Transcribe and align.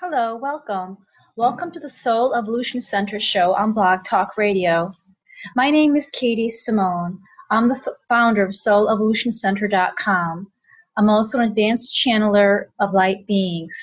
Hello, 0.00 0.36
welcome. 0.36 0.98
Welcome 1.36 1.70
to 1.70 1.78
the 1.78 1.88
Soul 1.88 2.34
Evolution 2.34 2.80
Center 2.80 3.20
show 3.20 3.54
on 3.54 3.72
Blog 3.72 4.02
Talk 4.02 4.36
Radio. 4.36 4.92
My 5.54 5.70
name 5.70 5.94
is 5.94 6.10
Katy 6.10 6.48
Simmone. 6.48 7.20
I'm 7.52 7.68
the 7.68 7.76
f- 7.76 7.94
founder 8.08 8.42
of 8.42 8.50
SoulEvolutionCenter.com. 8.50 10.50
I'm 10.98 11.08
also 11.08 11.38
an 11.38 11.48
advanced 11.48 11.94
channeler 11.94 12.64
of 12.80 12.92
light 12.92 13.24
beings. 13.28 13.76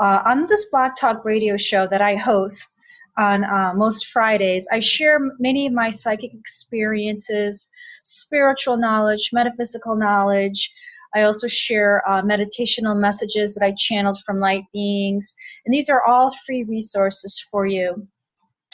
Uh, 0.00 0.22
on 0.26 0.46
this 0.46 0.68
Blog 0.72 0.96
Talk 0.96 1.24
Radio 1.24 1.56
show 1.56 1.86
that 1.86 2.02
I 2.02 2.16
host 2.16 2.76
on 3.16 3.44
uh, 3.44 3.74
most 3.76 4.06
Fridays, 4.06 4.66
I 4.72 4.80
share 4.80 5.20
many 5.38 5.68
of 5.68 5.72
my 5.72 5.90
psychic 5.90 6.34
experiences, 6.34 7.70
spiritual 8.02 8.76
knowledge, 8.76 9.30
metaphysical 9.32 9.94
knowledge, 9.94 10.74
I 11.14 11.22
also 11.22 11.48
share 11.48 12.06
uh, 12.08 12.22
meditational 12.22 12.98
messages 12.98 13.54
that 13.54 13.64
I 13.64 13.74
channeled 13.76 14.18
from 14.26 14.40
light 14.40 14.64
beings. 14.72 15.32
And 15.64 15.72
these 15.72 15.88
are 15.88 16.04
all 16.04 16.34
free 16.44 16.64
resources 16.64 17.40
for 17.50 17.66
you 17.66 18.08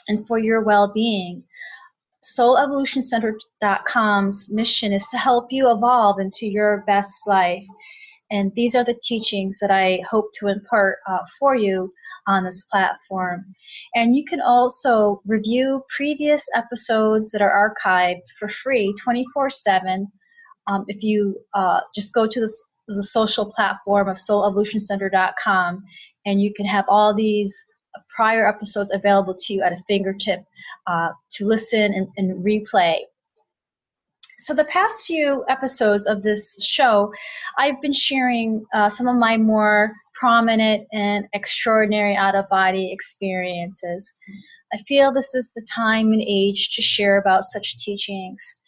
and 0.09 0.27
for 0.27 0.38
your 0.38 0.62
well 0.62 0.91
being. 0.92 1.45
SoulEvolutionCenter.com's 2.24 4.52
mission 4.52 4.92
is 4.92 5.06
to 5.09 5.19
help 5.19 5.47
you 5.50 5.70
evolve 5.70 6.20
into 6.20 6.47
your 6.47 6.84
best 6.87 7.27
life. 7.27 7.64
And 8.30 8.52
these 8.55 8.75
are 8.75 8.84
the 8.84 8.98
teachings 9.02 9.59
that 9.61 9.70
I 9.70 10.02
hope 10.09 10.30
to 10.34 10.48
impart 10.48 10.98
uh, 11.09 11.19
for 11.38 11.56
you 11.56 11.92
on 12.27 12.45
this 12.45 12.66
platform. 12.66 13.47
And 13.95 14.14
you 14.14 14.25
can 14.25 14.41
also 14.41 15.20
review 15.27 15.83
previous 15.95 16.47
episodes 16.55 17.33
that 17.33 17.42
are 17.42 17.75
archived 17.75 18.22
for 18.38 18.48
free 18.48 18.95
24 19.02 19.50
7 19.50 20.11
um, 20.66 20.84
if 20.88 21.02
you 21.02 21.37
uh, 21.55 21.80
just 21.95 22.14
go 22.14 22.27
to 22.27 22.41
the, 22.41 22.52
the 22.88 23.02
social 23.02 23.46
platform 23.52 24.09
of 24.09 24.16
soulevolutioncenter.com 24.16 25.83
and 26.27 26.42
you 26.42 26.52
can 26.52 26.66
have 26.66 26.84
all 26.88 27.14
these 27.14 27.55
prior 28.14 28.47
episodes 28.47 28.92
available 28.92 29.34
to 29.34 29.55
you 29.55 29.62
at 29.62 29.72
a 29.72 29.83
fingertip 29.88 30.44
uh, 30.86 31.11
to 31.31 31.47
listen 31.47 31.94
and, 31.94 32.08
and 32.16 32.44
replay. 32.44 32.98
So, 34.38 34.55
the 34.55 34.64
past 34.64 35.05
few 35.05 35.44
episodes 35.48 36.06
of 36.06 36.22
this 36.22 36.64
show, 36.64 37.12
I've 37.58 37.81
been 37.83 37.92
sharing 37.92 38.64
uh, 38.72 38.88
some 38.88 39.06
of 39.06 39.16
my 39.16 39.36
more 39.36 39.92
prominent 40.14 40.86
and 40.92 41.27
extraordinary 41.34 42.16
out 42.16 42.34
of 42.34 42.48
body 42.48 42.91
experiences. 42.92 44.14
I 44.72 44.78
feel 44.78 45.12
this 45.12 45.34
is 45.34 45.53
the 45.53 45.66
time 45.75 46.12
and 46.12 46.22
age 46.22 46.70
to 46.75 46.83
share 46.83 47.19
about 47.19 47.44
such 47.44 47.77
teachings. 47.78 48.59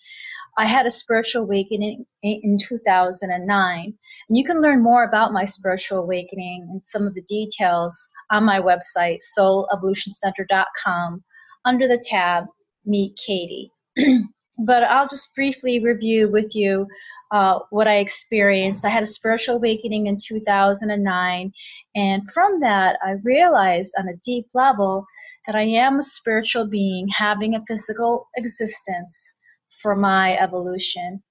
I 0.58 0.66
had 0.66 0.86
a 0.86 0.90
spiritual 0.90 1.42
awakening 1.42 2.04
in 2.22 2.58
2009. 2.58 3.84
And 4.28 4.38
you 4.38 4.44
can 4.44 4.60
learn 4.60 4.82
more 4.82 5.04
about 5.04 5.32
my 5.32 5.44
spiritual 5.44 6.00
awakening 6.00 6.68
and 6.70 6.84
some 6.84 7.06
of 7.06 7.14
the 7.14 7.22
details 7.22 8.08
on 8.30 8.44
my 8.44 8.60
website, 8.60 9.18
soulevolutioncenter.com, 9.38 11.24
under 11.64 11.88
the 11.88 12.02
tab 12.04 12.44
Meet 12.84 13.18
Katy. 13.24 13.70
but 14.58 14.84
I'll 14.84 15.08
just 15.08 15.34
briefly 15.34 15.82
review 15.82 16.30
with 16.30 16.54
you 16.54 16.86
uh, 17.30 17.60
what 17.70 17.88
I 17.88 17.96
experienced. 17.96 18.84
I 18.84 18.90
had 18.90 19.02
a 19.02 19.06
spiritual 19.06 19.56
awakening 19.56 20.06
in 20.06 20.18
2009, 20.22 21.52
and 21.94 22.30
from 22.32 22.60
that, 22.60 22.98
I 23.02 23.12
realized 23.22 23.94
on 23.98 24.08
a 24.08 24.16
deep 24.24 24.46
level 24.54 25.06
that 25.46 25.56
I 25.56 25.62
am 25.62 25.98
a 25.98 26.02
spiritual 26.02 26.66
being 26.66 27.08
having 27.08 27.54
a 27.54 27.64
physical 27.66 28.28
existence 28.36 29.34
for 29.82 29.96
my 29.96 30.36
evolution. 30.38 31.22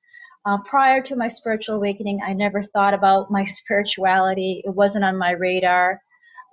Uh, 0.45 0.57
prior 0.65 1.01
to 1.03 1.15
my 1.15 1.27
spiritual 1.27 1.75
awakening, 1.75 2.19
I 2.25 2.33
never 2.33 2.63
thought 2.63 2.93
about 2.93 3.31
my 3.31 3.43
spirituality. 3.43 4.61
It 4.65 4.75
wasn't 4.75 5.05
on 5.05 5.17
my 5.17 5.31
radar. 5.31 6.01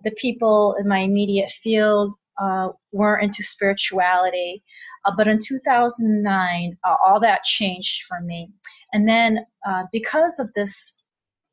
The 0.04 0.10
people 0.12 0.76
in 0.78 0.86
my 0.86 0.98
immediate 0.98 1.50
field 1.50 2.12
uh, 2.40 2.68
weren't 2.92 3.24
into 3.24 3.42
spirituality. 3.42 4.62
Uh, 5.04 5.12
but 5.16 5.26
in 5.26 5.38
2009, 5.38 6.78
uh, 6.84 6.96
all 7.04 7.18
that 7.20 7.42
changed 7.44 8.02
for 8.06 8.20
me. 8.20 8.50
And 8.92 9.08
then, 9.08 9.44
uh, 9.66 9.84
because 9.92 10.38
of 10.38 10.52
this 10.52 11.00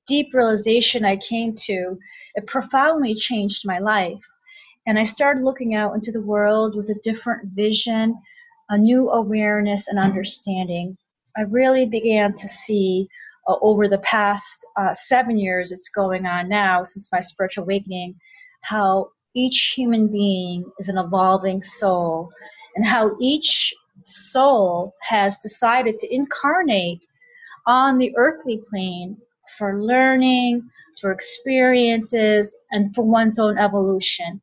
deep 0.07 0.34
realization 0.34 1.05
I 1.05 1.17
came 1.17 1.53
to, 1.66 1.97
it 2.35 2.47
profoundly 2.47 3.16
changed 3.16 3.63
my 3.66 3.79
life. 3.79 4.23
And 4.88 5.00
I 5.00 5.03
started 5.03 5.44
looking 5.44 5.73
out 5.73 5.95
into 5.95 6.11
the 6.11 6.22
world 6.22 6.75
with 6.75 6.89
a 6.89 7.00
different 7.03 7.50
vision 7.55 8.16
a 8.69 8.77
new 8.77 9.09
awareness 9.09 9.87
and 9.87 9.99
understanding. 9.99 10.97
I 11.37 11.41
really 11.41 11.85
began 11.85 12.33
to 12.33 12.47
see 12.47 13.07
uh, 13.47 13.55
over 13.61 13.87
the 13.87 13.99
past 13.99 14.65
uh, 14.77 14.93
seven 14.93 15.37
years 15.37 15.71
it's 15.71 15.89
going 15.89 16.25
on 16.25 16.49
now 16.49 16.83
since 16.83 17.11
my 17.11 17.19
spiritual 17.19 17.63
awakening 17.63 18.15
how 18.61 19.09
each 19.35 19.73
human 19.75 20.07
being 20.07 20.65
is 20.79 20.89
an 20.89 20.97
evolving 20.97 21.61
soul 21.61 22.31
and 22.75 22.85
how 22.85 23.15
each 23.19 23.73
soul 24.03 24.95
has 25.01 25.39
decided 25.39 25.97
to 25.97 26.13
incarnate 26.13 27.05
on 27.67 27.97
the 27.97 28.13
earthly 28.17 28.61
plane 28.69 29.17
for 29.57 29.81
learning, 29.81 30.67
for 30.99 31.11
experiences, 31.11 32.55
and 32.71 32.93
for 32.95 33.03
one's 33.03 33.39
own 33.39 33.57
evolution. 33.57 34.41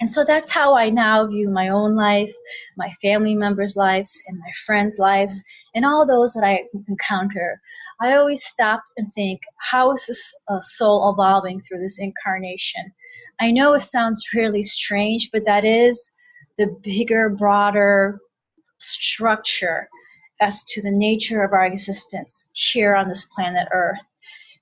And 0.00 0.08
so 0.08 0.24
that's 0.24 0.50
how 0.50 0.74
I 0.74 0.88
now 0.88 1.26
view 1.26 1.50
my 1.50 1.68
own 1.68 1.94
life, 1.94 2.32
my 2.76 2.88
family 3.02 3.34
members' 3.34 3.76
lives, 3.76 4.22
and 4.28 4.38
my 4.38 4.50
friends' 4.64 4.98
lives, 4.98 5.44
and 5.74 5.84
all 5.84 6.06
those 6.06 6.32
that 6.32 6.44
I 6.44 6.64
encounter. 6.88 7.60
I 8.00 8.14
always 8.14 8.42
stop 8.42 8.82
and 8.96 9.12
think, 9.12 9.42
how 9.58 9.92
is 9.92 10.06
this 10.06 10.42
uh, 10.48 10.60
soul 10.60 11.10
evolving 11.10 11.60
through 11.60 11.80
this 11.80 12.00
incarnation? 12.00 12.92
I 13.40 13.50
know 13.50 13.74
it 13.74 13.80
sounds 13.80 14.24
really 14.34 14.62
strange, 14.62 15.30
but 15.32 15.44
that 15.44 15.66
is 15.66 16.14
the 16.56 16.68
bigger, 16.82 17.28
broader 17.28 18.20
structure 18.78 19.88
as 20.40 20.64
to 20.64 20.80
the 20.80 20.90
nature 20.90 21.42
of 21.42 21.52
our 21.52 21.66
existence 21.66 22.48
here 22.54 22.94
on 22.94 23.08
this 23.08 23.26
planet 23.34 23.68
Earth. 23.70 24.04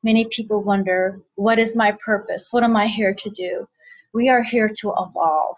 Many 0.02 0.24
people 0.26 0.62
wonder, 0.62 1.20
what 1.36 1.60
is 1.60 1.76
my 1.76 1.92
purpose? 1.92 2.48
What 2.52 2.64
am 2.64 2.76
I 2.76 2.88
here 2.88 3.14
to 3.14 3.30
do? 3.30 3.68
We 4.14 4.28
are 4.28 4.42
here 4.42 4.68
to 4.80 4.90
evolve. 4.90 5.56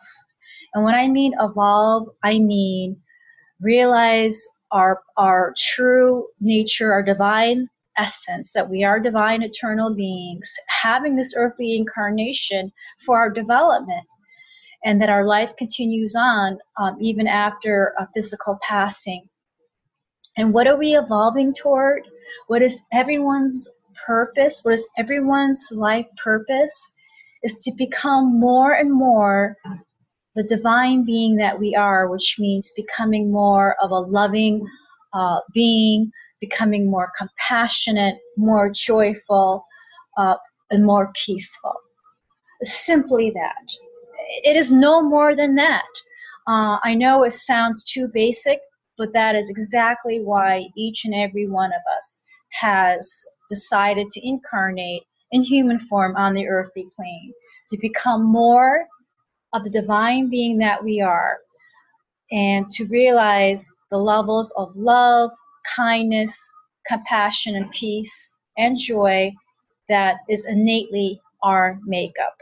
And 0.74 0.84
when 0.84 0.94
I 0.94 1.08
mean 1.08 1.34
evolve, 1.40 2.08
I 2.22 2.38
mean 2.38 2.96
realize 3.60 4.40
our 4.70 5.02
our 5.16 5.54
true 5.58 6.26
nature, 6.40 6.92
our 6.92 7.02
divine 7.02 7.68
essence, 7.98 8.52
that 8.52 8.70
we 8.70 8.84
are 8.84 9.00
divine 9.00 9.42
eternal 9.42 9.94
beings, 9.94 10.52
having 10.68 11.16
this 11.16 11.34
earthly 11.36 11.76
incarnation 11.76 12.72
for 13.04 13.18
our 13.18 13.30
development, 13.30 14.06
and 14.84 15.00
that 15.00 15.10
our 15.10 15.26
life 15.26 15.54
continues 15.56 16.14
on 16.16 16.58
um, 16.80 16.96
even 17.00 17.26
after 17.26 17.92
a 17.98 18.08
physical 18.14 18.58
passing. 18.62 19.28
And 20.36 20.54
what 20.54 20.66
are 20.66 20.76
we 20.78 20.96
evolving 20.96 21.52
toward? 21.52 22.02
What 22.46 22.62
is 22.62 22.82
everyone's 22.92 23.68
purpose? 24.06 24.60
What 24.62 24.74
is 24.74 24.88
everyone's 24.96 25.68
life 25.74 26.06
purpose? 26.22 26.94
Is 27.42 27.58
to 27.58 27.72
become 27.76 28.38
more 28.38 28.72
and 28.72 28.92
more 28.92 29.56
the 30.34 30.42
divine 30.44 31.04
being 31.04 31.36
that 31.36 31.58
we 31.58 31.74
are, 31.74 32.08
which 32.08 32.36
means 32.38 32.72
becoming 32.76 33.32
more 33.32 33.76
of 33.82 33.90
a 33.90 33.98
loving 33.98 34.64
uh, 35.12 35.40
being, 35.52 36.10
becoming 36.40 36.88
more 36.88 37.10
compassionate, 37.18 38.16
more 38.36 38.70
joyful, 38.70 39.64
uh, 40.16 40.36
and 40.70 40.84
more 40.84 41.10
peaceful. 41.24 41.74
Simply 42.62 43.30
that. 43.30 43.66
It 44.44 44.56
is 44.56 44.72
no 44.72 45.02
more 45.02 45.34
than 45.34 45.56
that. 45.56 45.82
Uh, 46.46 46.78
I 46.84 46.94
know 46.94 47.24
it 47.24 47.32
sounds 47.32 47.84
too 47.84 48.08
basic, 48.12 48.60
but 48.96 49.12
that 49.12 49.34
is 49.34 49.50
exactly 49.50 50.20
why 50.22 50.66
each 50.76 51.04
and 51.04 51.14
every 51.14 51.48
one 51.48 51.70
of 51.72 51.82
us 51.96 52.22
has 52.52 53.24
decided 53.48 54.08
to 54.10 54.26
incarnate 54.26 55.02
in 55.32 55.42
human 55.42 55.78
form 55.78 56.16
on 56.16 56.34
the 56.34 56.46
earthly 56.48 56.86
plane, 56.96 57.32
to 57.68 57.78
become 57.78 58.24
more 58.24 58.86
of 59.52 59.64
the 59.64 59.70
divine 59.70 60.28
being 60.28 60.58
that 60.58 60.82
we 60.82 61.00
are, 61.00 61.38
and 62.30 62.70
to 62.70 62.84
realize 62.86 63.66
the 63.90 63.98
levels 63.98 64.52
of 64.56 64.74
love, 64.76 65.30
kindness, 65.76 66.50
compassion, 66.86 67.56
and 67.56 67.70
peace 67.70 68.34
and 68.58 68.78
joy 68.78 69.32
that 69.88 70.18
is 70.28 70.46
innately 70.46 71.20
our 71.42 71.78
makeup 71.84 72.34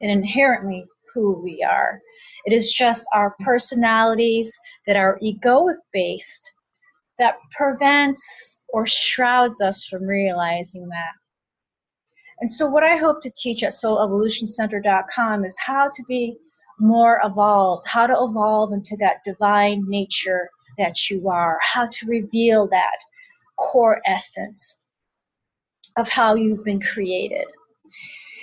and 0.00 0.10
inherently 0.10 0.84
who 1.12 1.40
we 1.42 1.62
are. 1.62 2.00
It 2.46 2.52
is 2.52 2.72
just 2.72 3.06
our 3.14 3.34
personalities 3.40 4.56
that 4.86 4.96
are 4.96 5.18
egoic 5.22 5.76
based 5.92 6.52
that 7.18 7.36
prevents 7.56 8.62
or 8.68 8.86
shrouds 8.86 9.60
us 9.60 9.84
from 9.84 10.02
realizing 10.04 10.88
that. 10.88 11.12
And 12.40 12.50
so, 12.50 12.68
what 12.68 12.82
I 12.82 12.96
hope 12.96 13.22
to 13.22 13.30
teach 13.30 13.62
at 13.62 13.72
soulevolutioncenter.com 13.72 15.44
is 15.44 15.58
how 15.58 15.88
to 15.92 16.02
be 16.08 16.36
more 16.78 17.20
evolved, 17.24 17.86
how 17.86 18.06
to 18.06 18.16
evolve 18.20 18.72
into 18.72 18.96
that 18.98 19.22
divine 19.24 19.84
nature 19.88 20.50
that 20.76 21.08
you 21.08 21.28
are, 21.28 21.58
how 21.62 21.86
to 21.86 22.06
reveal 22.06 22.68
that 22.68 22.98
core 23.56 24.00
essence 24.06 24.80
of 25.96 26.08
how 26.08 26.34
you've 26.34 26.64
been 26.64 26.80
created. 26.80 27.46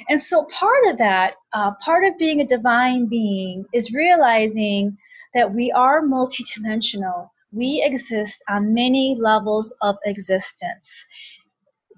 And 0.10 0.20
so, 0.20 0.46
part 0.46 0.88
of 0.88 0.98
that, 0.98 1.36
uh, 1.54 1.72
part 1.84 2.06
of 2.06 2.18
being 2.18 2.42
a 2.42 2.48
divine 2.48 3.08
being, 3.08 3.66
is 3.74 3.94
realizing 3.94 4.98
that 5.34 5.54
we 5.54 5.72
are 5.72 6.02
multidimensional. 6.02 7.30
We 7.52 7.84
exist 7.84 8.44
on 8.50 8.74
many 8.74 9.18
levels 9.20 9.76
of 9.82 9.98
existence. 10.06 11.06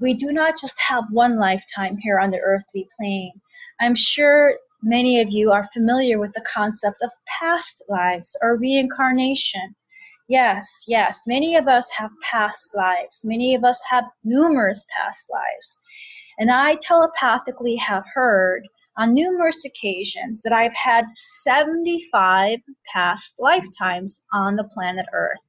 We 0.03 0.13
do 0.13 0.33
not 0.33 0.59
just 0.59 0.81
have 0.81 1.05
one 1.11 1.39
lifetime 1.39 1.95
here 1.97 2.19
on 2.19 2.29
the 2.29 2.41
earthly 2.41 2.89
plane. 2.97 3.39
I'm 3.79 3.95
sure 3.95 4.57
many 4.81 5.21
of 5.21 5.29
you 5.29 5.53
are 5.53 5.69
familiar 5.71 6.19
with 6.19 6.33
the 6.33 6.41
concept 6.41 7.01
of 7.01 7.09
past 7.25 7.85
lives 7.87 8.37
or 8.41 8.57
reincarnation. 8.57 9.77
Yes, 10.27 10.83
yes, 10.89 11.23
many 11.25 11.55
of 11.55 11.69
us 11.69 11.89
have 11.91 12.11
past 12.21 12.75
lives. 12.75 13.21
Many 13.23 13.55
of 13.55 13.63
us 13.63 13.81
have 13.89 14.03
numerous 14.25 14.85
past 14.93 15.29
lives. 15.31 15.79
And 16.37 16.51
I 16.51 16.75
telepathically 16.81 17.77
have 17.77 18.03
heard 18.13 18.67
on 18.97 19.13
numerous 19.13 19.63
occasions 19.63 20.41
that 20.41 20.51
I've 20.51 20.75
had 20.75 21.05
75 21.15 22.59
past 22.93 23.35
lifetimes 23.39 24.21
on 24.33 24.57
the 24.57 24.65
planet 24.65 25.05
Earth. 25.13 25.39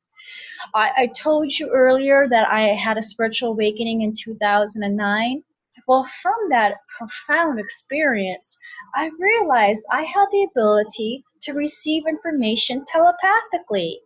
I, 0.75 0.91
I 0.97 1.07
told 1.09 1.53
you 1.59 1.71
earlier 1.71 2.27
that 2.29 2.49
I 2.49 2.75
had 2.75 2.99
a 2.99 3.03
spiritual 3.03 3.51
awakening 3.51 4.03
in 4.03 4.13
2009. 4.13 5.43
Well, 5.87 6.05
from 6.05 6.35
that 6.51 6.77
profound 6.97 7.61
experience, 7.61 8.59
I 8.95 9.11
realized 9.19 9.85
I 9.93 10.03
had 10.03 10.27
the 10.33 10.49
ability 10.51 11.25
to 11.43 11.53
receive 11.53 12.05
information 12.07 12.85
telepathically 12.87 14.01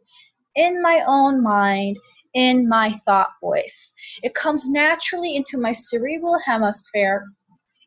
in 0.56 0.82
my 0.82 1.04
own 1.06 1.42
mind, 1.42 1.96
in 2.34 2.68
my 2.68 2.92
thought 3.04 3.30
voice. 3.40 3.94
It 4.22 4.34
comes 4.34 4.68
naturally 4.68 5.36
into 5.36 5.58
my 5.58 5.72
cerebral 5.72 6.38
hemisphere. 6.44 7.24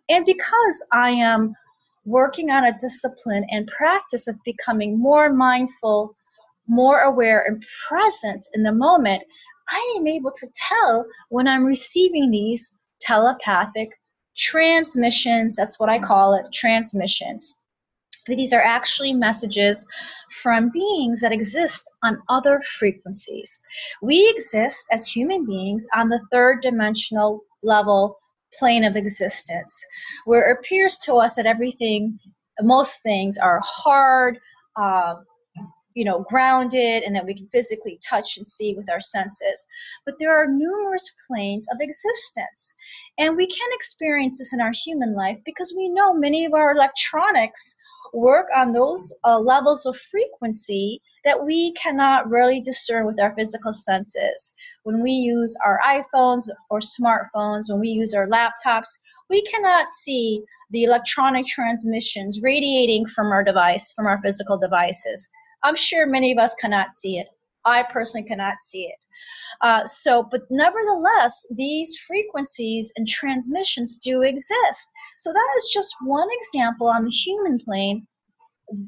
And 0.09 0.25
because 0.25 0.87
I 0.93 1.11
am 1.11 1.53
working 2.05 2.49
on 2.49 2.63
a 2.63 2.77
discipline 2.79 3.45
and 3.49 3.67
practice 3.67 4.27
of 4.27 4.35
becoming 4.43 4.97
more 4.97 5.31
mindful, 5.31 6.15
more 6.67 6.99
aware, 7.01 7.43
and 7.47 7.63
present 7.87 8.45
in 8.53 8.63
the 8.63 8.73
moment, 8.73 9.23
I 9.69 9.95
am 9.97 10.07
able 10.07 10.31
to 10.31 10.47
tell 10.53 11.05
when 11.29 11.47
I'm 11.47 11.63
receiving 11.63 12.31
these 12.31 12.77
telepathic 12.99 13.89
transmissions. 14.37 15.55
That's 15.55 15.79
what 15.79 15.89
I 15.89 15.99
call 15.99 16.33
it 16.33 16.53
transmissions. 16.53 17.57
But 18.27 18.37
these 18.37 18.53
are 18.53 18.61
actually 18.61 19.13
messages 19.13 19.87
from 20.41 20.69
beings 20.69 21.21
that 21.21 21.31
exist 21.31 21.89
on 22.03 22.21
other 22.29 22.61
frequencies. 22.77 23.59
We 24.01 24.29
exist 24.29 24.85
as 24.91 25.07
human 25.07 25.45
beings 25.45 25.87
on 25.95 26.09
the 26.09 26.21
third 26.31 26.61
dimensional 26.61 27.41
level 27.63 28.17
plane 28.59 28.83
of 28.83 28.95
existence, 28.95 29.83
where 30.25 30.49
it 30.49 30.59
appears 30.59 30.97
to 30.99 31.15
us 31.15 31.35
that 31.35 31.45
everything, 31.45 32.19
most 32.61 33.01
things 33.01 33.37
are 33.37 33.61
hard, 33.63 34.37
uh, 34.75 35.15
you 35.93 36.05
know, 36.05 36.25
grounded 36.29 37.03
and 37.03 37.15
that 37.15 37.25
we 37.25 37.33
can 37.33 37.47
physically 37.47 37.99
touch 38.07 38.37
and 38.37 38.47
see 38.47 38.73
with 38.75 38.89
our 38.89 39.01
senses. 39.01 39.65
But 40.05 40.15
there 40.19 40.35
are 40.35 40.47
numerous 40.47 41.11
planes 41.27 41.67
of 41.71 41.79
existence. 41.81 42.73
And 43.17 43.35
we 43.35 43.47
can 43.47 43.69
experience 43.73 44.37
this 44.37 44.53
in 44.53 44.61
our 44.61 44.71
human 44.73 45.15
life 45.15 45.39
because 45.45 45.73
we 45.77 45.89
know 45.89 46.13
many 46.13 46.45
of 46.45 46.53
our 46.53 46.71
electronics 46.71 47.75
work 48.13 48.47
on 48.55 48.73
those 48.73 49.13
uh, 49.23 49.39
levels 49.39 49.85
of 49.85 49.97
frequency 50.11 51.01
that 51.23 51.45
we 51.45 51.71
cannot 51.73 52.29
really 52.29 52.59
discern 52.59 53.05
with 53.05 53.19
our 53.19 53.33
physical 53.35 53.71
senses. 53.71 54.53
When 54.83 55.01
we 55.01 55.11
use 55.11 55.55
our 55.63 55.79
iPhones 55.85 56.49
or 56.69 56.79
smartphones, 56.79 57.69
when 57.69 57.79
we 57.79 57.89
use 57.89 58.13
our 58.13 58.27
laptops, 58.27 58.89
we 59.29 59.41
cannot 59.43 59.91
see 59.91 60.43
the 60.71 60.83
electronic 60.83 61.45
transmissions 61.45 62.41
radiating 62.41 63.05
from 63.05 63.27
our 63.27 63.43
device, 63.43 63.93
from 63.93 64.07
our 64.07 64.21
physical 64.21 64.57
devices. 64.57 65.27
I'm 65.63 65.75
sure 65.75 66.05
many 66.05 66.31
of 66.31 66.37
us 66.37 66.55
cannot 66.55 66.93
see 66.93 67.17
it. 67.17 67.27
I 67.65 67.83
personally 67.83 68.27
cannot 68.27 68.61
see 68.61 68.85
it. 68.85 68.97
Uh, 69.61 69.85
so, 69.85 70.23
but 70.23 70.41
nevertheless, 70.49 71.45
these 71.51 71.97
frequencies 72.07 72.91
and 72.95 73.07
transmissions 73.07 73.97
do 73.97 74.23
exist. 74.23 74.89
So 75.19 75.31
that 75.31 75.53
is 75.57 75.69
just 75.73 75.95
one 76.01 76.27
example 76.31 76.87
on 76.87 77.05
the 77.05 77.11
human 77.11 77.59
plane, 77.59 78.07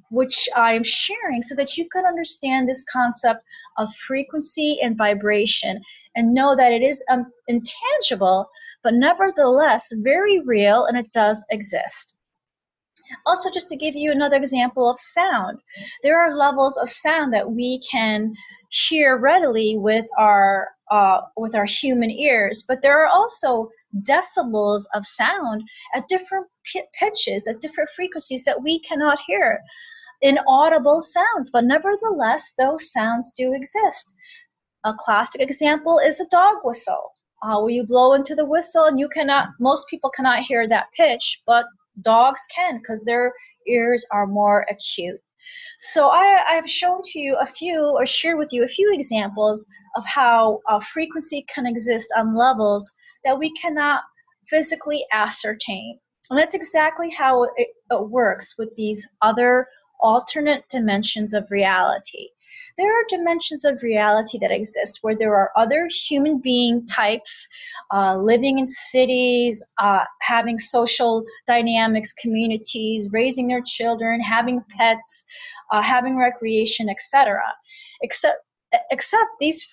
which 0.10 0.50
I 0.56 0.74
am 0.74 0.84
sharing 0.84 1.44
so 1.44 1.56
that 1.56 1.78
you 1.78 1.88
can 1.90 2.06
understand 2.06 2.68
this 2.68 2.86
concept 2.92 3.44
of 3.78 3.94
frequency 3.94 4.80
and 4.82 4.98
vibration 4.98 5.82
and 6.16 6.34
know 6.34 6.56
that 6.56 6.72
it 6.72 6.82
is 6.82 7.04
um, 7.10 7.32
intangible, 7.48 8.50
but 8.82 8.94
nevertheless 8.96 9.94
very 10.04 10.40
real 10.40 10.86
and 10.86 10.98
it 10.98 11.12
does 11.12 11.46
exist. 11.52 12.13
Also, 13.26 13.50
just 13.50 13.70
to 13.70 13.76
give 13.76 13.96
you 13.96 14.12
another 14.12 14.38
example 14.38 14.90
of 14.90 15.00
sound, 15.00 15.60
there 16.02 16.20
are 16.20 16.36
levels 16.36 16.78
of 16.78 16.90
sound 16.90 17.34
that 17.34 17.52
we 17.52 17.80
can 17.80 18.34
hear 18.70 19.18
readily 19.18 19.78
with 19.78 20.06
our 20.18 20.70
uh, 20.92 21.22
with 21.38 21.56
our 21.56 21.66
human 21.66 22.12
ears, 22.12 22.64
but 22.68 22.82
there 22.82 23.02
are 23.04 23.08
also 23.08 23.70
decibels 24.02 24.86
of 24.94 25.06
sound 25.06 25.64
at 25.96 26.08
different 26.08 26.46
p- 26.66 26.84
pitches, 27.00 27.48
at 27.48 27.62
different 27.62 27.90
frequencies 27.96 28.44
that 28.44 28.62
we 28.62 28.80
cannot 28.80 29.20
hear. 29.26 29.60
Inaudible 30.22 31.02
sounds, 31.02 31.50
but 31.52 31.64
nevertheless, 31.66 32.54
those 32.58 32.92
sounds 32.92 33.34
do 33.36 33.54
exist. 33.54 34.16
A 34.86 34.94
classic 34.98 35.42
example 35.42 36.00
is 36.00 36.20
a 36.20 36.28
dog 36.30 36.58
whistle. 36.64 37.12
Uh, 37.44 37.60
where 37.60 37.72
you 37.72 37.86
blow 37.86 38.14
into 38.14 38.36
the 38.36 38.46
whistle 38.46 38.86
and 38.86 39.00
you 39.00 39.10
cannot, 39.10 39.50
most 39.60 39.90
people 39.90 40.10
cannot 40.10 40.44
hear 40.44 40.66
that 40.68 40.92
pitch, 40.96 41.42
but 41.46 41.66
dogs 42.02 42.46
can 42.54 42.78
because 42.78 43.04
their 43.04 43.34
ears 43.68 44.06
are 44.12 44.28
more 44.28 44.66
acute. 44.70 45.20
So 45.80 46.10
I, 46.10 46.44
I've 46.50 46.70
shown 46.70 47.02
to 47.04 47.20
you 47.20 47.36
a 47.40 47.46
few 47.46 47.80
or 47.98 48.06
shared 48.06 48.38
with 48.38 48.54
you 48.54 48.64
a 48.64 48.68
few 48.68 48.92
examples 48.94 49.68
of 49.96 50.06
how 50.06 50.60
a 50.70 50.80
frequency 50.80 51.46
can 51.54 51.66
exist 51.66 52.12
on 52.16 52.36
levels 52.36 52.92
that 53.24 53.38
we 53.38 53.52
cannot 53.54 54.02
physically 54.50 55.06
ascertain. 55.12 56.00
And 56.30 56.40
that's 56.40 56.56
exactly 56.56 57.10
how 57.10 57.44
it, 57.44 57.52
it 57.58 58.10
works 58.10 58.56
with 58.58 58.74
these 58.76 59.08
other 59.22 59.68
alternate 60.04 60.64
dimensions 60.70 61.34
of 61.34 61.50
reality 61.50 62.28
there 62.78 62.92
are 62.92 63.06
dimensions 63.08 63.66
of 63.66 63.84
reality 63.84 64.40
that 64.40 64.52
exist 64.52 65.00
where 65.02 65.16
there 65.16 65.36
are 65.36 65.52
other 65.56 65.88
human 65.88 66.40
being 66.40 66.86
types 66.88 67.48
uh, 67.92 68.18
living 68.18 68.58
in 68.58 68.66
cities, 68.66 69.64
uh, 69.80 70.04
having 70.22 70.58
social 70.58 71.24
dynamics, 71.46 72.14
communities, 72.14 73.10
raising 73.12 73.48
their 73.48 73.62
children, 73.62 74.20
having 74.22 74.64
pets, 74.76 75.26
uh, 75.72 75.82
having 75.82 76.18
recreation, 76.18 76.90
etc. 76.90 77.42
Except, 78.02 78.38
except 78.92 79.30
these 79.40 79.68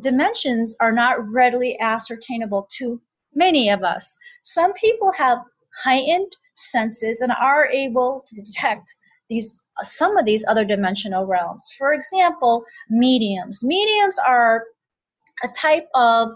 dimensions 0.00 0.74
are 0.80 0.92
not 0.92 1.16
readily 1.28 1.78
ascertainable 1.80 2.66
to 2.78 3.00
many 3.34 3.68
of 3.68 3.82
us. 3.82 4.16
Some 4.42 4.72
people 4.74 5.12
have 5.12 5.38
heightened 5.82 6.34
senses 6.54 7.20
and 7.20 7.32
are 7.32 7.66
able 7.66 8.24
to 8.26 8.42
detect 8.42 8.94
these 9.28 9.60
some 9.82 10.16
of 10.16 10.24
these 10.24 10.44
other 10.48 10.64
dimensional 10.64 11.26
realms. 11.26 11.74
For 11.78 11.92
example, 11.92 12.64
mediums. 12.90 13.64
Mediums 13.64 14.18
are 14.26 14.64
a 15.44 15.48
type 15.48 15.88
of 15.94 16.30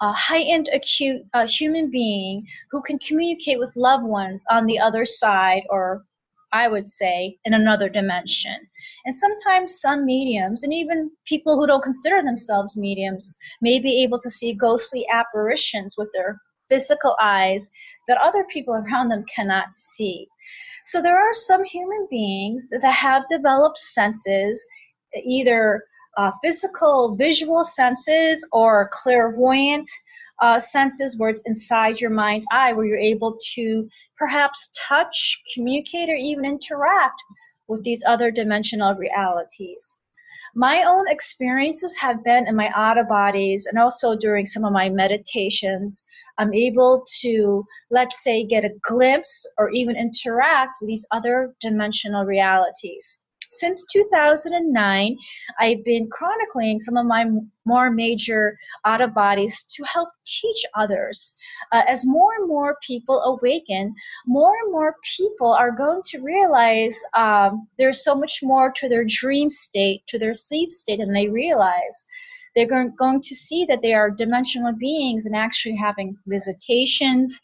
a 0.00 0.12
heightened 0.12 0.68
acute 0.72 1.22
uh, 1.34 1.46
human 1.46 1.90
being 1.90 2.46
who 2.70 2.82
can 2.82 2.98
communicate 2.98 3.58
with 3.58 3.76
loved 3.76 4.04
ones 4.04 4.44
on 4.50 4.66
the 4.66 4.78
other 4.78 5.06
side 5.06 5.62
or 5.70 6.04
I 6.52 6.68
would 6.68 6.90
say 6.90 7.36
in 7.44 7.52
another 7.52 7.88
dimension. 7.88 8.56
And 9.04 9.16
sometimes 9.16 9.80
some 9.80 10.04
mediums 10.04 10.62
and 10.62 10.72
even 10.72 11.10
people 11.26 11.56
who 11.56 11.66
don't 11.66 11.82
consider 11.82 12.22
themselves 12.22 12.76
mediums 12.76 13.36
may 13.60 13.80
be 13.80 14.02
able 14.04 14.20
to 14.20 14.30
see 14.30 14.54
ghostly 14.54 15.04
apparitions 15.10 15.96
with 15.98 16.10
their 16.12 16.40
physical 16.68 17.16
eyes 17.20 17.70
that 18.06 18.18
other 18.18 18.44
people 18.44 18.74
around 18.74 19.08
them 19.08 19.24
cannot 19.34 19.74
see. 19.74 20.28
So 20.82 21.00
there 21.00 21.18
are 21.18 21.34
some 21.34 21.64
human 21.64 22.06
beings 22.10 22.68
that 22.70 22.84
have 22.92 23.28
developed 23.28 23.78
senses, 23.78 24.64
either 25.24 25.84
uh, 26.16 26.32
physical, 26.42 27.16
visual 27.16 27.64
senses, 27.64 28.46
or 28.52 28.90
clairvoyant 28.92 29.88
uh, 30.40 30.58
senses 30.58 31.18
where 31.18 31.30
it's 31.30 31.42
inside 31.46 32.00
your 32.00 32.10
mind's 32.10 32.46
eye, 32.52 32.72
where 32.72 32.86
you're 32.86 32.98
able 32.98 33.38
to 33.54 33.88
perhaps 34.16 34.72
touch, 34.88 35.42
communicate, 35.54 36.08
or 36.08 36.14
even 36.14 36.44
interact 36.44 37.22
with 37.68 37.82
these 37.82 38.04
other 38.06 38.30
dimensional 38.30 38.94
realities. 38.94 39.96
My 40.54 40.84
own 40.84 41.08
experiences 41.08 41.96
have 41.98 42.22
been 42.22 42.46
in 42.46 42.54
my 42.54 42.70
out 42.76 42.96
bodies 43.08 43.66
and 43.66 43.78
also 43.78 44.16
during 44.16 44.46
some 44.46 44.64
of 44.64 44.72
my 44.72 44.88
meditations 44.88 46.04
I'm 46.38 46.52
able 46.52 47.04
to, 47.20 47.64
let's 47.90 48.22
say, 48.22 48.44
get 48.44 48.64
a 48.64 48.74
glimpse 48.82 49.46
or 49.58 49.70
even 49.70 49.96
interact 49.96 50.72
with 50.80 50.88
these 50.88 51.06
other 51.12 51.54
dimensional 51.60 52.24
realities. 52.24 53.22
Since 53.50 53.84
2009, 53.92 55.16
I've 55.60 55.84
been 55.84 56.08
chronicling 56.10 56.80
some 56.80 56.96
of 56.96 57.06
my 57.06 57.26
more 57.64 57.90
major 57.90 58.58
out 58.84 59.00
of 59.00 59.14
bodies 59.14 59.64
to 59.74 59.84
help 59.84 60.08
teach 60.24 60.64
others. 60.74 61.36
Uh, 61.70 61.82
as 61.86 62.06
more 62.06 62.34
and 62.38 62.48
more 62.48 62.78
people 62.82 63.20
awaken, 63.20 63.94
more 64.26 64.54
and 64.62 64.72
more 64.72 64.96
people 65.16 65.52
are 65.52 65.70
going 65.70 66.02
to 66.10 66.22
realize 66.22 66.98
um, 67.14 67.68
there's 67.78 68.02
so 68.02 68.14
much 68.14 68.40
more 68.42 68.72
to 68.76 68.88
their 68.88 69.04
dream 69.04 69.50
state, 69.50 70.06
to 70.08 70.18
their 70.18 70.34
sleep 70.34 70.72
state 70.72 70.98
than 70.98 71.12
they 71.12 71.28
realize 71.28 72.06
they're 72.54 72.90
going, 72.90 73.20
to 73.22 73.34
see 73.34 73.64
that 73.66 73.82
they 73.82 73.94
are 73.94 74.10
dimensional 74.10 74.72
beings 74.72 75.26
and 75.26 75.34
actually 75.34 75.76
having 75.76 76.16
visitations 76.26 77.40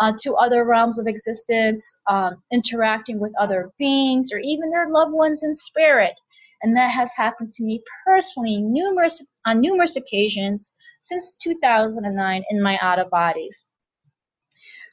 uh, 0.00 0.12
to 0.20 0.34
other 0.34 0.64
realms 0.64 0.98
of 0.98 1.06
existence, 1.06 1.96
um, 2.08 2.42
interacting 2.52 3.20
with 3.20 3.32
other 3.38 3.70
beings, 3.78 4.32
or 4.32 4.38
even 4.38 4.70
their 4.70 4.90
loved 4.90 5.12
ones 5.12 5.42
in 5.44 5.52
spirit. 5.52 6.14
And 6.62 6.76
that 6.76 6.90
has 6.90 7.12
happened 7.16 7.50
to 7.52 7.64
me 7.64 7.82
personally 8.06 8.56
numerous 8.58 9.24
on 9.44 9.60
numerous 9.60 9.96
occasions 9.96 10.74
since 11.00 11.36
2009 11.36 12.44
in 12.50 12.62
my 12.62 12.78
out 12.80 12.98
of 12.98 13.10
bodies. 13.10 13.68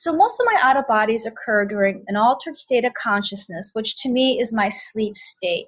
So 0.02 0.12
most 0.16 0.40
of 0.40 0.48
my 0.52 0.60
out 0.62 0.78
of 0.78 0.88
bodies 0.88 1.28
occur 1.28 1.66
during 1.66 2.04
an 2.08 2.16
altered 2.16 2.58
state 2.58 2.86
of 2.86 2.94
consciousness, 2.96 3.70
which 3.74 3.98
to 4.02 4.10
me 4.10 4.40
is 4.40 4.54
my 4.54 4.68
sleep 4.70 5.16
state 5.16 5.68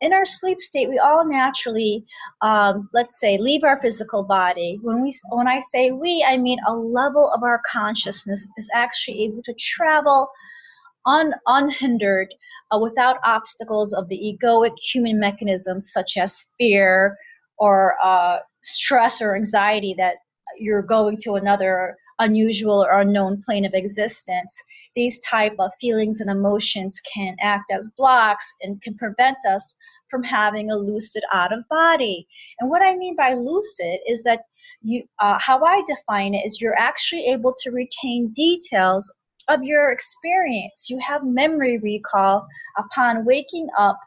in 0.00 0.12
our 0.12 0.24
sleep 0.24 0.60
state, 0.60 0.88
we 0.88 0.98
all 0.98 1.28
naturally, 1.28 2.04
um, 2.40 2.88
let's 2.94 3.18
say, 3.18 3.36
leave 3.36 3.64
our 3.64 3.76
physical 3.76 4.22
body. 4.22 4.78
When 4.82 5.02
we, 5.02 5.12
when 5.30 5.48
I 5.48 5.58
say 5.58 5.90
we, 5.90 6.24
I 6.26 6.36
mean 6.36 6.58
a 6.66 6.74
level 6.74 7.30
of 7.30 7.42
our 7.42 7.60
consciousness 7.70 8.48
is 8.56 8.70
actually 8.74 9.24
able 9.24 9.42
to 9.44 9.54
travel 9.58 10.28
un, 11.06 11.34
unhindered 11.46 12.28
uh, 12.70 12.78
without 12.78 13.16
obstacles 13.24 13.92
of 13.92 14.08
the 14.08 14.16
egoic 14.16 14.76
human 14.78 15.18
mechanisms 15.18 15.90
such 15.92 16.16
as 16.16 16.52
fear 16.58 17.16
or 17.58 17.96
uh, 18.02 18.38
stress 18.62 19.20
or 19.20 19.34
anxiety 19.34 19.94
that 19.98 20.16
you're 20.58 20.82
going 20.82 21.16
to 21.16 21.34
another 21.34 21.96
unusual 22.18 22.84
or 22.84 23.00
unknown 23.00 23.40
plane 23.44 23.64
of 23.64 23.74
existence. 23.74 24.62
These 24.94 25.20
type 25.20 25.54
of 25.58 25.72
feelings 25.80 26.20
and 26.20 26.30
emotions 26.30 27.00
can 27.14 27.36
act 27.40 27.70
as 27.70 27.92
blocks 27.96 28.52
and 28.62 28.80
can 28.82 28.96
prevent 28.96 29.38
us 29.48 29.76
from 30.10 30.22
having 30.22 30.70
a 30.70 30.76
lucid 30.76 31.22
out 31.34 31.52
of 31.52 31.68
body 31.68 32.26
and 32.60 32.70
what 32.70 32.80
i 32.80 32.94
mean 32.94 33.14
by 33.14 33.34
lucid 33.34 34.00
is 34.08 34.22
that 34.24 34.40
you 34.80 35.02
uh, 35.20 35.36
how 35.38 35.62
i 35.62 35.82
define 35.86 36.32
it 36.32 36.46
is 36.46 36.62
you're 36.62 36.78
actually 36.78 37.26
able 37.26 37.54
to 37.62 37.70
retain 37.72 38.32
details 38.34 39.12
of 39.48 39.62
your 39.62 39.90
experience. 39.90 40.88
You 40.88 40.98
have 41.00 41.24
memory 41.24 41.78
recall 41.78 42.46
upon 42.76 43.24
waking 43.24 43.68
up 43.78 43.98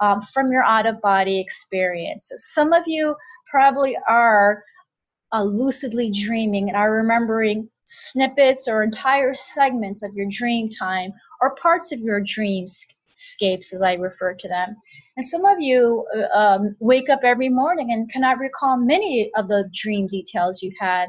um, 0.00 0.20
from 0.34 0.52
your 0.52 0.64
out 0.64 0.86
of 0.86 1.00
body 1.00 1.40
experiences. 1.40 2.52
Some 2.52 2.72
of 2.72 2.84
you 2.86 3.16
probably 3.50 3.96
are 4.08 4.62
uh, 5.32 5.42
lucidly 5.42 6.10
dreaming 6.10 6.68
and 6.68 6.76
are 6.76 6.92
remembering 6.92 7.68
snippets 7.84 8.68
or 8.68 8.82
entire 8.82 9.34
segments 9.34 10.02
of 10.02 10.14
your 10.14 10.26
dream 10.30 10.68
time 10.68 11.12
or 11.40 11.54
parts 11.56 11.92
of 11.92 12.00
your 12.00 12.20
dreamscapes, 12.20 13.72
as 13.72 13.82
I 13.82 13.94
refer 13.94 14.34
to 14.34 14.48
them. 14.48 14.76
And 15.16 15.26
some 15.26 15.44
of 15.44 15.60
you 15.60 16.06
uh, 16.16 16.38
um, 16.38 16.76
wake 16.80 17.08
up 17.08 17.20
every 17.22 17.48
morning 17.48 17.92
and 17.92 18.10
cannot 18.10 18.38
recall 18.38 18.76
many 18.76 19.30
of 19.36 19.48
the 19.48 19.68
dream 19.72 20.06
details 20.06 20.62
you 20.62 20.72
had. 20.78 21.08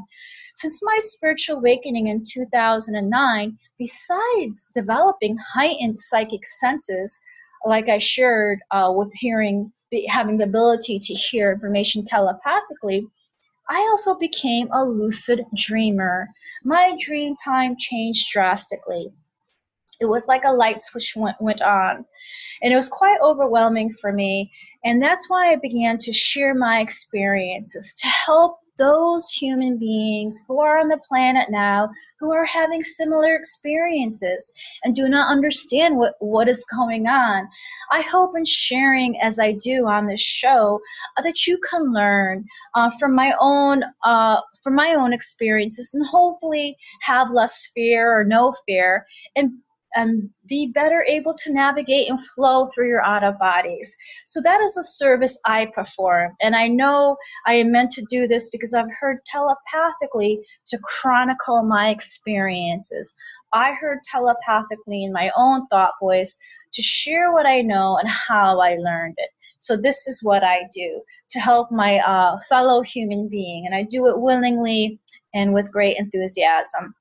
Since 0.55 0.83
my 0.83 0.97
spiritual 0.99 1.57
awakening 1.57 2.07
in 2.07 2.23
2009, 2.29 3.57
besides 3.77 4.69
developing 4.73 5.37
heightened 5.37 5.99
psychic 5.99 6.45
senses, 6.45 7.19
like 7.65 7.89
I 7.89 7.97
shared 7.97 8.59
uh, 8.71 8.91
with 8.95 9.11
hearing, 9.13 9.71
having 10.07 10.37
the 10.37 10.45
ability 10.45 10.99
to 10.99 11.13
hear 11.13 11.51
information 11.51 12.05
telepathically, 12.05 13.07
I 13.69 13.81
also 13.91 14.15
became 14.15 14.67
a 14.71 14.83
lucid 14.83 15.45
dreamer. 15.55 16.29
My 16.63 16.97
dream 16.99 17.35
time 17.43 17.75
changed 17.77 18.31
drastically. 18.33 19.13
It 19.99 20.05
was 20.05 20.27
like 20.27 20.43
a 20.45 20.53
light 20.53 20.79
switch 20.79 21.13
went, 21.15 21.39
went 21.41 21.61
on. 21.61 22.05
And 22.61 22.73
it 22.73 22.75
was 22.75 22.89
quite 22.89 23.19
overwhelming 23.21 23.93
for 23.93 24.11
me. 24.11 24.51
And 24.83 25.01
that's 25.01 25.29
why 25.29 25.51
I 25.51 25.57
began 25.57 25.97
to 25.99 26.13
share 26.13 26.53
my 26.53 26.79
experiences 26.79 27.93
to 28.01 28.07
help 28.07 28.59
those 28.77 29.29
human 29.29 29.77
beings 29.77 30.41
who 30.47 30.59
are 30.61 30.79
on 30.79 30.87
the 30.87 30.99
planet 31.07 31.49
now 31.49 31.89
who 32.19 32.31
are 32.31 32.45
having 32.45 32.81
similar 32.81 33.35
experiences 33.35 34.53
and 34.83 34.95
do 34.95 35.07
not 35.07 35.29
understand 35.29 35.97
what, 35.97 36.15
what 36.19 36.47
is 36.47 36.65
going 36.75 37.07
on. 37.07 37.47
I 37.91 38.01
hope 38.01 38.37
in 38.37 38.45
sharing 38.45 39.19
as 39.19 39.39
I 39.39 39.51
do 39.51 39.85
on 39.87 40.07
this 40.07 40.21
show 40.21 40.79
uh, 41.17 41.21
that 41.21 41.45
you 41.45 41.59
can 41.69 41.93
learn 41.93 42.43
uh, 42.73 42.89
from 42.99 43.13
my 43.13 43.33
own 43.39 43.83
uh, 44.03 44.37
from 44.63 44.75
my 44.75 44.93
own 44.93 45.13
experiences 45.13 45.93
and 45.93 46.05
hopefully 46.05 46.77
have 47.01 47.31
less 47.31 47.71
fear 47.73 48.17
or 48.17 48.23
no 48.23 48.53
fear 48.65 49.05
and 49.35 49.51
and 49.95 50.29
be 50.47 50.67
better 50.67 51.03
able 51.03 51.33
to 51.33 51.53
navigate 51.53 52.09
and 52.09 52.23
flow 52.27 52.67
through 52.67 52.87
your 52.87 53.03
out 53.03 53.23
of 53.23 53.39
bodies. 53.39 53.95
So 54.25 54.41
that 54.41 54.61
is 54.61 54.77
a 54.77 54.83
service 54.83 55.39
I 55.45 55.67
perform. 55.67 56.35
And 56.41 56.55
I 56.55 56.67
know 56.67 57.17
I 57.45 57.55
am 57.55 57.71
meant 57.71 57.91
to 57.91 58.05
do 58.09 58.27
this 58.27 58.49
because 58.49 58.73
I've 58.73 58.91
heard 58.99 59.19
telepathically 59.25 60.39
to 60.67 60.79
chronicle 60.83 61.63
my 61.63 61.89
experiences. 61.89 63.13
I 63.53 63.73
heard 63.73 63.99
telepathically 64.11 65.03
in 65.03 65.11
my 65.11 65.31
own 65.35 65.67
thought 65.67 65.93
voice 65.99 66.37
to 66.73 66.81
share 66.81 67.33
what 67.33 67.45
I 67.45 67.61
know 67.61 67.97
and 67.97 68.07
how 68.07 68.59
I 68.59 68.75
learned 68.75 69.15
it. 69.17 69.29
So 69.57 69.75
this 69.75 70.07
is 70.07 70.23
what 70.23 70.43
I 70.43 70.67
do 70.73 71.01
to 71.31 71.39
help 71.39 71.69
my 71.69 71.99
uh, 71.99 72.37
fellow 72.47 72.81
human 72.81 73.27
being, 73.27 73.65
and 73.65 73.75
I 73.75 73.83
do 73.83 74.07
it 74.07 74.19
willingly 74.19 74.99
and 75.33 75.53
with 75.53 75.71
great 75.71 75.97
enthusiasm. 75.97 76.95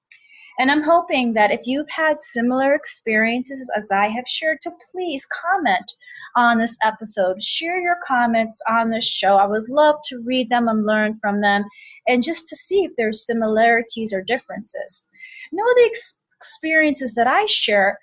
And 0.59 0.73
I'm 0.73 0.83
hoping 0.83 1.35
that 1.35 1.53
if 1.53 1.61
you've 1.67 1.89
had 1.89 2.21
similar 2.21 2.75
experiences 2.75 3.71
as 3.77 3.93
I 3.93 4.09
have 4.09 4.27
shared, 4.27 4.61
to 4.63 4.73
please 4.91 5.25
comment 5.27 5.93
on 6.35 6.59
this 6.59 6.77
episode. 6.85 7.41
Share 7.41 7.81
your 7.81 7.99
comments 8.05 8.61
on 8.69 8.91
this 8.91 9.07
show. 9.07 9.37
I 9.37 9.47
would 9.47 9.69
love 9.69 9.97
to 10.07 10.23
read 10.27 10.51
them 10.51 10.67
and 10.67 10.85
learn 10.85 11.19
from 11.21 11.41
them 11.41 11.65
and 12.09 12.25
just 12.25 12.49
to 12.49 12.57
see 12.57 12.85
if 12.85 12.93
there's 12.97 13.25
similarities 13.25 14.13
or 14.13 14.23
differences. 14.23 15.07
Know 15.53 15.65
the 15.77 15.87
ex- 15.87 16.25
experiences 16.37 17.15
that 17.15 17.29
I 17.29 17.47
share 17.47 17.99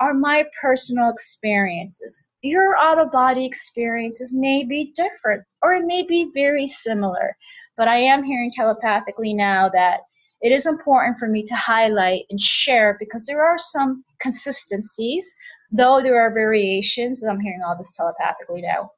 are 0.00 0.14
my 0.14 0.46
personal 0.60 1.10
experiences. 1.10 2.26
Your 2.42 2.76
out 2.76 2.98
of 2.98 3.12
body 3.12 3.44
experiences 3.44 4.34
may 4.34 4.64
be 4.64 4.92
different 4.96 5.44
or 5.62 5.74
it 5.74 5.84
may 5.84 6.02
be 6.02 6.30
very 6.34 6.66
similar, 6.66 7.36
but 7.76 7.86
I 7.86 7.98
am 7.98 8.24
hearing 8.24 8.50
telepathically 8.50 9.34
now 9.34 9.68
that 9.68 10.00
it 10.42 10.52
is 10.52 10.66
important 10.66 11.18
for 11.18 11.28
me 11.28 11.42
to 11.44 11.54
highlight 11.54 12.22
and 12.30 12.40
share 12.40 12.96
because 12.98 13.26
there 13.26 13.44
are 13.44 13.58
some 13.58 14.04
consistencies, 14.20 15.34
though 15.70 16.00
there 16.02 16.20
are 16.20 16.32
variations. 16.32 17.22
I'm 17.22 17.40
hearing 17.40 17.62
all 17.66 17.76
this 17.76 17.94
telepathically 17.94 18.62
now. 18.62 18.90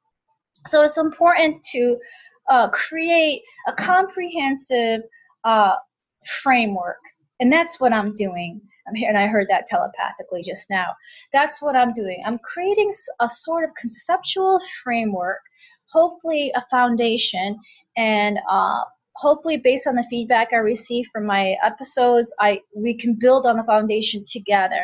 So 0.65 0.83
it's 0.83 0.97
important 0.97 1.61
to 1.71 1.97
uh, 2.49 2.69
create 2.69 3.41
a 3.67 3.73
comprehensive 3.73 5.01
uh, 5.43 5.75
framework, 6.41 6.99
and 7.39 7.51
that's 7.51 7.79
what 7.79 7.91
I'm 7.91 8.13
doing. 8.13 8.61
I'm 8.87 8.95
here, 8.95 9.09
and 9.09 9.17
I 9.17 9.27
heard 9.27 9.47
that 9.49 9.65
telepathically 9.65 10.43
just 10.43 10.69
now. 10.69 10.87
That's 11.31 11.61
what 11.61 11.75
I'm 11.75 11.93
doing. 11.93 12.21
I'm 12.25 12.39
creating 12.39 12.91
a 13.19 13.27
sort 13.29 13.63
of 13.63 13.75
conceptual 13.75 14.61
framework, 14.83 15.39
hopefully 15.91 16.51
a 16.55 16.63
foundation, 16.69 17.57
and 17.97 18.39
uh, 18.49 18.83
hopefully 19.15 19.57
based 19.57 19.87
on 19.87 19.95
the 19.95 20.07
feedback 20.09 20.49
I 20.51 20.57
receive 20.57 21.07
from 21.11 21.25
my 21.25 21.55
episodes, 21.63 22.33
I 22.39 22.61
we 22.75 22.97
can 22.97 23.13
build 23.13 23.45
on 23.45 23.57
the 23.57 23.63
foundation 23.63 24.23
together 24.25 24.83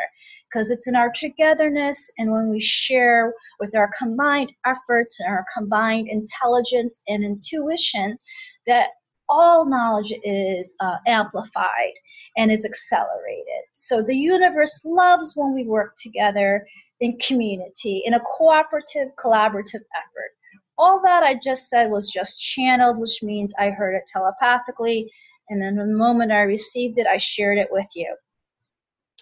because 0.50 0.71
it's 0.71 0.88
in 0.88 0.95
our 0.95 1.12
togetherness 1.12 2.12
and 2.17 2.31
when 2.31 2.50
we 2.50 2.59
share 2.59 3.33
with 3.59 3.75
our 3.75 3.91
combined 3.98 4.51
efforts 4.65 5.19
and 5.19 5.29
our 5.29 5.45
combined 5.55 6.07
intelligence 6.09 7.01
and 7.07 7.24
intuition 7.24 8.17
that 8.65 8.89
all 9.29 9.65
knowledge 9.65 10.12
is 10.24 10.75
uh, 10.79 10.98
amplified 11.05 11.93
and 12.36 12.51
is 12.51 12.65
accelerated. 12.65 13.63
So 13.74 14.01
the 14.01 14.15
universe 14.15 14.83
loves 14.86 15.33
when 15.36 15.53
we 15.53 15.65
work 15.65 15.93
together 16.01 16.65
in 17.00 17.17
community, 17.19 18.01
in 18.05 18.15
a 18.15 18.19
cooperative, 18.19 19.09
collaborative 19.24 19.83
effort 19.95 20.33
all 20.79 21.01
that 21.03 21.24
I 21.24 21.36
just 21.36 21.69
said 21.69 21.91
was 21.91 22.09
just 22.09 22.41
channeled, 22.41 22.98
which 22.98 23.21
means 23.21 23.53
I 23.59 23.69
heard 23.69 23.95
it 23.95 24.09
telepathically. 24.12 25.12
And 25.50 25.62
then 25.62 25.75
the 25.75 25.86
moment 25.86 26.31
I 26.31 26.41
received 26.41 26.98
it, 26.98 27.07
I 27.07 27.17
shared 27.17 27.57
it 27.57 27.67
with 27.69 27.88
you. 27.95 28.15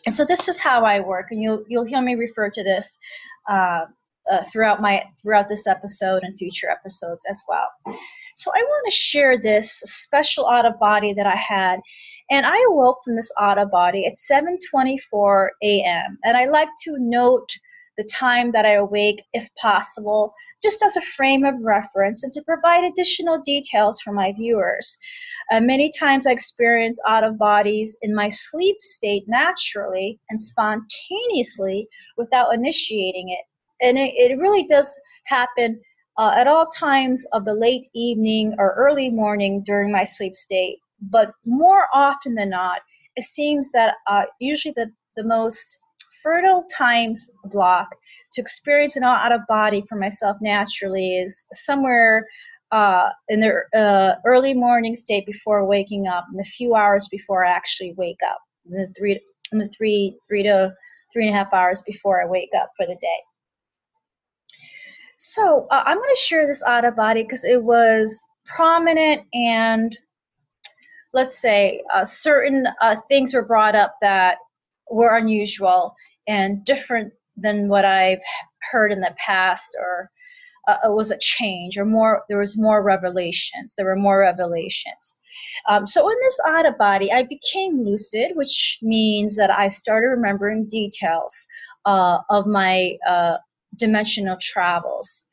And 0.05 0.13
so 0.13 0.23
this 0.23 0.47
is 0.47 0.59
how 0.59 0.85
I 0.85 0.99
work, 0.99 1.31
and 1.31 1.41
you'll 1.41 1.63
you'll 1.67 1.85
hear 1.85 2.01
me 2.01 2.15
refer 2.15 2.49
to 2.51 2.63
this 2.63 2.99
uh, 3.49 3.85
uh, 4.29 4.43
throughout 4.51 4.81
my 4.81 5.03
throughout 5.21 5.49
this 5.49 5.67
episode 5.67 6.23
and 6.23 6.37
future 6.37 6.69
episodes 6.69 7.25
as 7.29 7.43
well. 7.49 7.67
So 8.35 8.51
I 8.55 8.61
want 8.61 8.85
to 8.85 8.95
share 8.95 9.37
this 9.37 9.71
special 9.85 10.47
out 10.47 10.65
of 10.65 10.79
body 10.79 11.13
that 11.13 11.25
I 11.25 11.35
had, 11.35 11.79
and 12.29 12.45
I 12.45 12.57
awoke 12.69 12.99
from 13.03 13.15
this 13.15 13.31
out 13.39 13.57
of 13.57 13.71
body 13.71 14.05
at 14.05 14.13
7:24 14.13 15.49
a.m. 15.63 16.17
And 16.23 16.37
I 16.37 16.45
like 16.45 16.69
to 16.83 16.97
note 16.99 17.49
the 17.97 18.07
time 18.13 18.51
that 18.51 18.65
I 18.65 18.73
awake, 18.73 19.23
if 19.33 19.47
possible, 19.61 20.33
just 20.61 20.83
as 20.83 20.95
a 20.95 21.01
frame 21.01 21.45
of 21.45 21.63
reference 21.63 22.23
and 22.23 22.31
to 22.33 22.43
provide 22.43 22.83
additional 22.83 23.39
details 23.41 23.99
for 24.01 24.13
my 24.13 24.33
viewers. 24.33 24.97
Uh, 25.51 25.59
many 25.59 25.89
times 25.97 26.27
I 26.27 26.31
experience 26.31 26.99
out 27.07 27.23
of 27.23 27.37
bodies 27.37 27.97
in 28.01 28.13
my 28.13 28.29
sleep 28.29 28.81
state 28.81 29.23
naturally 29.27 30.19
and 30.29 30.39
spontaneously 30.39 31.87
without 32.17 32.53
initiating 32.53 33.29
it. 33.29 33.45
And 33.81 33.97
it, 33.97 34.13
it 34.15 34.37
really 34.37 34.65
does 34.65 34.93
happen 35.25 35.79
uh, 36.17 36.33
at 36.35 36.47
all 36.47 36.67
times 36.67 37.25
of 37.33 37.45
the 37.45 37.53
late 37.53 37.85
evening 37.95 38.55
or 38.57 38.73
early 38.73 39.09
morning 39.09 39.63
during 39.65 39.91
my 39.91 40.03
sleep 40.03 40.33
state. 40.33 40.79
But 40.99 41.31
more 41.45 41.87
often 41.93 42.35
than 42.35 42.49
not, 42.49 42.81
it 43.15 43.23
seems 43.23 43.71
that 43.71 43.95
uh, 44.07 44.25
usually 44.39 44.73
the, 44.75 44.91
the 45.15 45.23
most 45.23 45.79
fertile 46.23 46.65
times 46.75 47.31
block 47.45 47.87
to 48.33 48.41
experience 48.41 48.95
an 48.95 49.03
out 49.03 49.31
of 49.31 49.41
body 49.47 49.83
for 49.87 49.97
myself 49.97 50.37
naturally 50.41 51.17
is 51.17 51.45
somewhere 51.53 52.25
uh, 52.71 53.09
in 53.29 53.39
the 53.39 53.61
uh, 53.77 54.19
early 54.25 54.53
morning 54.53 54.95
state 54.95 55.25
before 55.25 55.65
waking 55.65 56.07
up, 56.07 56.25
and 56.29 56.39
the 56.39 56.43
few 56.43 56.75
hours 56.75 57.07
before 57.09 57.45
I 57.45 57.51
actually 57.51 57.93
wake 57.97 58.19
up, 58.27 58.39
the 58.65 58.91
three, 58.97 59.21
the 59.51 59.69
three, 59.77 60.17
three 60.27 60.43
to 60.43 60.73
three 61.13 61.27
and 61.27 61.35
a 61.35 61.37
half 61.37 61.53
hours 61.53 61.81
before 61.81 62.21
I 62.21 62.25
wake 62.25 62.51
up 62.59 62.69
for 62.75 62.85
the 62.85 62.97
day. 62.99 63.19
So 65.17 65.67
uh, 65.71 65.83
I'm 65.85 65.97
going 65.97 66.09
to 66.13 66.21
share 66.21 66.45
this 66.45 66.63
out 66.63 66.85
of 66.85 66.95
body 66.95 67.23
because 67.23 67.43
it 67.43 67.63
was 67.63 68.27
prominent 68.45 69.23
and 69.33 69.97
let's 71.13 71.39
say 71.39 71.81
uh, 71.93 72.05
certain 72.05 72.67
uh, 72.81 72.95
things 73.07 73.33
were 73.33 73.45
brought 73.45 73.75
up 73.75 73.95
that 74.01 74.37
were 74.91 75.17
unusual 75.17 75.95
and 76.27 76.63
different 76.65 77.13
than 77.35 77.67
what 77.67 77.85
I've 77.85 78.21
heard 78.71 78.91
in 78.91 78.99
the 78.99 79.15
past 79.17 79.75
or 79.79 80.09
uh, 80.67 80.77
it 80.83 80.91
was 80.91 81.11
a 81.11 81.19
change 81.19 81.77
or 81.77 81.85
more 81.85 82.23
there 82.27 82.39
was 82.39 82.59
more 82.59 82.83
revelations. 82.83 83.73
There 83.75 83.85
were 83.85 83.95
more 83.95 84.19
revelations. 84.19 85.19
Um, 85.69 85.85
so 85.85 86.09
in 86.09 86.15
this 86.21 86.39
out 86.47 86.65
of 86.65 86.77
body 86.77 87.11
i 87.11 87.23
became 87.23 87.83
lucid 87.85 88.31
which 88.33 88.79
means 88.81 89.35
that 89.35 89.51
i 89.51 89.67
started 89.67 90.07
remembering 90.07 90.67
details 90.67 91.47
uh, 91.85 92.17
of 92.29 92.45
my 92.45 92.97
uh, 93.07 93.37
dimensional 93.77 94.37
travels. 94.41 95.25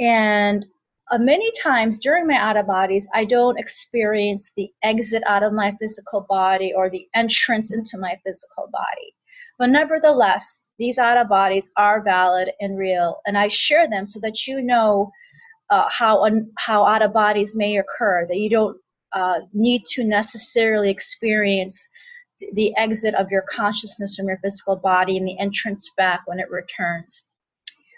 And 0.00 0.66
uh, 1.10 1.18
many 1.18 1.50
times 1.62 1.98
during 2.00 2.26
my 2.26 2.34
out 2.34 2.56
of 2.56 2.66
bodies, 2.66 3.08
I 3.14 3.24
don't 3.24 3.58
experience 3.58 4.52
the 4.56 4.68
exit 4.82 5.22
out 5.26 5.44
of 5.44 5.52
my 5.52 5.72
physical 5.80 6.26
body 6.28 6.72
or 6.74 6.90
the 6.90 7.06
entrance 7.14 7.72
into 7.72 7.96
my 7.98 8.18
physical 8.24 8.68
body. 8.72 9.14
But 9.58 9.70
nevertheless, 9.70 10.64
these 10.78 10.98
out 10.98 11.16
of 11.16 11.28
bodies 11.28 11.70
are 11.76 12.02
valid 12.02 12.50
and 12.60 12.78
real, 12.78 13.20
and 13.26 13.38
I 13.38 13.48
share 13.48 13.88
them 13.88 14.04
so 14.06 14.20
that 14.20 14.46
you 14.46 14.60
know 14.60 15.10
uh, 15.70 15.88
how 15.90 16.24
un- 16.24 16.50
how 16.58 16.84
out 16.84 17.02
of 17.02 17.12
bodies 17.12 17.56
may 17.56 17.78
occur. 17.78 18.26
That 18.26 18.36
you 18.36 18.50
don't 18.50 18.76
uh, 19.12 19.40
need 19.52 19.84
to 19.92 20.04
necessarily 20.04 20.90
experience 20.90 21.88
the 22.52 22.76
exit 22.76 23.14
of 23.14 23.30
your 23.30 23.44
consciousness 23.50 24.14
from 24.14 24.28
your 24.28 24.38
physical 24.42 24.76
body 24.76 25.16
and 25.16 25.26
the 25.26 25.38
entrance 25.38 25.90
back 25.96 26.20
when 26.26 26.38
it 26.38 26.50
returns. 26.50 27.30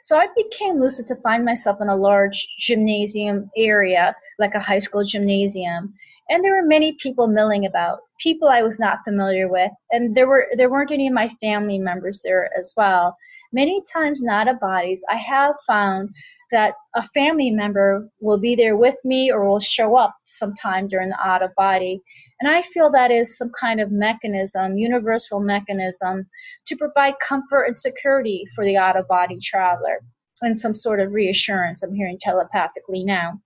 So 0.05 0.17
I 0.17 0.29
became 0.37 0.81
lucid 0.81 1.07
to 1.09 1.17
find 1.17 1.45
myself 1.45 1.81
in 1.81 1.89
a 1.89 1.97
large 1.97 2.47
gymnasium 2.61 3.51
area, 3.57 4.15
like 4.39 4.55
a 4.55 4.61
high 4.61 4.79
school 4.79 5.05
gymnasium, 5.05 5.93
and 6.29 6.45
there 6.45 6.55
were 6.55 6.67
many 6.67 6.93
people 7.01 7.27
milling 7.27 7.65
about, 7.65 8.01
people 8.19 8.49
I 8.49 8.63
was 8.63 8.79
not 8.79 8.99
familiar 9.05 9.49
with, 9.49 9.73
and 9.91 10.15
there 10.15 10.29
were 10.29 10.47
there 10.53 10.71
weren't 10.71 10.93
any 10.93 11.09
of 11.09 11.15
my 11.15 11.29
family 11.41 11.79
members 11.79 12.21
there 12.25 12.51
as 12.59 12.73
well. 12.77 13.17
Many 13.53 13.83
times, 13.93 14.23
not 14.23 14.49
of 14.49 14.61
bodies, 14.61 15.05
I 15.11 15.17
have 15.17 15.55
found 15.67 16.11
that 16.51 16.75
a 16.95 17.03
family 17.03 17.51
member 17.51 18.09
will 18.21 18.39
be 18.39 18.55
there 18.55 18.77
with 18.77 18.97
me 19.05 19.31
or 19.31 19.47
will 19.47 19.61
show 19.61 19.97
up 19.97 20.15
sometime 20.25 20.89
during 20.89 21.11
the 21.11 21.21
out 21.27 21.43
of 21.43 21.55
body. 21.57 22.03
And 22.41 22.51
I 22.51 22.63
feel 22.63 22.91
that 22.91 23.11
is 23.11 23.37
some 23.37 23.51
kind 23.59 23.81
of 23.81 23.91
mechanism, 23.91 24.79
universal 24.79 25.41
mechanism, 25.41 26.27
to 26.67 26.77
provide 26.77 27.19
comfort 27.21 27.65
and 27.65 27.75
security 27.75 28.45
for 28.55 28.65
the 28.65 28.77
out 28.77 28.97
of 28.97 29.09
body 29.09 29.39
traveler 29.43 30.01
and 30.41 30.57
some 30.57 30.75
sort 30.75 31.01
of 31.01 31.13
reassurance. 31.13 31.83
I'm 31.83 31.95
hearing 31.95 32.19
telepathically 32.21 33.05
now. 33.05 33.41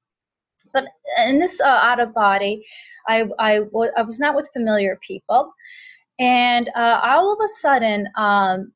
But 0.72 0.84
in 1.28 1.38
this 1.38 1.60
uh, 1.60 1.66
out 1.66 2.00
of 2.00 2.14
body, 2.14 2.64
I, 3.08 3.24
I, 3.38 3.58
w- 3.60 3.92
I 3.96 4.02
was 4.02 4.18
not 4.18 4.34
with 4.34 4.50
familiar 4.52 4.98
people. 5.06 5.52
And 6.18 6.70
uh, 6.76 7.00
all 7.02 7.32
of 7.32 7.38
a 7.42 7.48
sudden, 7.48 8.08
um, 8.16 8.72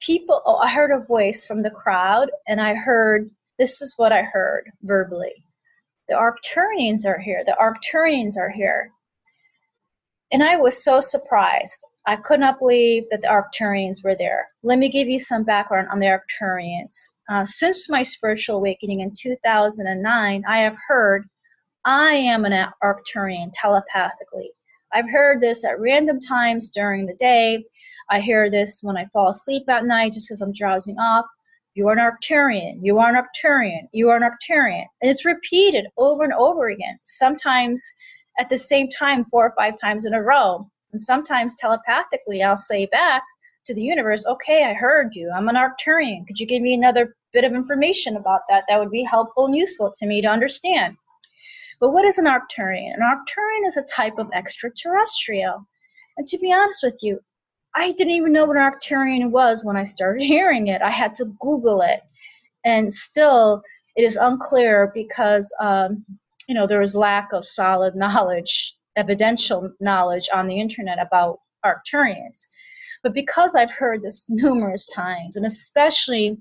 people, 0.00 0.42
oh, 0.44 0.56
I 0.56 0.68
heard 0.70 0.90
a 0.90 1.04
voice 1.04 1.46
from 1.46 1.60
the 1.60 1.70
crowd, 1.70 2.30
and 2.46 2.60
I 2.60 2.74
heard 2.74 3.30
this 3.58 3.80
is 3.80 3.94
what 3.96 4.12
I 4.12 4.22
heard 4.22 4.70
verbally. 4.82 5.44
The 6.08 6.14
Arcturians 6.14 7.06
are 7.06 7.18
here. 7.18 7.44
The 7.44 7.56
Arcturians 7.60 8.36
are 8.36 8.50
here. 8.50 8.90
And 10.32 10.42
I 10.42 10.56
was 10.56 10.82
so 10.82 11.00
surprised. 11.00 11.80
I 12.06 12.16
could 12.16 12.40
not 12.40 12.58
believe 12.58 13.04
that 13.10 13.22
the 13.22 13.28
Arcturians 13.28 14.02
were 14.02 14.16
there. 14.16 14.48
Let 14.62 14.78
me 14.78 14.88
give 14.88 15.08
you 15.08 15.18
some 15.18 15.44
background 15.44 15.88
on 15.90 16.00
the 16.00 16.06
Arcturians. 16.06 16.94
Uh, 17.28 17.44
since 17.44 17.88
my 17.88 18.02
spiritual 18.02 18.56
awakening 18.56 19.00
in 19.00 19.12
2009, 19.16 20.44
I 20.48 20.58
have 20.62 20.76
heard 20.88 21.28
I 21.84 22.14
am 22.14 22.44
an 22.44 22.68
Arcturian 22.80 23.50
telepathically. 23.52 24.52
I've 24.94 25.10
heard 25.10 25.40
this 25.40 25.64
at 25.64 25.80
random 25.80 26.20
times 26.20 26.68
during 26.68 27.06
the 27.06 27.14
day. 27.14 27.64
I 28.08 28.20
hear 28.20 28.48
this 28.48 28.82
when 28.84 28.96
I 28.96 29.06
fall 29.06 29.30
asleep 29.30 29.68
at 29.68 29.84
night 29.84 30.12
just 30.12 30.30
as 30.30 30.40
I'm 30.40 30.52
drowsing 30.52 30.96
off. 30.98 31.26
You 31.74 31.88
are 31.88 31.92
an 31.92 31.98
Arcturian. 31.98 32.78
You 32.82 33.00
are 33.00 33.08
an 33.08 33.16
Arcturian. 33.16 33.88
You 33.92 34.10
are 34.10 34.16
an 34.16 34.22
Arcturian. 34.22 34.84
And 35.00 35.10
it's 35.10 35.24
repeated 35.24 35.86
over 35.96 36.22
and 36.22 36.32
over 36.34 36.68
again. 36.68 37.00
Sometimes 37.02 37.82
at 38.38 38.48
the 38.48 38.58
same 38.58 38.88
time 38.88 39.24
four 39.24 39.46
or 39.46 39.54
five 39.58 39.74
times 39.80 40.04
in 40.04 40.14
a 40.14 40.22
row. 40.22 40.70
And 40.92 41.02
sometimes 41.02 41.56
telepathically, 41.56 42.44
I'll 42.44 42.54
say 42.54 42.86
back 42.86 43.24
to 43.66 43.74
the 43.74 43.82
universe, 43.82 44.24
okay, 44.26 44.64
I 44.64 44.74
heard 44.74 45.14
you. 45.14 45.32
I'm 45.34 45.48
an 45.48 45.56
Arcturian. 45.56 46.28
Could 46.28 46.38
you 46.38 46.46
give 46.46 46.62
me 46.62 46.74
another 46.74 47.16
bit 47.32 47.42
of 47.42 47.54
information 47.54 48.16
about 48.16 48.42
that? 48.48 48.64
That 48.68 48.78
would 48.78 48.92
be 48.92 49.02
helpful 49.02 49.46
and 49.46 49.56
useful 49.56 49.90
to 49.96 50.06
me 50.06 50.22
to 50.22 50.28
understand. 50.28 50.94
But 51.82 51.90
what 51.90 52.04
is 52.04 52.18
an 52.18 52.26
Arcturian? 52.26 52.94
An 52.94 53.00
Arcturian 53.00 53.66
is 53.66 53.76
a 53.76 53.82
type 53.82 54.16
of 54.18 54.30
extraterrestrial. 54.32 55.66
And 56.16 56.24
to 56.28 56.38
be 56.38 56.52
honest 56.52 56.78
with 56.84 56.98
you, 57.02 57.18
I 57.74 57.90
didn't 57.90 58.12
even 58.12 58.32
know 58.32 58.44
what 58.44 58.56
an 58.56 58.62
Arcturian 58.62 59.32
was 59.32 59.64
when 59.64 59.76
I 59.76 59.82
started 59.82 60.22
hearing 60.34 60.68
it. 60.68 60.80
I 60.80 60.90
had 60.90 61.12
to 61.16 61.34
Google 61.40 61.80
it. 61.82 62.00
And 62.64 62.94
still, 62.94 63.64
it 63.96 64.04
is 64.04 64.14
unclear 64.14 64.92
because 64.94 65.52
um, 65.58 66.04
you 66.48 66.54
know, 66.54 66.68
there 66.68 66.82
is 66.82 66.94
lack 66.94 67.32
of 67.32 67.44
solid 67.44 67.96
knowledge, 67.96 68.76
evidential 68.94 69.72
knowledge 69.80 70.28
on 70.32 70.46
the 70.46 70.60
internet 70.60 71.00
about 71.00 71.40
Arcturians. 71.66 72.46
But 73.02 73.12
because 73.12 73.56
I've 73.56 73.72
heard 73.72 74.02
this 74.02 74.26
numerous 74.28 74.86
times, 74.86 75.34
and 75.34 75.44
especially 75.44 76.40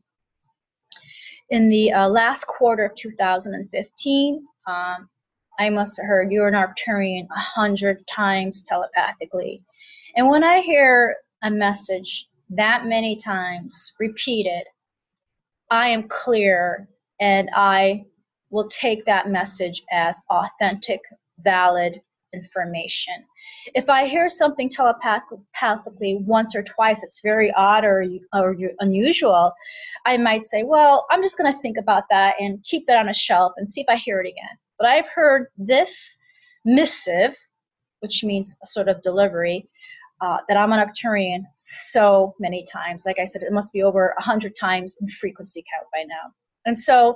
in 1.50 1.70
the 1.70 1.92
uh, 1.94 2.10
last 2.10 2.46
quarter 2.46 2.86
of 2.86 2.96
2015, 2.96 4.46
um, 4.68 5.10
I 5.60 5.70
must 5.70 5.98
have 5.98 6.08
heard 6.08 6.32
you're 6.32 6.48
an 6.48 6.54
Arcturian 6.54 7.28
a 7.36 7.40
hundred 7.40 8.06
times 8.08 8.62
telepathically. 8.62 9.64
And 10.16 10.30
when 10.30 10.44
I 10.44 10.60
hear 10.60 11.18
a 11.44 11.52
message 11.52 12.28
that 12.50 12.86
many 12.86 13.16
times 13.16 13.94
repeated, 14.00 14.64
I 15.70 15.90
am 15.90 16.08
clear 16.08 16.88
and 17.20 17.50
I 17.56 18.06
will 18.50 18.68
take 18.68 19.06
that 19.06 19.30
message 19.30 19.84
as 19.92 20.22
authentic, 20.30 21.02
valid 21.40 22.02
information. 22.34 23.14
If 23.76 23.90
I 23.90 24.06
hear 24.06 24.30
something 24.30 24.70
telepathically 24.70 26.18
once 26.22 26.56
or 26.56 26.64
twice, 26.64 27.04
it's 27.04 27.22
very 27.22 27.52
odd 27.54 27.84
or, 27.84 28.06
or 28.34 28.56
unusual, 28.80 29.54
I 30.06 30.18
might 30.18 30.44
say, 30.44 30.64
well, 30.64 31.06
I'm 31.12 31.24
just 31.24 31.38
going 31.38 31.52
to 31.52 31.60
think 31.60 31.78
about 31.78 32.04
that 32.10 32.36
and 32.40 32.64
keep 32.64 32.86
it 32.88 32.96
on 32.96 33.10
a 33.10 33.14
shelf 33.14 33.54
and 33.58 33.68
see 33.68 33.82
if 33.82 33.88
I 33.90 33.96
hear 33.96 34.20
it 34.22 34.28
again. 34.28 34.58
But 34.82 34.90
I've 34.90 35.08
heard 35.14 35.46
this 35.60 36.18
missive, 36.66 37.38
which 38.00 38.24
means 38.24 38.58
a 38.64 38.66
sort 38.66 38.90
of 38.90 39.00
delivery, 39.04 39.70
uh, 40.22 40.38
that 40.48 40.58
I'm 40.58 40.74
an 40.74 40.80
Arcturian 40.80 41.44
so 41.56 42.34
many 42.40 42.66
times. 42.72 43.06
Like 43.06 43.20
I 43.20 43.26
said, 43.26 43.44
it 43.44 43.54
must 43.54 43.74
be 43.74 43.84
over 43.84 44.16
a 44.18 44.24
hundred 44.24 44.56
times 44.56 44.98
in 45.00 45.08
frequency 45.08 45.64
count 45.72 45.88
by 45.94 46.04
now. 46.08 46.34
And 46.66 46.76
so 46.76 47.16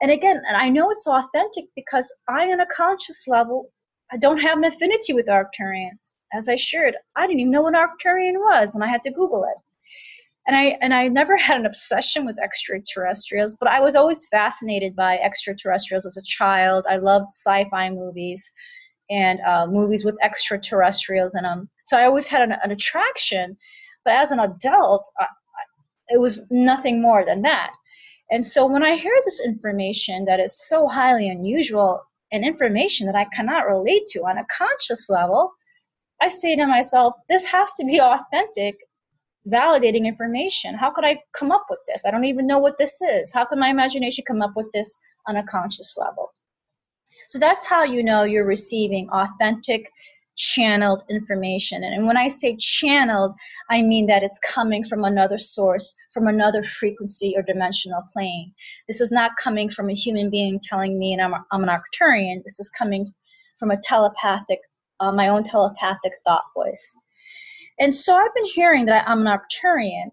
and 0.00 0.12
again, 0.12 0.42
and 0.48 0.56
I 0.56 0.68
know 0.68 0.90
it's 0.90 1.08
authentic 1.08 1.66
because 1.74 2.12
I, 2.28 2.52
on 2.52 2.60
a 2.60 2.66
conscious 2.66 3.26
level, 3.26 3.72
I 4.12 4.16
don't 4.16 4.42
have 4.42 4.58
an 4.58 4.64
affinity 4.64 5.12
with 5.12 5.26
Arcturians. 5.26 6.14
As 6.32 6.48
I 6.48 6.56
shared, 6.56 6.96
I 7.16 7.26
didn't 7.26 7.40
even 7.40 7.52
know 7.52 7.62
what 7.62 7.74
Arcturian 7.74 8.34
was, 8.38 8.76
and 8.76 8.84
I 8.84 8.88
had 8.88 9.02
to 9.04 9.10
Google 9.10 9.44
it. 9.44 9.60
And 10.46 10.56
I 10.56 10.76
and 10.80 10.92
I 10.92 11.08
never 11.08 11.36
had 11.48 11.58
an 11.58 11.66
obsession 11.66 12.24
with 12.26 12.38
extraterrestrials, 12.38 13.56
but 13.58 13.68
I 13.68 13.80
was 13.80 13.96
always 13.96 14.28
fascinated 14.28 14.96
by 14.96 15.18
extraterrestrials 15.18 16.06
as 16.06 16.16
a 16.16 16.22
child. 16.24 16.84
I 16.88 16.96
loved 16.96 17.30
sci-fi 17.30 17.90
movies 17.90 18.50
and 19.10 19.40
uh, 19.40 19.66
movies 19.66 20.04
with 20.04 20.16
extraterrestrials 20.22 21.34
in 21.34 21.42
them. 21.42 21.68
So 21.84 21.98
I 21.98 22.06
always 22.06 22.26
had 22.26 22.42
an, 22.42 22.52
an 22.62 22.70
attraction. 22.70 23.56
But 24.04 24.14
as 24.14 24.32
an 24.32 24.40
adult, 24.40 25.08
it 26.08 26.20
was 26.20 26.50
nothing 26.50 27.00
more 27.00 27.24
than 27.24 27.42
that. 27.42 27.70
And 28.30 28.46
so 28.46 28.66
when 28.66 28.82
I 28.82 28.96
hear 28.96 29.14
this 29.24 29.44
information 29.44 30.24
that 30.24 30.40
is 30.40 30.66
so 30.66 30.88
highly 30.88 31.28
unusual 31.28 32.02
and 32.32 32.44
information 32.44 33.06
that 33.06 33.14
I 33.14 33.26
cannot 33.26 33.66
relate 33.66 34.06
to 34.08 34.20
on 34.20 34.38
a 34.38 34.46
conscious 34.50 35.10
level, 35.10 35.52
I 36.20 36.28
say 36.28 36.56
to 36.56 36.66
myself, 36.66 37.14
this 37.28 37.44
has 37.44 37.74
to 37.74 37.84
be 37.84 38.00
authentic, 38.00 38.76
validating 39.48 40.06
information. 40.06 40.74
How 40.74 40.90
could 40.90 41.04
I 41.04 41.18
come 41.32 41.50
up 41.50 41.66
with 41.68 41.80
this? 41.88 42.04
I 42.06 42.10
don't 42.10 42.24
even 42.24 42.46
know 42.46 42.58
what 42.58 42.78
this 42.78 43.00
is. 43.02 43.32
How 43.32 43.44
can 43.44 43.58
my 43.58 43.70
imagination 43.70 44.24
come 44.26 44.42
up 44.42 44.52
with 44.56 44.70
this 44.72 44.98
on 45.26 45.36
a 45.36 45.44
conscious 45.44 45.96
level? 45.98 46.30
So 47.28 47.38
that's 47.38 47.68
how 47.68 47.82
you 47.84 48.02
know 48.02 48.24
you're 48.24 48.44
receiving 48.44 49.08
authentic, 49.10 49.90
channeled 50.36 51.02
information. 51.10 51.84
And 51.84 52.06
when 52.06 52.16
I 52.16 52.28
say 52.28 52.56
channeled, 52.56 53.34
I 53.70 53.82
mean 53.82 54.06
that 54.06 54.22
it's 54.22 54.38
coming 54.38 54.84
from 54.84 55.04
another 55.04 55.38
source, 55.38 55.94
from 56.12 56.26
another 56.26 56.62
frequency 56.62 57.34
or 57.36 57.42
dimensional 57.42 58.02
plane. 58.12 58.52
This 58.88 59.00
is 59.00 59.12
not 59.12 59.32
coming 59.42 59.70
from 59.70 59.90
a 59.90 59.94
human 59.94 60.30
being 60.30 60.60
telling 60.62 60.98
me, 60.98 61.12
and 61.12 61.22
I'm, 61.22 61.34
I'm 61.52 61.62
an 61.62 61.68
Arcturian. 61.68 62.42
This 62.44 62.60
is 62.60 62.70
coming 62.70 63.12
from 63.58 63.70
a 63.70 63.80
telepathic, 63.82 64.60
uh, 65.00 65.12
my 65.12 65.28
own 65.28 65.44
telepathic 65.44 66.12
thought 66.24 66.44
voice. 66.56 66.96
And 67.82 67.94
so 67.94 68.14
I've 68.14 68.34
been 68.34 68.46
hearing 68.46 68.84
that 68.86 69.08
I'm 69.08 69.26
an 69.26 69.26
Arcturian, 69.26 70.10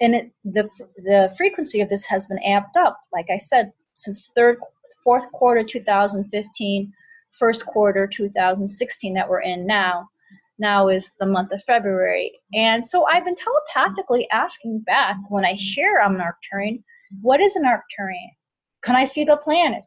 and 0.00 0.14
it, 0.16 0.32
the 0.44 0.68
the 0.96 1.32
frequency 1.38 1.80
of 1.80 1.88
this 1.88 2.04
has 2.06 2.26
been 2.26 2.40
amped 2.44 2.76
up. 2.76 2.98
Like 3.12 3.30
I 3.30 3.36
said, 3.36 3.72
since 3.94 4.32
third, 4.34 4.58
fourth 5.04 5.30
quarter 5.30 5.62
2015 5.62 6.92
first 7.38 7.64
quarter 7.66 8.08
2016 8.08 9.14
that 9.14 9.28
we're 9.28 9.40
in 9.40 9.64
now. 9.66 10.08
Now 10.58 10.88
is 10.88 11.14
the 11.20 11.26
month 11.26 11.52
of 11.52 11.62
February. 11.62 12.32
And 12.52 12.84
so 12.84 13.06
I've 13.06 13.24
been 13.24 13.36
telepathically 13.36 14.28
asking 14.30 14.80
back 14.80 15.16
when 15.28 15.44
I 15.44 15.52
hear 15.52 15.98
I'm 15.98 16.16
an 16.16 16.20
Arcturian, 16.20 16.82
what 17.20 17.40
is 17.40 17.54
an 17.54 17.64
Arcturian? 17.64 18.30
Can 18.82 18.96
I 18.96 19.04
see 19.04 19.22
the 19.22 19.36
planet? 19.36 19.84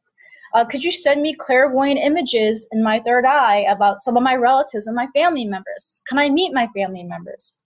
Uh, 0.56 0.64
could 0.64 0.82
you 0.86 0.92
send 0.92 1.22
me 1.22 1.36
clairvoyant 1.36 2.00
images 2.00 2.66
in 2.72 2.82
my 2.82 3.02
third 3.02 3.26
eye 3.26 3.66
about 3.70 4.00
some 4.00 4.16
of 4.16 4.24
my 4.24 4.36
relatives 4.36 4.88
and 4.88 4.96
my 4.96 5.08
family 5.08 5.44
members? 5.44 6.02
Can 6.08 6.18
I 6.18 6.30
meet 6.30 6.54
my 6.54 6.70
family 6.74 7.04
members? 7.04 7.58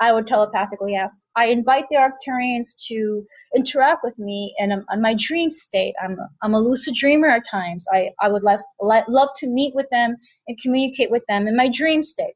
I 0.00 0.12
would 0.12 0.26
telepathically 0.26 0.96
ask. 0.96 1.22
I 1.36 1.48
invite 1.48 1.84
the 1.90 1.96
Arcturians 1.96 2.74
to 2.88 3.26
interact 3.54 4.02
with 4.02 4.18
me 4.18 4.54
in, 4.58 4.72
a, 4.72 4.82
in 4.90 5.02
my 5.02 5.14
dream 5.14 5.50
state. 5.50 5.94
I'm 6.02 6.18
a, 6.18 6.26
I'm 6.40 6.54
a 6.54 6.58
lucid 6.58 6.94
dreamer 6.94 7.28
at 7.28 7.44
times. 7.44 7.86
I, 7.92 8.08
I 8.18 8.30
would 8.30 8.42
love, 8.42 8.60
love 8.80 9.28
to 9.36 9.46
meet 9.48 9.74
with 9.74 9.90
them 9.90 10.16
and 10.48 10.58
communicate 10.62 11.10
with 11.10 11.26
them 11.28 11.46
in 11.46 11.54
my 11.54 11.68
dream 11.68 12.02
state. 12.02 12.34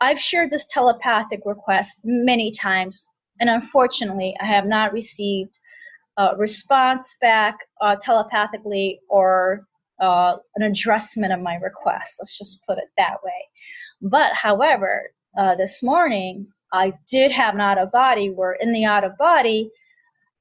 I've 0.00 0.18
shared 0.18 0.48
this 0.48 0.66
telepathic 0.68 1.42
request 1.44 2.00
many 2.04 2.50
times, 2.50 3.06
and 3.40 3.50
unfortunately, 3.50 4.34
I 4.40 4.46
have 4.46 4.64
not 4.64 4.94
received 4.94 5.58
a 6.16 6.36
response 6.36 7.16
back 7.20 7.58
uh, 7.80 7.96
telepathically 8.00 9.00
or 9.08 9.66
uh, 10.00 10.36
an 10.56 10.62
addressment 10.62 11.32
of 11.32 11.40
my 11.40 11.56
request. 11.56 12.18
Let's 12.20 12.36
just 12.36 12.66
put 12.66 12.78
it 12.78 12.90
that 12.96 13.22
way. 13.24 13.48
But 14.02 14.32
however, 14.34 15.12
uh, 15.36 15.54
this 15.54 15.82
morning, 15.82 16.46
I 16.72 16.92
did 17.08 17.30
have 17.32 17.54
an 17.54 17.60
out 17.60 17.78
of 17.78 17.92
body 17.92 18.30
where 18.30 18.52
in 18.54 18.72
the 18.72 18.84
out 18.84 19.04
of 19.04 19.16
body, 19.16 19.70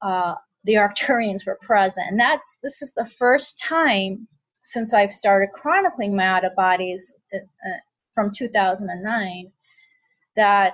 uh, 0.01 0.35
the 0.63 0.73
Arcturians 0.73 1.45
were 1.45 1.59
present. 1.61 2.07
And 2.09 2.19
that's 2.19 2.57
this 2.63 2.81
is 2.81 2.93
the 2.93 3.05
first 3.05 3.59
time 3.63 4.27
since 4.61 4.93
I've 4.93 5.11
started 5.11 5.49
chronicling 5.53 6.15
my 6.15 6.25
out 6.25 6.45
of 6.45 6.55
bodies 6.55 7.13
uh, 7.33 7.37
uh 7.37 7.77
from 8.13 8.29
2009 8.29 9.51
that 10.35 10.73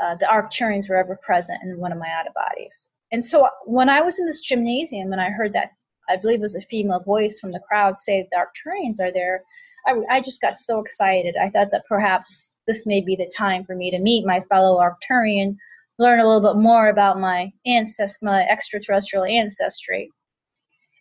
uh, 0.00 0.14
the 0.16 0.26
Arcturians 0.26 0.88
were 0.88 0.96
ever 0.96 1.16
present 1.16 1.62
in 1.62 1.78
one 1.78 1.92
of 1.92 1.98
my 1.98 2.08
out 2.08 2.26
of 2.26 2.34
bodies. 2.34 2.88
And 3.12 3.24
so 3.24 3.48
when 3.64 3.88
I 3.88 4.02
was 4.02 4.18
in 4.18 4.26
this 4.26 4.40
gymnasium 4.40 5.12
and 5.12 5.20
I 5.20 5.30
heard 5.30 5.52
that, 5.54 5.72
I 6.08 6.16
believe 6.16 6.38
it 6.38 6.42
was 6.42 6.56
a 6.56 6.62
female 6.62 7.00
voice 7.00 7.38
from 7.38 7.52
the 7.52 7.60
crowd 7.68 7.96
say 7.96 8.28
the 8.30 8.36
Arcturians 8.36 9.00
are 9.00 9.12
there, 9.12 9.44
I, 9.86 9.94
I 10.10 10.20
just 10.20 10.40
got 10.40 10.56
so 10.56 10.80
excited. 10.80 11.34
I 11.36 11.50
thought 11.50 11.70
that 11.72 11.86
perhaps 11.88 12.56
this 12.66 12.86
may 12.86 13.00
be 13.00 13.16
the 13.16 13.30
time 13.36 13.64
for 13.64 13.74
me 13.74 13.90
to 13.90 13.98
meet 13.98 14.26
my 14.26 14.40
fellow 14.48 14.78
Arcturian, 14.78 15.56
learn 15.98 16.20
a 16.20 16.26
little 16.26 16.52
bit 16.52 16.60
more 16.60 16.88
about 16.88 17.20
my 17.20 17.50
ancest, 17.66 18.22
my 18.22 18.42
extraterrestrial 18.46 19.24
ancestry, 19.24 20.10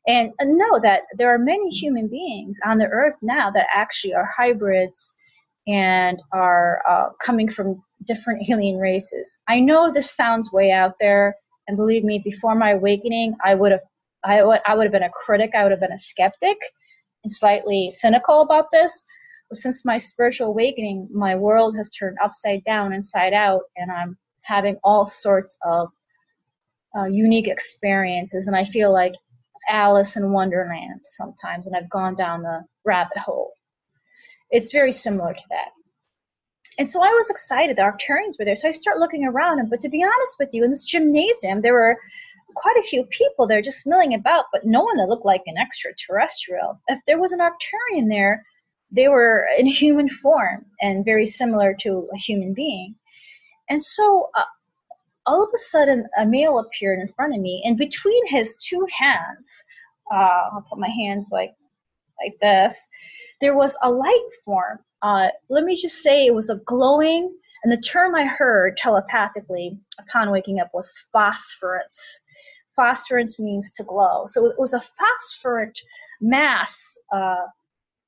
and 0.07 0.31
know 0.43 0.79
that 0.79 1.03
there 1.17 1.33
are 1.33 1.37
many 1.37 1.69
human 1.69 2.07
beings 2.07 2.59
on 2.65 2.77
the 2.77 2.87
earth 2.87 3.15
now 3.21 3.51
that 3.51 3.67
actually 3.73 4.13
are 4.13 4.29
hybrids 4.35 5.13
and 5.67 6.19
are 6.33 6.81
uh, 6.87 7.09
coming 7.21 7.49
from 7.49 7.81
different 8.05 8.49
alien 8.49 8.79
races. 8.79 9.37
I 9.47 9.59
know 9.59 9.91
this 9.91 10.15
sounds 10.15 10.51
way 10.51 10.71
out 10.71 10.93
there, 10.99 11.35
and 11.69 11.77
believe 11.77 12.03
me, 12.03 12.17
before 12.17 12.55
my 12.55 12.71
awakening, 12.71 13.35
I 13.45 13.53
would 13.53 13.71
have 13.71 13.81
I 14.23 14.43
would 14.43 14.59
I 14.65 14.73
would 14.73 14.85
have 14.85 14.91
been 14.91 15.03
a 15.03 15.11
critic. 15.11 15.51
I 15.53 15.61
would 15.61 15.71
have 15.71 15.79
been 15.79 15.91
a 15.91 15.97
skeptic 15.99 16.57
and 17.23 17.31
slightly 17.31 17.91
cynical 17.91 18.41
about 18.41 18.71
this. 18.71 19.05
But 19.49 19.57
since 19.59 19.85
my 19.85 19.97
spiritual 19.97 20.47
awakening, 20.47 21.07
my 21.11 21.35
world 21.35 21.75
has 21.77 21.91
turned 21.91 22.17
upside 22.23 22.63
down, 22.63 22.91
inside 22.91 23.33
out, 23.33 23.61
and 23.77 23.91
I'm 23.91 24.17
having 24.41 24.77
all 24.83 25.05
sorts 25.05 25.55
of 25.63 25.89
uh, 26.97 27.05
unique 27.05 27.47
experiences. 27.47 28.47
And 28.47 28.55
I 28.55 28.63
feel 28.63 28.91
like 28.91 29.13
Alice 29.69 30.17
in 30.17 30.33
Wonderland 30.33 31.01
sometimes, 31.03 31.67
and 31.67 31.75
I've 31.75 31.89
gone 31.91 32.15
down 32.15 32.41
the 32.41 32.65
rabbit 32.83 33.19
hole. 33.19 33.53
It's 34.49 34.73
very 34.73 34.91
similar 34.91 35.35
to 35.35 35.43
that. 35.51 35.69
And 36.79 36.87
so 36.87 37.03
I 37.03 37.09
was 37.09 37.29
excited. 37.29 37.75
The 37.75 37.81
Arcturians 37.81 38.39
were 38.39 38.45
there. 38.45 38.55
So 38.55 38.69
I 38.69 38.71
start 38.71 38.99
looking 38.99 39.25
around. 39.25 39.59
And 39.59 39.69
but 39.69 39.81
to 39.81 39.89
be 39.89 40.01
honest 40.01 40.37
with 40.39 40.53
you, 40.53 40.63
in 40.63 40.69
this 40.69 40.85
gymnasium, 40.85 41.59
there 41.59 41.73
were 41.73 41.97
quite 42.55 42.77
a 42.77 42.87
few 42.87 43.03
people 43.05 43.45
there 43.45 43.61
just 43.61 43.85
milling 43.85 44.13
about, 44.13 44.45
but 44.53 44.65
no 44.65 44.83
one 44.83 44.95
that 44.97 45.09
looked 45.09 45.25
like 45.25 45.43
an 45.45 45.57
extraterrestrial. 45.57 46.81
If 46.87 46.99
there 47.05 47.19
was 47.19 47.33
an 47.33 47.39
Arcturian 47.39 48.07
there, 48.07 48.45
they 48.91 49.09
were 49.09 49.45
in 49.57 49.65
human 49.83 50.07
form 50.07 50.65
and 50.81 51.03
very 51.03 51.25
similar 51.25 51.75
to 51.81 52.07
a 52.13 52.17
human 52.17 52.53
being. 52.53 52.95
And 53.69 53.83
so 53.83 54.29
uh, 54.35 54.45
all 55.25 55.43
of 55.43 55.49
a 55.53 55.57
sudden, 55.57 56.07
a 56.17 56.25
male 56.25 56.59
appeared 56.59 56.99
in 56.99 57.09
front 57.09 57.35
of 57.35 57.41
me, 57.41 57.61
and 57.65 57.77
between 57.77 58.25
his 58.27 58.55
two 58.55 58.87
hands, 58.97 59.63
uh, 60.11 60.49
I'll 60.53 60.65
put 60.67 60.79
my 60.79 60.89
hands 60.89 61.29
like 61.31 61.53
like 62.21 62.39
this, 62.41 62.87
there 63.41 63.55
was 63.55 63.77
a 63.83 63.91
light 63.91 64.29
form. 64.43 64.79
Uh, 65.01 65.29
let 65.49 65.63
me 65.63 65.75
just 65.75 66.03
say 66.03 66.25
it 66.25 66.35
was 66.35 66.49
a 66.49 66.59
glowing, 66.65 67.33
and 67.63 67.71
the 67.71 67.81
term 67.81 68.15
I 68.15 68.25
heard 68.25 68.77
telepathically 68.77 69.77
upon 69.99 70.31
waking 70.31 70.59
up 70.59 70.69
was 70.73 71.07
phosphorance 71.11 72.21
phosphorance 72.79 73.41
means 73.41 73.71
to 73.71 73.83
glow. 73.83 74.23
So 74.25 74.45
it 74.45 74.57
was 74.57 74.73
a 74.73 74.81
phosphorant 74.81 75.77
mass, 76.21 76.97
uh, 77.13 77.45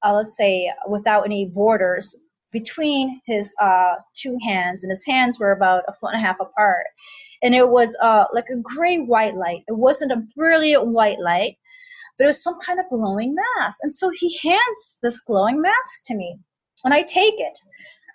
uh, 0.04 0.14
let's 0.14 0.38
say, 0.38 0.72
without 0.88 1.26
any 1.26 1.46
borders 1.46 2.16
between 2.52 3.20
his 3.26 3.54
uh, 3.62 3.96
two 4.14 4.38
hands, 4.46 4.84
and 4.84 4.90
his 4.90 5.06
hands 5.06 5.40
were 5.40 5.52
about 5.52 5.84
a 5.90 5.92
foot 5.92 6.14
and 6.14 6.24
a 6.24 6.26
half 6.26 6.40
apart. 6.40 6.86
And 7.44 7.54
it 7.54 7.68
was 7.68 7.98
uh, 8.02 8.26
like 8.34 8.50
a 8.50 8.62
gray 8.76 9.00
white 9.00 9.36
light. 9.36 9.64
It 9.68 9.78
wasn't 9.78 10.14
a 10.14 10.24
brilliant 10.38 10.88
white 10.88 11.20
light, 11.20 11.58
but 12.18 12.26
it 12.26 12.28
was 12.28 12.44
some 12.44 12.58
kind 12.66 12.80
of 12.80 12.88
glowing 12.90 13.36
mass. 13.36 13.80
And 13.82 13.94
so 13.94 14.10
he 14.10 14.40
hands 14.42 15.00
this 15.04 15.20
glowing 15.22 15.62
mass 15.62 16.02
to 16.06 16.16
me, 16.16 16.40
and 16.84 16.94
I 16.94 17.04
take 17.04 17.40
it. 17.40 17.60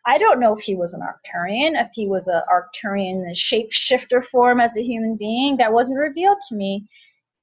I 0.06 0.18
don't 0.18 0.38
know 0.38 0.54
if 0.54 0.60
he 0.60 0.76
was 0.76 0.94
an 0.94 1.00
Arcturian, 1.00 1.80
if 1.80 1.90
he 1.92 2.06
was 2.06 2.28
an 2.28 2.42
Arcturian 2.52 3.28
shapeshifter 3.32 4.24
form 4.24 4.60
as 4.60 4.76
a 4.76 4.82
human 4.82 5.16
being. 5.16 5.56
That 5.56 5.72
wasn't 5.72 5.98
revealed 5.98 6.38
to 6.48 6.56
me. 6.56 6.86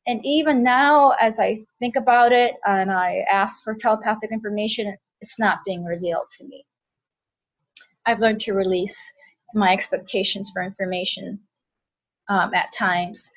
And 0.08 0.22
even 0.26 0.64
now, 0.64 1.12
as 1.20 1.40
I 1.40 1.58
think 1.80 1.96
about 1.96 2.32
it 2.32 2.56
and 2.66 2.92
I 2.92 3.26
ask 3.30 3.64
for 3.64 3.74
telepathic 3.74 4.32
information, 4.32 4.96
it's 5.22 5.40
not 5.40 5.60
being 5.66 5.84
revealed 5.84 6.28
to 6.38 6.46
me. 6.46 6.66
I've 8.06 8.20
learned 8.20 8.42
to 8.42 8.54
release 8.54 9.14
my 9.54 9.72
expectations 9.72 10.50
for 10.54 10.62
information 10.62 11.40
um, 12.30 12.54
at 12.54 12.72
times. 12.74 13.32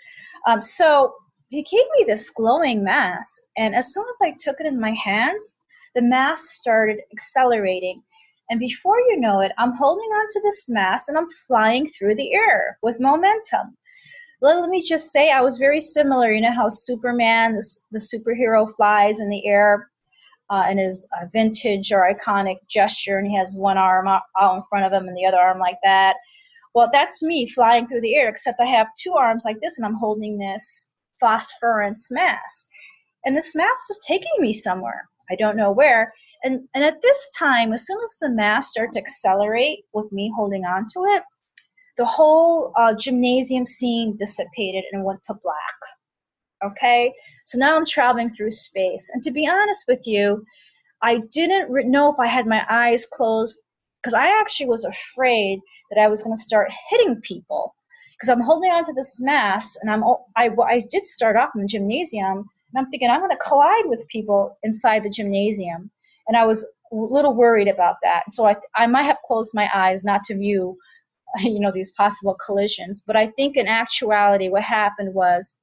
Um, 0.46 0.60
so 0.60 1.14
he 1.48 1.62
gave 1.62 1.84
me 1.98 2.04
this 2.06 2.30
glowing 2.30 2.82
mass, 2.82 3.40
and 3.56 3.74
as 3.74 3.92
soon 3.92 4.04
as 4.08 4.18
I 4.22 4.34
took 4.38 4.60
it 4.60 4.66
in 4.66 4.80
my 4.80 4.92
hands, 4.92 5.55
the 5.96 6.02
mass 6.02 6.50
started 6.50 7.00
accelerating 7.12 8.02
and 8.48 8.60
before 8.60 8.98
you 9.00 9.18
know 9.18 9.40
it, 9.40 9.52
I'm 9.58 9.74
holding 9.74 10.08
onto 10.08 10.40
this 10.40 10.68
mass 10.68 11.08
and 11.08 11.18
I'm 11.18 11.28
flying 11.46 11.88
through 11.88 12.14
the 12.14 12.32
air 12.32 12.78
with 12.82 13.00
momentum. 13.00 13.76
Let, 14.40 14.68
me 14.68 14.82
just 14.82 15.10
say, 15.10 15.30
I 15.30 15.40
was 15.40 15.56
very 15.56 15.80
similar. 15.80 16.30
You 16.30 16.42
know 16.42 16.52
how 16.52 16.68
Superman, 16.68 17.54
the, 17.54 17.78
the 17.90 17.98
superhero, 17.98 18.72
flies 18.76 19.18
in 19.18 19.30
the 19.30 19.44
air 19.46 19.90
uh, 20.50 20.66
in 20.70 20.78
his 20.78 21.08
uh, 21.18 21.26
vintage 21.32 21.90
or 21.90 22.08
iconic 22.08 22.58
gesture, 22.68 23.18
and 23.18 23.26
he 23.26 23.36
has 23.36 23.54
one 23.54 23.78
arm 23.78 24.06
out, 24.06 24.22
in 24.38 24.60
front 24.68 24.84
of 24.84 24.92
him 24.92 25.08
and 25.08 25.16
the 25.16 25.26
other 25.26 25.38
arm 25.38 25.58
like 25.58 25.78
that. 25.82 26.16
Well, 26.74 26.90
that's 26.92 27.22
me 27.22 27.48
flying 27.48 27.88
through 27.88 28.02
the 28.02 28.14
air, 28.14 28.28
except 28.28 28.60
I 28.60 28.66
have 28.66 28.86
two 28.96 29.14
arms 29.14 29.44
like 29.44 29.58
this, 29.60 29.78
and 29.78 29.86
I'm 29.86 29.96
holding 29.96 30.38
this 30.38 30.92
phosphorance 31.18 32.12
mass. 32.12 32.68
And 33.24 33.36
this 33.36 33.56
mass 33.56 33.90
is 33.90 34.04
taking 34.06 34.32
me 34.38 34.52
somewhere. 34.52 35.08
I 35.30 35.36
don't 35.36 35.56
know 35.56 35.72
where. 35.72 36.12
And, 36.44 36.68
and 36.74 36.84
at 36.84 37.00
this 37.02 37.30
time, 37.38 37.72
as 37.72 37.86
soon 37.86 37.98
as 38.02 38.16
the 38.20 38.30
mass 38.30 38.70
started 38.70 38.92
to 38.92 38.98
accelerate 39.00 39.80
with 39.92 40.12
me 40.12 40.32
holding 40.34 40.64
on 40.64 40.86
to 40.92 41.00
it, 41.04 41.22
the 41.96 42.04
whole 42.04 42.72
uh, 42.76 42.94
gymnasium 42.94 43.66
scene 43.66 44.16
dissipated 44.18 44.84
and 44.92 45.04
went 45.04 45.22
to 45.24 45.34
black. 45.34 45.76
Okay, 46.64 47.12
so 47.44 47.58
now 47.58 47.76
I'm 47.76 47.86
traveling 47.86 48.30
through 48.30 48.50
space. 48.50 49.10
And 49.12 49.22
to 49.24 49.30
be 49.30 49.46
honest 49.46 49.84
with 49.88 50.06
you, 50.06 50.44
I 51.02 51.18
didn't 51.30 51.70
re- 51.70 51.84
know 51.84 52.12
if 52.12 52.18
I 52.18 52.26
had 52.26 52.46
my 52.46 52.64
eyes 52.68 53.06
closed 53.06 53.62
because 54.02 54.14
I 54.14 54.28
actually 54.40 54.68
was 54.68 54.84
afraid 54.84 55.60
that 55.90 56.00
I 56.00 56.08
was 56.08 56.22
going 56.22 56.34
to 56.34 56.40
start 56.42 56.72
hitting 56.90 57.20
people 57.20 57.74
because 58.16 58.28
I'm 58.28 58.40
holding 58.40 58.70
on 58.70 58.84
to 58.84 58.92
this 58.92 59.20
mass 59.20 59.76
and 59.76 59.90
I'm 59.90 60.02
I, 60.36 60.48
I 60.66 60.80
did 60.90 61.04
start 61.04 61.36
off 61.36 61.50
in 61.54 61.62
the 61.62 61.68
gymnasium 61.68 62.48
and 62.76 62.84
I'm 62.84 62.90
thinking 62.90 63.08
I'm 63.08 63.20
going 63.20 63.30
to 63.30 63.48
collide 63.48 63.86
with 63.86 64.06
people 64.08 64.58
inside 64.62 65.02
the 65.02 65.08
gymnasium. 65.08 65.90
And 66.28 66.36
I 66.36 66.44
was 66.44 66.62
a 66.92 66.94
little 66.94 67.34
worried 67.34 67.68
about 67.68 67.96
that. 68.02 68.24
So 68.28 68.46
I 68.46 68.56
I 68.76 68.86
might 68.86 69.04
have 69.04 69.16
closed 69.24 69.52
my 69.54 69.70
eyes 69.74 70.04
not 70.04 70.24
to 70.24 70.36
view 70.36 70.76
you 71.38 71.58
know 71.58 71.72
these 71.72 71.92
possible 71.92 72.36
collisions. 72.44 73.02
But 73.06 73.16
I 73.16 73.28
think 73.28 73.56
in 73.56 73.66
actuality 73.66 74.50
what 74.50 74.62
happened 74.62 75.14
was 75.14 75.56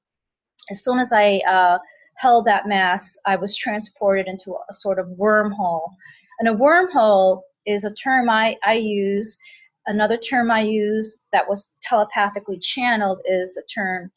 as 0.71 0.84
soon 0.84 0.99
as 0.99 1.13
I 1.13 1.41
uh, 1.47 1.78
held 2.15 2.45
that 2.45 2.67
mass 2.67 3.15
I 3.28 3.36
was 3.36 3.56
transported 3.56 4.28
into 4.28 4.56
a 4.69 4.73
sort 4.73 4.97
of 4.97 5.06
wormhole. 5.10 5.91
And 6.39 6.49
a 6.49 6.54
wormhole 6.54 7.41
is 7.67 7.84
a 7.84 7.93
term 7.93 8.30
I, 8.30 8.58
I 8.65 8.73
use. 8.73 9.38
Another 9.86 10.17
term 10.17 10.49
I 10.49 10.62
use 10.62 11.21
that 11.32 11.47
was 11.47 11.76
telepathically 11.84 12.58
channeled 12.58 13.21
is 13.26 13.54
the 13.54 13.63
term 13.71 14.12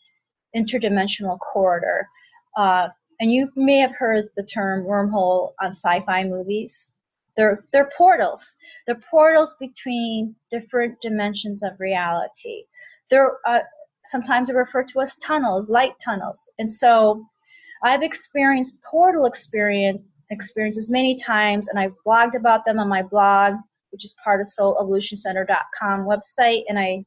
interdimensional 0.57 1.39
corridor. 1.41 2.09
Uh, 2.57 2.89
and 3.21 3.33
you 3.33 3.51
may 3.57 3.79
have 3.79 3.95
heard 3.97 4.29
the 4.37 4.43
term 4.43 4.85
wormhole 4.85 5.53
on 5.61 5.69
sci-fi 5.69 6.25
movies. 6.25 6.93
They're, 7.37 7.65
they're 7.73 7.91
portals. 7.97 8.57
They're 8.87 9.01
portals 9.11 9.57
between 9.61 10.35
different 10.51 11.01
dimensions 11.01 11.63
of 11.63 11.79
reality. 11.79 12.65
They're 13.11 13.37
uh, 13.47 13.61
sometimes 14.05 14.49
they're 14.49 14.57
referred 14.57 14.89
to 14.89 15.01
as 15.01 15.17
tunnels, 15.17 15.69
light 15.69 15.93
tunnels. 16.03 16.51
And 16.59 16.71
so 16.71 17.27
I've 17.83 18.03
experienced 18.03 18.83
portal 18.85 19.27
experience 19.27 20.03
experiences 20.31 20.91
many 20.91 21.15
times, 21.15 21.69
and 21.69 21.79
I've 21.79 21.95
blogged 22.05 22.35
about 22.35 22.65
them 22.65 22.81
on 22.81 22.89
my 22.89 23.03
blog 23.03 23.55
which 23.97 24.05
is 24.05 24.15
part 24.23 24.43
of 24.43 24.47
soulevolutioncenter.com 24.47 26.01
website, 26.01 26.65
and 26.69 26.79
I 26.79 27.03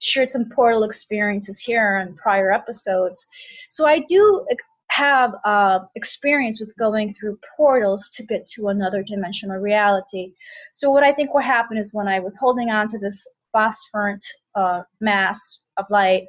shared 0.00 0.30
some 0.30 0.50
portal 0.50 0.82
experiences 0.82 1.60
here 1.60 1.96
on 1.96 2.16
prior 2.16 2.50
episodes. 2.50 3.24
So 3.68 3.86
I 3.86 4.00
do 4.00 4.44
have 4.90 5.34
uh, 5.44 5.80
experience 5.96 6.60
with 6.60 6.76
going 6.76 7.12
through 7.14 7.38
portals 7.56 8.08
to 8.10 8.24
get 8.24 8.46
to 8.46 8.68
another 8.68 9.02
dimensional 9.02 9.58
reality. 9.58 10.32
So 10.72 10.90
what 10.90 11.02
I 11.02 11.12
think 11.12 11.34
what 11.34 11.44
happened 11.44 11.80
is 11.80 11.92
when 11.92 12.08
I 12.08 12.20
was 12.20 12.36
holding 12.36 12.70
on 12.70 12.88
to 12.88 12.98
this 12.98 13.26
phosphorescent 13.52 14.24
uh, 14.54 14.82
mass 15.00 15.60
of 15.76 15.86
light, 15.90 16.26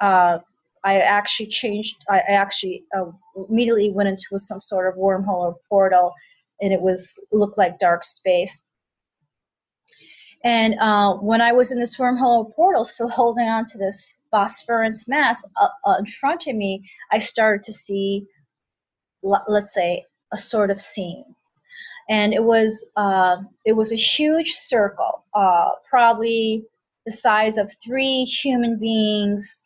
uh, 0.00 0.38
I 0.84 0.98
actually 0.98 1.46
changed. 1.46 1.96
I 2.08 2.18
actually 2.18 2.84
uh, 2.96 3.10
immediately 3.48 3.90
went 3.90 4.08
into 4.08 4.38
some 4.38 4.60
sort 4.60 4.88
of 4.88 4.98
wormhole 4.98 5.28
or 5.28 5.56
portal, 5.68 6.12
and 6.60 6.72
it 6.72 6.80
was 6.80 7.14
looked 7.30 7.58
like 7.58 7.78
dark 7.78 8.04
space. 8.04 8.64
And 10.44 10.74
uh, 10.80 11.14
when 11.14 11.40
I 11.40 11.52
was 11.52 11.70
in 11.70 11.78
this 11.78 11.98
wormhole 11.98 12.52
portal, 12.54 12.84
still 12.84 13.08
holding 13.08 13.46
on 13.46 13.64
to 13.66 13.78
this 13.78 14.18
phosphorescence 14.30 15.08
mass 15.08 15.48
uh, 15.60 15.68
uh, 15.86 15.96
in 15.98 16.06
front 16.06 16.46
of 16.48 16.56
me, 16.56 16.90
I 17.12 17.18
started 17.20 17.62
to 17.64 17.72
see, 17.72 18.26
let's 19.22 19.72
say, 19.72 20.04
a 20.32 20.36
sort 20.36 20.70
of 20.70 20.80
scene. 20.80 21.24
And 22.08 22.34
it 22.34 22.42
was 22.42 22.90
uh, 22.96 23.36
it 23.64 23.74
was 23.74 23.92
a 23.92 23.96
huge 23.96 24.50
circle, 24.50 25.24
uh, 25.34 25.70
probably 25.88 26.66
the 27.06 27.12
size 27.12 27.56
of 27.58 27.72
three 27.84 28.24
human 28.24 28.78
beings 28.78 29.62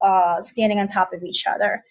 uh, 0.00 0.40
standing 0.40 0.78
on 0.78 0.86
top 0.86 1.12
of 1.12 1.24
each 1.24 1.46
other. 1.46 1.82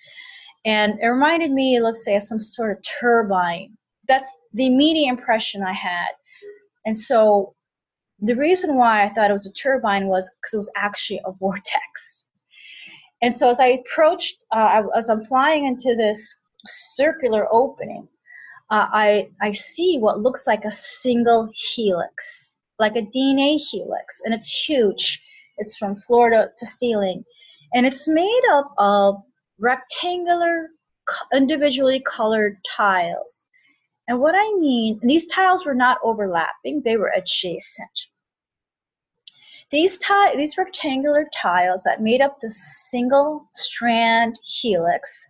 And 0.63 0.99
it 1.01 1.07
reminded 1.07 1.51
me, 1.51 1.79
let's 1.81 2.05
say, 2.05 2.15
of 2.15 2.23
some 2.23 2.39
sort 2.39 2.71
of 2.71 2.83
turbine. 2.83 3.77
That's 4.07 4.39
the 4.53 4.67
immediate 4.67 5.09
impression 5.09 5.63
I 5.63 5.73
had. 5.73 6.09
And 6.85 6.97
so 6.97 7.55
the 8.21 8.35
reason 8.35 8.75
why 8.75 9.03
I 9.03 9.09
thought 9.09 9.29
it 9.29 9.33
was 9.33 9.47
a 9.47 9.53
turbine 9.53 10.07
was 10.07 10.31
because 10.35 10.53
it 10.53 10.57
was 10.57 10.71
actually 10.75 11.21
a 11.25 11.31
vortex. 11.31 12.25
And 13.21 13.33
so 13.33 13.49
as 13.49 13.59
I 13.59 13.67
approached, 13.67 14.43
uh, 14.51 14.83
as 14.95 15.09
I'm 15.09 15.23
flying 15.23 15.65
into 15.65 15.95
this 15.95 16.39
circular 16.65 17.47
opening, 17.51 18.07
uh, 18.69 18.87
I, 18.91 19.29
I 19.41 19.51
see 19.51 19.97
what 19.97 20.21
looks 20.21 20.47
like 20.47 20.65
a 20.65 20.71
single 20.71 21.49
helix, 21.53 22.55
like 22.79 22.95
a 22.95 23.01
DNA 23.01 23.57
helix, 23.59 24.21
and 24.23 24.33
it's 24.33 24.67
huge. 24.67 25.25
It's 25.57 25.77
from 25.77 25.95
floor 25.97 26.29
to, 26.29 26.51
to 26.55 26.65
ceiling. 26.65 27.23
And 27.73 27.85
it's 27.85 28.07
made 28.07 28.41
up 28.51 28.73
of 28.77 29.21
rectangular, 29.59 30.69
individually 31.33 32.01
colored 32.05 32.57
tiles. 32.75 33.49
And 34.07 34.19
what 34.19 34.35
I 34.35 34.55
mean, 34.59 34.99
these 35.03 35.27
tiles 35.27 35.65
were 35.65 35.75
not 35.75 35.99
overlapping, 36.03 36.81
they 36.83 36.97
were 36.97 37.13
adjacent. 37.15 37.89
These, 39.71 39.99
ti- 39.99 40.35
these 40.35 40.57
rectangular 40.57 41.29
tiles 41.33 41.83
that 41.83 42.01
made 42.01 42.19
up 42.19 42.39
the 42.39 42.49
single 42.49 43.47
strand 43.53 44.37
helix 44.43 45.27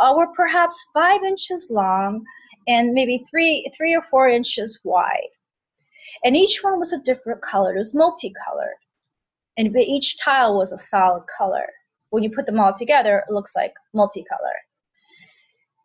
uh, 0.00 0.14
were 0.16 0.28
perhaps 0.28 0.86
five 0.94 1.24
inches 1.24 1.70
long 1.72 2.24
and 2.68 2.92
maybe 2.92 3.24
three, 3.28 3.68
three 3.76 3.94
or 3.94 4.02
four 4.02 4.28
inches 4.28 4.80
wide. 4.84 5.30
And 6.24 6.36
each 6.36 6.60
one 6.62 6.78
was 6.78 6.92
a 6.92 7.02
different 7.02 7.42
color. 7.42 7.74
It 7.74 7.78
was 7.78 7.94
multicolored. 7.94 8.76
And 9.56 9.76
each 9.76 10.18
tile 10.18 10.56
was 10.56 10.72
a 10.72 10.78
solid 10.78 11.24
color. 11.36 11.66
When 12.10 12.22
you 12.22 12.30
put 12.30 12.46
them 12.46 12.60
all 12.60 12.72
together, 12.72 13.24
it 13.28 13.32
looks 13.32 13.56
like 13.56 13.74
multicolored. 13.92 14.64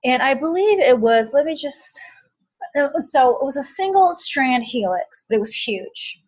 And 0.04 0.22
I 0.22 0.36
believe 0.36 0.80
it 0.80 1.00
was, 1.00 1.34
let 1.34 1.46
me 1.46 1.56
just, 1.56 2.00
so 3.02 3.38
it 3.38 3.44
was 3.44 3.58
a 3.58 3.64
single 3.64 4.14
strand 4.14 4.64
helix, 4.64 5.26
but 5.28 5.36
it 5.36 5.40
was 5.40 5.56
huge. 5.56 6.20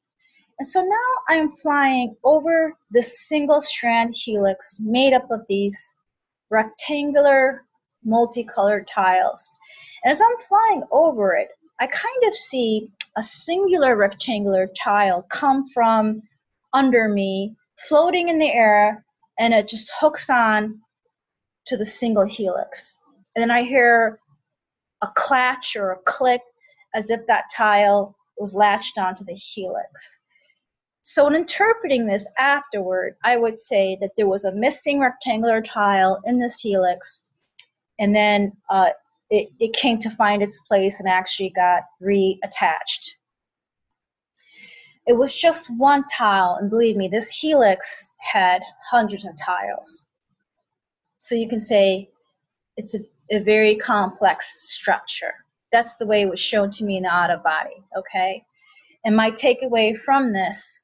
And 0.59 0.67
so 0.67 0.81
now 0.81 1.13
I'm 1.35 1.51
flying 1.51 2.15
over 2.23 2.73
this 2.89 3.27
single 3.27 3.61
strand 3.61 4.15
helix 4.15 4.79
made 4.81 5.13
up 5.13 5.29
of 5.29 5.45
these 5.47 5.91
rectangular 6.49 7.63
multicolored 8.03 8.87
tiles. 8.87 9.55
And 10.03 10.11
as 10.11 10.21
I'm 10.21 10.37
flying 10.47 10.83
over 10.91 11.35
it, 11.35 11.49
I 11.79 11.85
kind 11.87 12.23
of 12.25 12.33
see 12.33 12.89
a 13.17 13.21
singular 13.21 13.95
rectangular 13.95 14.67
tile 14.83 15.23
come 15.29 15.63
from 15.65 16.23
under 16.73 17.07
me, 17.07 17.55
floating 17.77 18.29
in 18.29 18.39
the 18.39 18.51
air, 18.51 19.05
and 19.37 19.53
it 19.53 19.67
just 19.67 19.91
hooks 19.99 20.29
on 20.29 20.81
to 21.67 21.77
the 21.77 21.85
single 21.85 22.25
helix. 22.25 22.97
And 23.35 23.43
then 23.43 23.51
I 23.51 23.63
hear 23.63 24.19
a 25.03 25.07
clatch 25.15 25.75
or 25.75 25.91
a 25.91 25.99
click 25.99 26.41
as 26.95 27.11
if 27.11 27.27
that 27.27 27.45
tile 27.55 28.15
was 28.39 28.55
latched 28.55 28.97
onto 28.97 29.23
the 29.23 29.35
helix. 29.35 30.19
So 31.09 31.25
in 31.25 31.35
interpreting 31.35 32.05
this 32.05 32.29
afterward, 32.37 33.15
I 33.23 33.37
would 33.37 33.55
say 33.55 33.97
that 34.01 34.11
there 34.17 34.27
was 34.27 34.43
a 34.43 34.51
missing 34.51 34.99
rectangular 34.99 35.61
tile 35.61 36.19
in 36.25 36.37
this 36.37 36.59
helix, 36.59 37.23
and 37.97 38.13
then 38.13 38.51
uh, 38.69 38.89
it, 39.29 39.47
it 39.57 39.71
came 39.71 40.01
to 40.01 40.09
find 40.09 40.43
its 40.43 40.59
place 40.67 40.99
and 40.99 41.07
actually 41.07 41.51
got 41.51 41.83
reattached. 42.03 43.15
It 45.07 45.13
was 45.13 45.33
just 45.33 45.69
one 45.79 46.03
tile, 46.13 46.57
and 46.59 46.69
believe 46.69 46.97
me, 46.97 47.07
this 47.07 47.31
helix 47.31 48.13
had 48.19 48.61
hundreds 48.91 49.25
of 49.25 49.31
tiles. 49.37 50.07
So 51.15 51.35
you 51.35 51.47
can 51.47 51.61
say 51.61 52.09
it's 52.75 52.95
a, 52.95 53.37
a 53.37 53.39
very 53.39 53.77
complex 53.77 54.73
structure. 54.73 55.35
That's 55.71 55.95
the 55.95 56.05
way 56.05 56.23
it 56.23 56.29
was 56.29 56.41
shown 56.41 56.69
to 56.71 56.83
me 56.83 56.97
in 56.97 57.03
the 57.03 57.09
out 57.09 57.31
of 57.31 57.43
body, 57.43 57.81
okay? 57.97 58.43
And 59.05 59.15
my 59.15 59.31
takeaway 59.31 59.97
from 59.97 60.33
this 60.33 60.83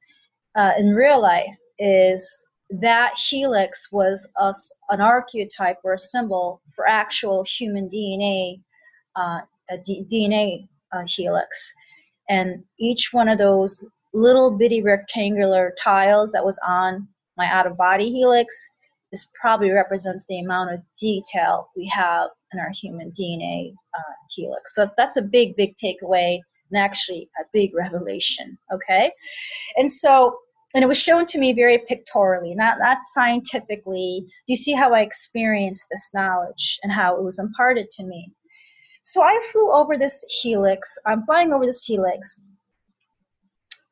uh, 0.56 0.72
in 0.78 0.89
real 0.89 1.22
life 1.22 1.56
is 1.80 2.46
that 2.70 3.13
helix 3.18 3.92
was 3.92 4.32
a, 4.38 4.54
an 4.89 5.02
archetype 5.02 5.78
or 5.84 5.94
a 5.94 6.00
symbol 6.00 6.62
for 6.76 6.88
actual 6.88 7.44
human 7.44 7.89
DNA, 7.89 8.62
uh, 9.16 9.42
a 9.70 9.78
D- 9.84 10.06
DNA 10.12 10.68
uh, 10.92 11.06
helix. 11.06 11.72
And 12.30 12.63
each 12.80 13.10
one 13.12 13.28
of 13.28 13.38
those 13.38 13.86
little 14.13 14.52
bitty 14.52 14.82
rectangular 14.82 15.74
tiles 15.82 16.32
that 16.32 16.46
was 16.46 16.60
on 16.66 17.08
my 17.38 17.48
out 17.48 17.68
of 17.68 17.78
body 17.78 18.12
helix 18.12 18.56
is 19.12 19.30
probably 19.39 19.70
represents 19.70 20.26
the 20.26 20.39
amount 20.39 20.74
of 20.74 20.82
detail 21.00 21.70
we 21.76 21.88
have 21.88 22.30
in 22.52 22.60
our 22.60 22.72
human 22.72 23.12
DNA 23.12 23.74
uh, 23.96 24.13
helix. 24.30 24.76
So 24.76 24.89
that's 24.98 25.18
a 25.18 25.22
big, 25.22 25.56
big 25.56 25.76
takeaway 25.76 26.39
and 26.72 26.84
actually 26.84 27.30
a 27.39 27.44
big 27.52 27.74
revelation. 27.76 28.58
Okay. 28.72 29.12
And 29.78 29.89
so 29.89 30.38
and 30.74 30.84
it 30.84 30.88
was 30.88 30.98
shown 30.98 31.26
to 31.28 31.40
me 31.40 31.54
very 31.54 31.78
pictorially, 31.88 32.56
not 32.56 32.80
not 32.80 32.98
scientifically. 33.12 34.26
Do 34.28 34.54
you 34.54 34.56
see 34.56 34.74
how 34.74 34.94
I 34.94 35.02
experienced 35.02 35.88
this 35.92 36.12
knowledge 36.14 36.80
and 36.84 36.92
how 36.92 37.16
it 37.16 37.24
was 37.24 37.40
imparted 37.40 37.90
to 37.92 38.04
me? 38.04 38.32
So 39.02 39.22
I 39.22 39.40
flew 39.52 39.72
over 39.72 39.98
this 39.98 40.24
helix. 40.42 40.98
I'm 41.06 41.24
flying 41.24 41.54
over 41.54 41.66
this 41.66 41.84
helix, 41.84 42.42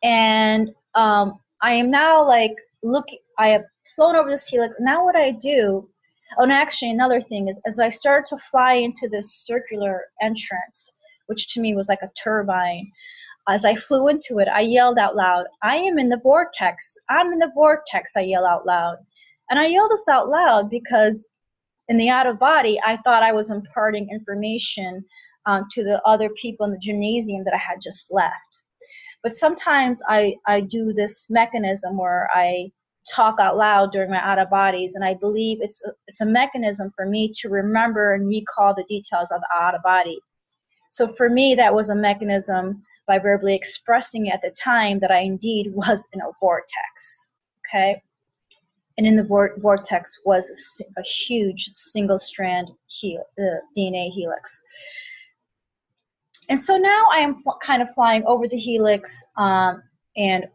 and 0.02 0.74
um, 0.96 1.40
I 1.62 1.74
am 1.74 1.92
now 1.92 2.26
like 2.26 2.56
look. 2.84 3.06
I 3.38 3.50
have 3.50 3.66
flown 3.96 4.16
over 4.16 4.30
this 4.30 4.48
helix. 4.48 4.78
Now 4.80 5.06
what 5.06 5.16
I 5.16 5.32
do? 5.32 5.88
Oh, 6.38 6.44
and 6.44 6.52
actually 6.52 6.92
another 6.92 7.22
thing 7.22 7.50
is 7.50 7.62
as 7.68 7.80
I 7.80 7.90
started 7.90 8.26
to 8.30 8.38
fly 8.38 8.74
into 8.74 9.10
this 9.10 9.46
circular 9.46 10.06
entrance, 10.22 10.94
which 11.28 11.54
to 11.54 11.62
me 11.62 11.76
was 11.76 11.90
like 11.90 12.02
a 12.02 12.12
turbine. 12.18 12.90
As 13.50 13.66
I 13.66 13.76
flew 13.76 14.08
into 14.08 14.40
it, 14.40 14.48
I 14.48 14.62
yelled 14.62 14.98
out 14.98 15.16
loud, 15.16 15.46
I 15.64 15.76
am 15.78 15.98
in 15.98 16.10
the 16.10 16.20
vortex. 16.22 16.98
I'm 17.10 17.34
in 17.34 17.40
the 17.40 17.52
vortex, 17.54 18.16
I 18.16 18.22
yell 18.22 18.46
out 18.46 18.66
loud. 18.66 18.98
And 19.50 19.60
I 19.60 19.66
yell 19.66 19.90
this 19.90 20.08
out 20.08 20.30
loud 20.30 20.70
because 20.70 21.28
in 21.88 21.98
the 21.98 22.10
out 22.10 22.28
of 22.28 22.40
body, 22.40 22.80
I 22.86 22.98
thought 22.98 23.24
I 23.24 23.34
was 23.34 23.50
imparting 23.50 24.10
information 24.10 25.04
um, 25.46 25.66
to 25.72 25.84
the 25.84 26.02
other 26.04 26.30
people 26.30 26.66
in 26.66 26.72
the 26.72 26.78
gymnasium 26.78 27.44
that 27.44 27.54
I 27.54 27.58
had 27.58 27.82
just 27.82 28.14
left. 28.14 28.64
But 29.24 29.36
sometimes 29.36 30.02
I, 30.08 30.36
I 30.48 30.62
do 30.62 30.94
this 30.94 31.30
mechanism 31.30 31.98
where 31.98 32.30
I 32.34 32.72
talk 33.12 33.40
out 33.40 33.58
loud 33.58 33.92
during 33.92 34.12
my 34.12 34.20
out 34.20 34.40
of 34.40 34.50
bodies, 34.50 34.96
and 34.96 35.04
I 35.04 35.16
believe 35.16 35.60
it's 35.62 35.86
a, 35.86 35.92
it's 36.08 36.22
a 36.22 36.26
mechanism 36.26 36.92
for 36.96 37.06
me 37.06 37.32
to 37.40 37.50
remember 37.50 38.14
and 38.14 38.28
recall 38.28 38.74
the 38.74 38.84
details 38.84 39.32
of 39.32 39.42
the 39.42 39.48
out 39.56 39.76
of 39.76 39.84
body. 39.84 40.20
So 40.90 41.08
for 41.08 41.30
me, 41.30 41.56
that 41.56 41.74
was 41.74 41.90
a 41.90 41.96
mechanism 41.96 42.84
by 43.08 43.20
verbally 43.20 43.56
expressing 43.56 44.30
at 44.30 44.42
the 44.42 44.52
time 44.52 45.00
that 45.00 45.12
I 45.12 45.20
indeed 45.20 45.72
was 45.74 46.08
in 46.14 46.22
a 46.22 46.32
vortex. 46.40 47.32
Okay? 47.68 48.02
And 48.98 49.08
in 49.08 49.16
the 49.16 49.24
vor- 49.24 49.56
vortex 49.58 50.22
was 50.26 50.84
a, 50.98 51.00
a 51.00 51.04
huge 51.04 51.66
single 51.72 52.18
strand 52.18 52.70
uh, 52.70 53.42
DNA 53.78 54.12
helix. 54.12 54.62
And 56.50 56.60
so 56.60 56.78
now 56.78 57.06
I 57.12 57.20
am 57.20 57.42
fl- 57.42 57.58
kind 57.62 57.82
of 57.82 57.90
flying 57.94 58.24
over 58.26 58.48
the 58.48 58.58
helix 58.58 59.26
um, 59.38 59.82
and 60.18 60.46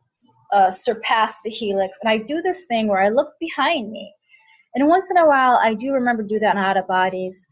uh, 0.53 0.71
surpass 0.71 1.41
the 1.43 1.51
helix. 1.51 1.99
And 2.03 2.11
I 2.11 2.19
do 2.19 2.43
this 2.43 2.67
thing 2.67 2.89
where 2.89 3.03
I 3.03 3.09
look 3.09 3.33
behind 3.41 3.91
me. 3.91 4.13
And 4.75 4.89
once 4.89 5.11
in 5.11 5.17
a 5.17 5.27
while, 5.27 5.59
I 5.63 5.75
do 5.75 5.93
remember 5.93 6.23
to 6.23 6.29
do 6.29 6.39
that 6.41 6.55
in 6.55 6.63
out 6.63 6.77
of 6.77 6.87
bodies. 6.87 7.49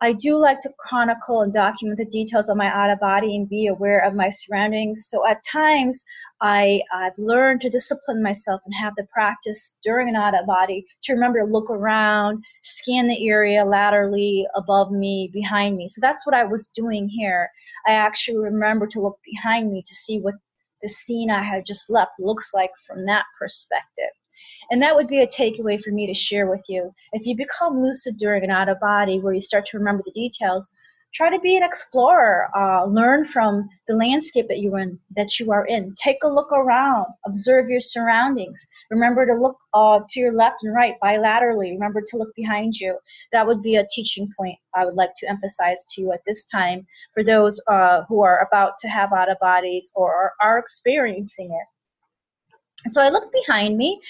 I 0.00 0.12
do 0.12 0.36
like 0.36 0.60
to 0.60 0.72
chronicle 0.78 1.42
and 1.42 1.52
document 1.52 1.98
the 1.98 2.04
details 2.04 2.48
of 2.48 2.56
my 2.56 2.66
out 2.66 2.90
of 2.90 3.00
body 3.00 3.34
and 3.34 3.48
be 3.48 3.66
aware 3.66 3.98
of 3.98 4.14
my 4.14 4.28
surroundings. 4.28 5.08
So 5.08 5.26
at 5.26 5.42
times, 5.42 6.04
I, 6.40 6.82
I've 6.94 7.18
learned 7.18 7.62
to 7.62 7.68
discipline 7.68 8.22
myself 8.22 8.60
and 8.64 8.72
have 8.74 8.94
the 8.96 9.08
practice 9.12 9.78
during 9.82 10.08
an 10.08 10.14
out 10.14 10.38
of 10.38 10.46
body 10.46 10.86
to 11.02 11.14
remember 11.14 11.40
to 11.40 11.46
look 11.46 11.68
around, 11.68 12.44
scan 12.62 13.08
the 13.08 13.28
area 13.28 13.64
laterally, 13.64 14.46
above 14.54 14.92
me, 14.92 15.30
behind 15.32 15.76
me. 15.76 15.88
So 15.88 16.00
that's 16.00 16.24
what 16.24 16.36
I 16.36 16.44
was 16.44 16.68
doing 16.68 17.08
here. 17.08 17.50
I 17.86 17.92
actually 17.92 18.38
remember 18.38 18.86
to 18.86 19.00
look 19.00 19.18
behind 19.24 19.72
me 19.72 19.82
to 19.84 19.94
see 19.94 20.20
what 20.20 20.34
the 20.80 20.88
scene 20.88 21.30
I 21.30 21.42
had 21.42 21.66
just 21.66 21.90
left 21.90 22.12
looks 22.20 22.54
like 22.54 22.70
from 22.86 23.04
that 23.06 23.24
perspective. 23.36 24.12
And 24.70 24.82
that 24.82 24.94
would 24.94 25.08
be 25.08 25.20
a 25.20 25.26
takeaway 25.26 25.80
for 25.80 25.90
me 25.90 26.06
to 26.06 26.14
share 26.14 26.46
with 26.46 26.64
you. 26.68 26.94
If 27.12 27.26
you 27.26 27.36
become 27.36 27.82
lucid 27.82 28.16
during 28.18 28.44
an 28.44 28.50
out 28.50 28.68
of 28.68 28.80
body 28.80 29.18
where 29.18 29.32
you 29.32 29.40
start 29.40 29.64
to 29.66 29.78
remember 29.78 30.02
the 30.04 30.12
details, 30.12 30.70
try 31.14 31.30
to 31.30 31.40
be 31.40 31.56
an 31.56 31.62
explorer. 31.62 32.50
Uh, 32.54 32.84
learn 32.84 33.24
from 33.24 33.68
the 33.86 33.94
landscape 33.94 34.46
that 34.48 34.58
you 34.58 34.76
in 34.76 34.98
that 35.16 35.40
you 35.40 35.50
are 35.52 35.66
in. 35.66 35.94
Take 35.94 36.18
a 36.22 36.28
look 36.28 36.52
around. 36.52 37.06
Observe 37.26 37.70
your 37.70 37.80
surroundings. 37.80 38.66
Remember 38.90 39.24
to 39.26 39.34
look 39.34 39.56
uh, 39.72 40.00
to 40.08 40.20
your 40.20 40.32
left 40.34 40.62
and 40.62 40.74
right 40.74 40.96
bilaterally. 41.02 41.72
Remember 41.72 42.02
to 42.06 42.16
look 42.16 42.34
behind 42.34 42.74
you. 42.74 42.98
That 43.32 43.46
would 43.46 43.62
be 43.62 43.76
a 43.76 43.86
teaching 43.90 44.30
point 44.36 44.58
I 44.74 44.84
would 44.84 44.94
like 44.94 45.14
to 45.18 45.28
emphasize 45.28 45.84
to 45.94 46.02
you 46.02 46.12
at 46.12 46.20
this 46.26 46.44
time 46.46 46.86
for 47.14 47.24
those 47.24 47.62
uh, 47.68 48.02
who 48.08 48.22
are 48.22 48.46
about 48.46 48.78
to 48.80 48.88
have 48.88 49.12
out 49.12 49.30
of 49.30 49.38
bodies 49.40 49.92
or 49.94 50.14
are, 50.14 50.32
are 50.42 50.58
experiencing 50.58 51.50
it. 51.52 51.77
So 52.90 53.02
I 53.02 53.08
look 53.08 53.32
behind 53.32 53.76
me 53.76 54.00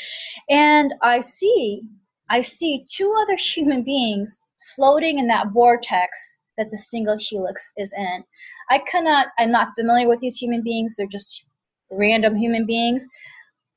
and 0.50 0.92
I 1.02 1.20
see 1.20 1.82
I 2.30 2.42
see 2.42 2.84
two 2.90 3.14
other 3.22 3.36
human 3.36 3.82
beings 3.82 4.40
floating 4.76 5.18
in 5.18 5.26
that 5.28 5.48
vortex 5.52 6.40
that 6.58 6.70
the 6.70 6.76
single 6.76 7.16
helix 7.18 7.70
is 7.78 7.94
in. 7.96 8.24
I 8.70 8.78
cannot 8.80 9.28
I'm 9.38 9.50
not 9.50 9.74
familiar 9.74 10.06
with 10.06 10.20
these 10.20 10.36
human 10.36 10.62
beings, 10.62 10.96
they're 10.96 11.06
just 11.06 11.46
random 11.90 12.36
human 12.36 12.66
beings. 12.66 13.06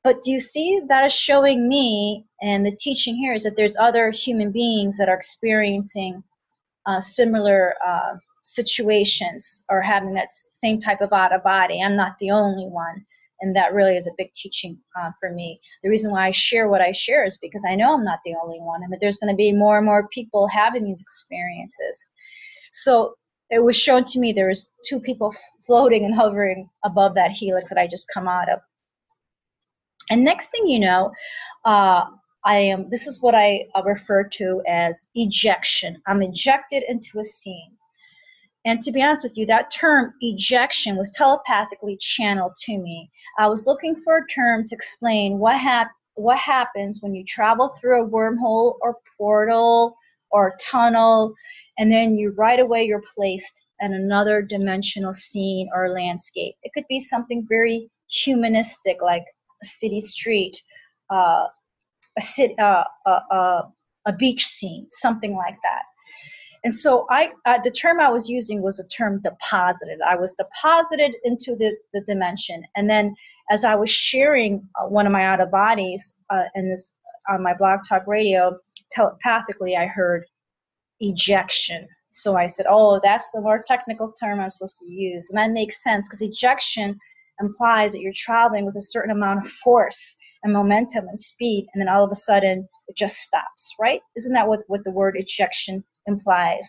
But 0.03 0.21
do 0.23 0.31
you 0.31 0.39
see 0.39 0.81
that 0.87 1.05
is 1.05 1.13
showing 1.13 1.69
me 1.69 2.25
and 2.41 2.65
the 2.65 2.75
teaching 2.75 3.15
here 3.15 3.33
is 3.33 3.43
that 3.43 3.55
there's 3.55 3.77
other 3.77 4.11
human 4.11 4.51
beings 4.51 4.97
that 4.97 5.07
are 5.07 5.15
experiencing 5.15 6.23
uh, 6.85 6.99
similar 6.99 7.75
uh, 7.85 8.15
situations 8.43 9.63
or 9.69 9.81
having 9.81 10.13
that 10.15 10.31
same 10.31 10.79
type 10.79 10.99
of 10.99 11.13
out 11.13 11.33
of 11.33 11.43
body. 11.43 11.81
I'm 11.81 11.95
not 11.95 12.17
the 12.19 12.31
only 12.31 12.65
one 12.65 13.05
and 13.41 13.55
that 13.55 13.73
really 13.73 13.97
is 13.97 14.07
a 14.07 14.15
big 14.17 14.31
teaching 14.33 14.77
uh, 14.99 15.11
for 15.19 15.31
me. 15.31 15.59
The 15.83 15.89
reason 15.89 16.11
why 16.11 16.27
I 16.27 16.31
share 16.31 16.69
what 16.69 16.81
I 16.81 16.91
share 16.91 17.25
is 17.25 17.37
because 17.41 17.65
I 17.67 17.75
know 17.75 17.93
I'm 17.93 18.05
not 18.05 18.19
the 18.23 18.35
only 18.41 18.59
one, 18.59 18.83
and 18.83 18.91
that 18.91 18.99
there's 19.01 19.17
going 19.17 19.33
to 19.33 19.37
be 19.37 19.51
more 19.51 19.77
and 19.77 19.85
more 19.85 20.07
people 20.07 20.47
having 20.47 20.83
these 20.83 21.01
experiences. 21.01 22.05
So 22.71 23.15
it 23.49 23.63
was 23.63 23.75
shown 23.75 24.05
to 24.05 24.19
me 24.19 24.31
there 24.31 24.47
was 24.47 24.71
two 24.87 24.99
people 24.99 25.33
floating 25.65 26.05
and 26.05 26.15
hovering 26.15 26.69
above 26.85 27.15
that 27.15 27.31
helix 27.31 27.69
that 27.69 27.79
I 27.79 27.87
just 27.87 28.07
come 28.13 28.27
out 28.27 28.49
of. 28.49 28.59
And 30.09 30.23
next 30.23 30.49
thing 30.49 30.67
you 30.67 30.79
know, 30.79 31.11
uh, 31.65 32.05
I 32.43 32.55
am. 32.55 32.89
This 32.89 33.07
is 33.07 33.21
what 33.21 33.35
I 33.35 33.67
uh, 33.75 33.83
refer 33.83 34.23
to 34.23 34.61
as 34.67 35.07
ejection. 35.15 36.01
I'm 36.07 36.23
ejected 36.23 36.83
into 36.87 37.19
a 37.19 37.25
scene. 37.25 37.71
And 38.63 38.81
to 38.81 38.91
be 38.91 39.01
honest 39.01 39.23
with 39.23 39.37
you, 39.37 39.45
that 39.47 39.71
term 39.71 40.13
ejection 40.21 40.95
was 40.95 41.09
telepathically 41.09 41.97
channeled 41.99 42.55
to 42.63 42.77
me. 42.77 43.09
I 43.39 43.47
was 43.47 43.65
looking 43.65 43.95
for 44.03 44.17
a 44.17 44.27
term 44.27 44.65
to 44.65 44.75
explain 44.75 45.39
what 45.39 45.57
hap- 45.59 45.95
what 46.15 46.37
happens 46.37 46.99
when 47.01 47.15
you 47.15 47.23
travel 47.25 47.69
through 47.69 48.03
a 48.03 48.07
wormhole 48.07 48.77
or 48.81 48.97
portal 49.17 49.97
or 50.29 50.55
tunnel, 50.59 51.33
and 51.79 51.91
then 51.91 52.17
you 52.17 52.31
right 52.37 52.59
away 52.59 52.83
you're 52.83 53.03
placed 53.15 53.65
in 53.79 53.93
another 53.93 54.41
dimensional 54.43 55.13
scene 55.13 55.67
or 55.73 55.89
landscape. 55.89 56.55
It 56.61 56.71
could 56.73 56.85
be 56.87 56.99
something 56.99 57.45
very 57.49 57.89
humanistic, 58.09 59.01
like 59.01 59.25
a 59.63 59.65
city 59.65 60.01
street, 60.01 60.61
uh, 61.09 61.47
a, 62.17 62.21
city, 62.21 62.55
uh, 62.59 62.83
uh, 63.07 63.61
a 64.05 64.13
beach 64.13 64.45
scene, 64.45 64.85
something 64.89 65.35
like 65.35 65.57
that 65.63 65.83
and 66.63 66.73
so 66.75 67.07
I, 67.09 67.31
uh, 67.45 67.59
the 67.63 67.71
term 67.71 67.99
I 67.99 68.09
was 68.09 68.29
using 68.29 68.61
was 68.61 68.79
a 68.79 68.87
term 68.89 69.19
deposited. 69.23 69.99
I 70.07 70.15
was 70.15 70.35
deposited 70.35 71.15
into 71.23 71.55
the, 71.55 71.75
the 71.93 72.01
dimension. 72.01 72.63
And 72.75 72.89
then 72.89 73.15
as 73.49 73.65
I 73.65 73.75
was 73.75 73.89
sharing 73.89 74.67
uh, 74.79 74.87
one 74.87 75.07
of 75.07 75.11
my 75.11 75.25
out 75.25 75.41
of 75.41 75.49
bodies 75.49 76.19
uh, 76.29 76.43
in 76.55 76.69
this 76.69 76.95
on 77.29 77.43
my 77.43 77.53
blog 77.53 77.79
talk 77.87 78.05
radio, 78.05 78.57
telepathically 78.91 79.75
I 79.75 79.87
heard 79.87 80.25
ejection. 80.99 81.87
So 82.11 82.37
I 82.37 82.47
said, 82.47 82.65
oh, 82.69 82.99
that's 83.03 83.31
the 83.31 83.41
more 83.41 83.63
technical 83.67 84.11
term 84.11 84.39
I'm 84.39 84.49
supposed 84.49 84.79
to 84.79 84.91
use. 84.91 85.29
And 85.29 85.37
that 85.39 85.51
makes 85.51 85.83
sense 85.83 86.07
because 86.07 86.21
ejection 86.21 86.99
implies 87.39 87.93
that 87.93 88.01
you're 88.01 88.13
traveling 88.15 88.65
with 88.65 88.75
a 88.75 88.81
certain 88.81 89.11
amount 89.11 89.45
of 89.45 89.51
force 89.51 90.17
and 90.43 90.53
momentum 90.53 91.07
and 91.07 91.17
speed, 91.17 91.67
and 91.73 91.81
then 91.81 91.89
all 91.89 92.03
of 92.03 92.11
a 92.11 92.15
sudden 92.15 92.67
it 92.87 92.97
just 92.97 93.17
stops, 93.17 93.75
right? 93.79 94.01
Isn't 94.15 94.33
that 94.33 94.47
what, 94.47 94.61
what 94.67 94.83
the 94.83 94.91
word 94.91 95.15
ejection 95.17 95.83
implies. 96.13 96.65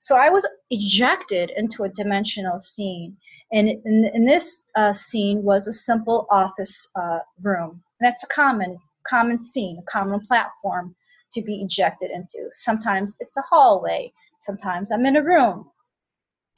So 0.00 0.16
I 0.16 0.30
was 0.30 0.46
ejected 0.70 1.50
into 1.56 1.84
a 1.84 1.88
dimensional 2.00 2.58
scene, 2.58 3.16
and 3.52 3.68
in, 3.68 4.10
in 4.14 4.24
this 4.24 4.46
uh, 4.76 4.92
scene 4.92 5.42
was 5.42 5.66
a 5.66 5.72
simple 5.72 6.26
office 6.30 6.76
uh, 6.94 7.20
room. 7.42 7.82
And 7.98 8.06
that's 8.06 8.24
a 8.24 8.28
common 8.28 8.78
common 9.14 9.38
scene, 9.38 9.78
a 9.78 9.90
common 9.90 10.20
platform 10.28 10.94
to 11.32 11.42
be 11.42 11.62
ejected 11.62 12.10
into. 12.10 12.40
Sometimes 12.52 13.16
it's 13.20 13.36
a 13.36 13.42
hallway. 13.50 14.12
Sometimes 14.38 14.92
I'm 14.92 15.06
in 15.06 15.16
a 15.16 15.22
room, 15.22 15.70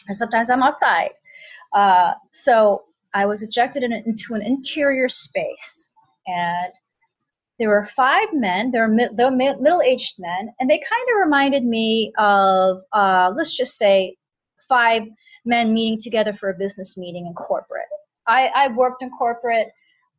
and 0.06 0.16
sometimes 0.16 0.50
I'm 0.50 0.62
outside. 0.62 1.12
Uh, 1.72 2.12
so 2.32 2.82
I 3.14 3.24
was 3.26 3.42
ejected 3.42 3.82
in, 3.82 3.92
into 3.92 4.34
an 4.34 4.42
interior 4.42 5.08
space, 5.08 5.92
and 6.26 6.72
there 7.60 7.68
were 7.68 7.84
five 7.84 8.28
men. 8.32 8.70
They 8.70 8.80
were, 8.80 8.88
mid, 8.88 9.16
they 9.18 9.24
were 9.24 9.30
middle-aged 9.30 10.14
men, 10.18 10.50
and 10.58 10.68
they 10.68 10.78
kind 10.78 11.08
of 11.12 11.22
reminded 11.22 11.62
me 11.62 12.10
of, 12.18 12.80
uh, 12.94 13.32
let's 13.36 13.54
just 13.54 13.76
say, 13.76 14.16
five 14.66 15.02
men 15.44 15.74
meeting 15.74 15.98
together 16.00 16.32
for 16.32 16.48
a 16.48 16.54
business 16.54 16.96
meeting 16.96 17.26
in 17.26 17.34
corporate. 17.34 17.84
I, 18.26 18.50
I've 18.54 18.76
worked 18.76 19.02
in 19.02 19.10
corporate, 19.10 19.68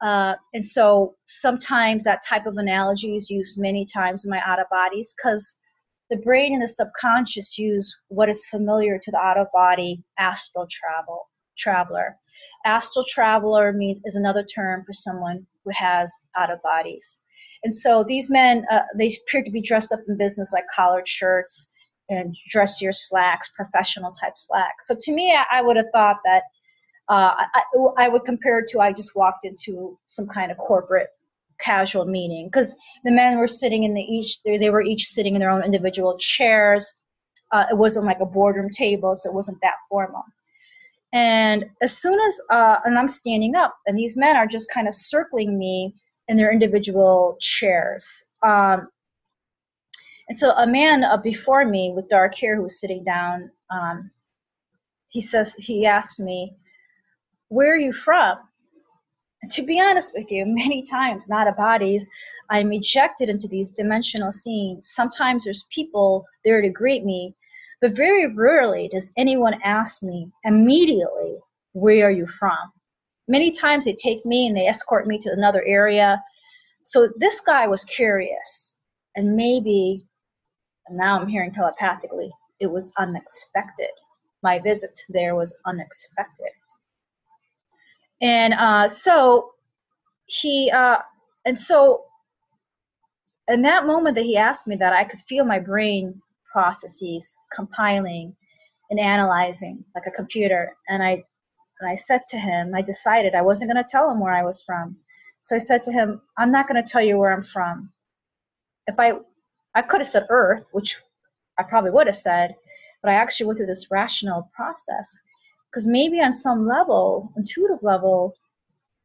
uh, 0.01 0.35
and 0.53 0.63
so 0.63 1.15
sometimes 1.25 2.03
that 2.03 2.21
type 2.23 2.45
of 2.45 2.57
analogy 2.57 3.15
is 3.15 3.31
used 3.31 3.59
many 3.59 3.85
times 3.85 4.23
in 4.23 4.29
my 4.29 4.41
out 4.45 4.59
of 4.59 4.69
bodies 4.69 5.15
because 5.17 5.57
the 6.11 6.17
brain 6.17 6.53
and 6.53 6.61
the 6.61 6.67
subconscious 6.67 7.57
use 7.57 7.97
what 8.09 8.29
is 8.29 8.47
familiar 8.49 8.99
to 8.99 9.11
the 9.11 9.17
out 9.17 9.39
of 9.39 9.47
body 9.51 10.03
astral 10.19 10.67
travel 10.69 11.29
traveler. 11.57 12.17
Astral 12.65 13.05
traveler 13.07 13.73
means 13.73 14.01
is 14.05 14.15
another 14.15 14.43
term 14.43 14.83
for 14.85 14.93
someone 14.93 15.47
who 15.63 15.71
has 15.73 16.13
out 16.37 16.51
of 16.51 16.61
bodies. 16.61 17.19
And 17.63 17.73
so 17.73 18.03
these 18.03 18.29
men, 18.29 18.65
uh, 18.71 18.81
they 18.97 19.09
appeared 19.27 19.45
to 19.45 19.51
be 19.51 19.61
dressed 19.61 19.91
up 19.91 19.99
in 20.07 20.17
business 20.17 20.51
like 20.53 20.65
collared 20.73 21.07
shirts 21.07 21.71
and 22.09 22.35
dressier 22.49 22.91
slacks, 22.91 23.49
professional 23.55 24.11
type 24.11 24.33
slacks. 24.35 24.87
So 24.87 24.95
to 24.99 25.13
me, 25.13 25.35
I, 25.35 25.59
I 25.59 25.61
would 25.61 25.77
have 25.77 25.85
thought 25.93 26.17
that 26.25 26.43
uh, 27.09 27.35
I, 27.53 28.05
I 28.05 28.09
would 28.09 28.23
compare 28.23 28.59
it 28.59 28.67
to 28.69 28.79
I 28.79 28.93
just 28.93 29.15
walked 29.15 29.45
into 29.45 29.97
some 30.07 30.27
kind 30.27 30.51
of 30.51 30.57
corporate 30.57 31.09
casual 31.59 32.05
meeting 32.05 32.47
because 32.47 32.75
the 33.03 33.11
men 33.11 33.37
were 33.37 33.47
sitting 33.47 33.83
in 33.83 33.93
the 33.93 34.01
each 34.01 34.41
they, 34.43 34.57
they 34.57 34.69
were 34.69 34.81
each 34.81 35.05
sitting 35.05 35.35
in 35.35 35.39
their 35.39 35.51
own 35.51 35.63
individual 35.63 36.17
chairs. 36.17 37.01
Uh, 37.51 37.65
it 37.69 37.77
wasn't 37.77 38.05
like 38.05 38.19
a 38.21 38.25
boardroom 38.25 38.69
table, 38.69 39.13
so 39.13 39.29
it 39.29 39.35
wasn't 39.35 39.59
that 39.61 39.75
formal. 39.89 40.23
And 41.13 41.65
as 41.81 41.97
soon 41.97 42.19
as 42.19 42.41
uh, 42.49 42.77
and 42.85 42.97
I'm 42.97 43.09
standing 43.09 43.55
up, 43.55 43.75
and 43.85 43.97
these 43.97 44.17
men 44.17 44.37
are 44.37 44.47
just 44.47 44.71
kind 44.73 44.87
of 44.87 44.93
circling 44.93 45.57
me 45.57 46.00
in 46.31 46.37
their 46.37 46.51
individual 46.51 47.35
chairs. 47.41 48.31
Um, 48.41 48.87
and 50.29 50.37
so 50.37 50.51
a 50.51 50.65
man 50.65 51.03
uh, 51.03 51.17
before 51.17 51.65
me 51.65 51.91
with 51.93 52.07
dark 52.07 52.35
hair 52.35 52.55
who 52.55 52.63
was 52.63 52.79
sitting 52.79 53.03
down, 53.03 53.51
um, 53.69 54.11
he 55.09 55.19
says 55.19 55.55
he 55.55 55.85
asked 55.85 56.21
me, 56.21 56.55
"Where 57.49 57.73
are 57.73 57.77
you 57.77 57.91
from?" 57.91 58.37
to 59.49 59.63
be 59.63 59.81
honest 59.81 60.13
with 60.15 60.31
you, 60.31 60.45
many 60.63 60.83
times, 60.83 61.29
out 61.29 61.49
of 61.49 61.57
bodies, 61.57 62.09
I'm 62.49 62.71
ejected 62.71 63.27
into 63.27 63.49
these 63.49 63.71
dimensional 63.71 64.31
scenes. 64.31 64.87
Sometimes 64.89 65.43
there's 65.43 65.67
people 65.69 66.25
there 66.45 66.61
to 66.61 66.69
greet 66.69 67.03
me, 67.03 67.35
but 67.81 67.93
very 67.93 68.33
rarely 68.33 68.87
does 68.87 69.11
anyone 69.17 69.59
ask 69.65 70.01
me 70.01 70.31
immediately, 70.45 71.39
Where 71.73 72.07
are 72.07 72.11
you 72.11 72.25
from? 72.25 72.71
Many 73.31 73.49
times 73.49 73.85
they 73.85 73.93
take 73.93 74.25
me 74.25 74.47
and 74.47 74.57
they 74.57 74.67
escort 74.67 75.07
me 75.07 75.17
to 75.19 75.31
another 75.31 75.63
area. 75.65 76.21
So 76.83 77.07
this 77.15 77.39
guy 77.39 77.65
was 77.65 77.85
curious, 77.85 78.77
and 79.15 79.37
maybe, 79.37 80.05
and 80.87 80.97
now 80.97 81.17
I'm 81.17 81.29
hearing 81.29 81.53
telepathically, 81.53 82.29
it 82.59 82.69
was 82.69 82.91
unexpected. 82.97 83.93
My 84.43 84.59
visit 84.59 84.99
there 85.07 85.35
was 85.35 85.57
unexpected. 85.65 86.51
And 88.21 88.53
uh, 88.53 88.89
so 88.89 89.51
he, 90.25 90.69
uh, 90.69 90.97
and 91.45 91.57
so 91.57 92.03
in 93.47 93.61
that 93.61 93.87
moment 93.87 94.15
that 94.15 94.25
he 94.25 94.35
asked 94.35 94.67
me 94.67 94.75
that, 94.75 94.91
I 94.91 95.05
could 95.05 95.21
feel 95.21 95.45
my 95.45 95.59
brain 95.59 96.21
processes 96.51 97.37
compiling 97.55 98.35
and 98.89 98.99
analyzing 98.99 99.85
like 99.95 100.05
a 100.05 100.11
computer. 100.11 100.75
And 100.89 101.01
I, 101.01 101.23
and 101.81 101.89
I 101.89 101.95
said 101.95 102.21
to 102.29 102.37
him, 102.37 102.73
I 102.75 102.81
decided 102.81 103.33
I 103.33 103.41
wasn't 103.41 103.71
going 103.71 103.83
to 103.83 103.89
tell 103.89 104.09
him 104.09 104.19
where 104.19 104.33
I 104.33 104.43
was 104.43 104.61
from. 104.61 104.95
So 105.41 105.55
I 105.55 105.59
said 105.59 105.83
to 105.85 105.91
him, 105.91 106.21
I'm 106.37 106.51
not 106.51 106.67
going 106.67 106.81
to 106.81 106.89
tell 106.89 107.01
you 107.01 107.17
where 107.17 107.33
I'm 107.33 107.41
from. 107.41 107.91
If 108.85 108.99
I, 108.99 109.13
I 109.73 109.81
could 109.81 109.99
have 109.99 110.07
said 110.07 110.27
Earth, 110.29 110.69
which 110.73 111.01
I 111.57 111.63
probably 111.63 111.89
would 111.89 112.05
have 112.05 112.15
said, 112.15 112.55
but 113.01 113.11
I 113.11 113.15
actually 113.15 113.47
went 113.47 113.57
through 113.57 113.65
this 113.65 113.89
rational 113.89 114.51
process 114.55 115.17
because 115.69 115.87
maybe 115.87 116.21
on 116.21 116.33
some 116.33 116.67
level, 116.67 117.33
intuitive 117.35 117.81
level, 117.81 118.35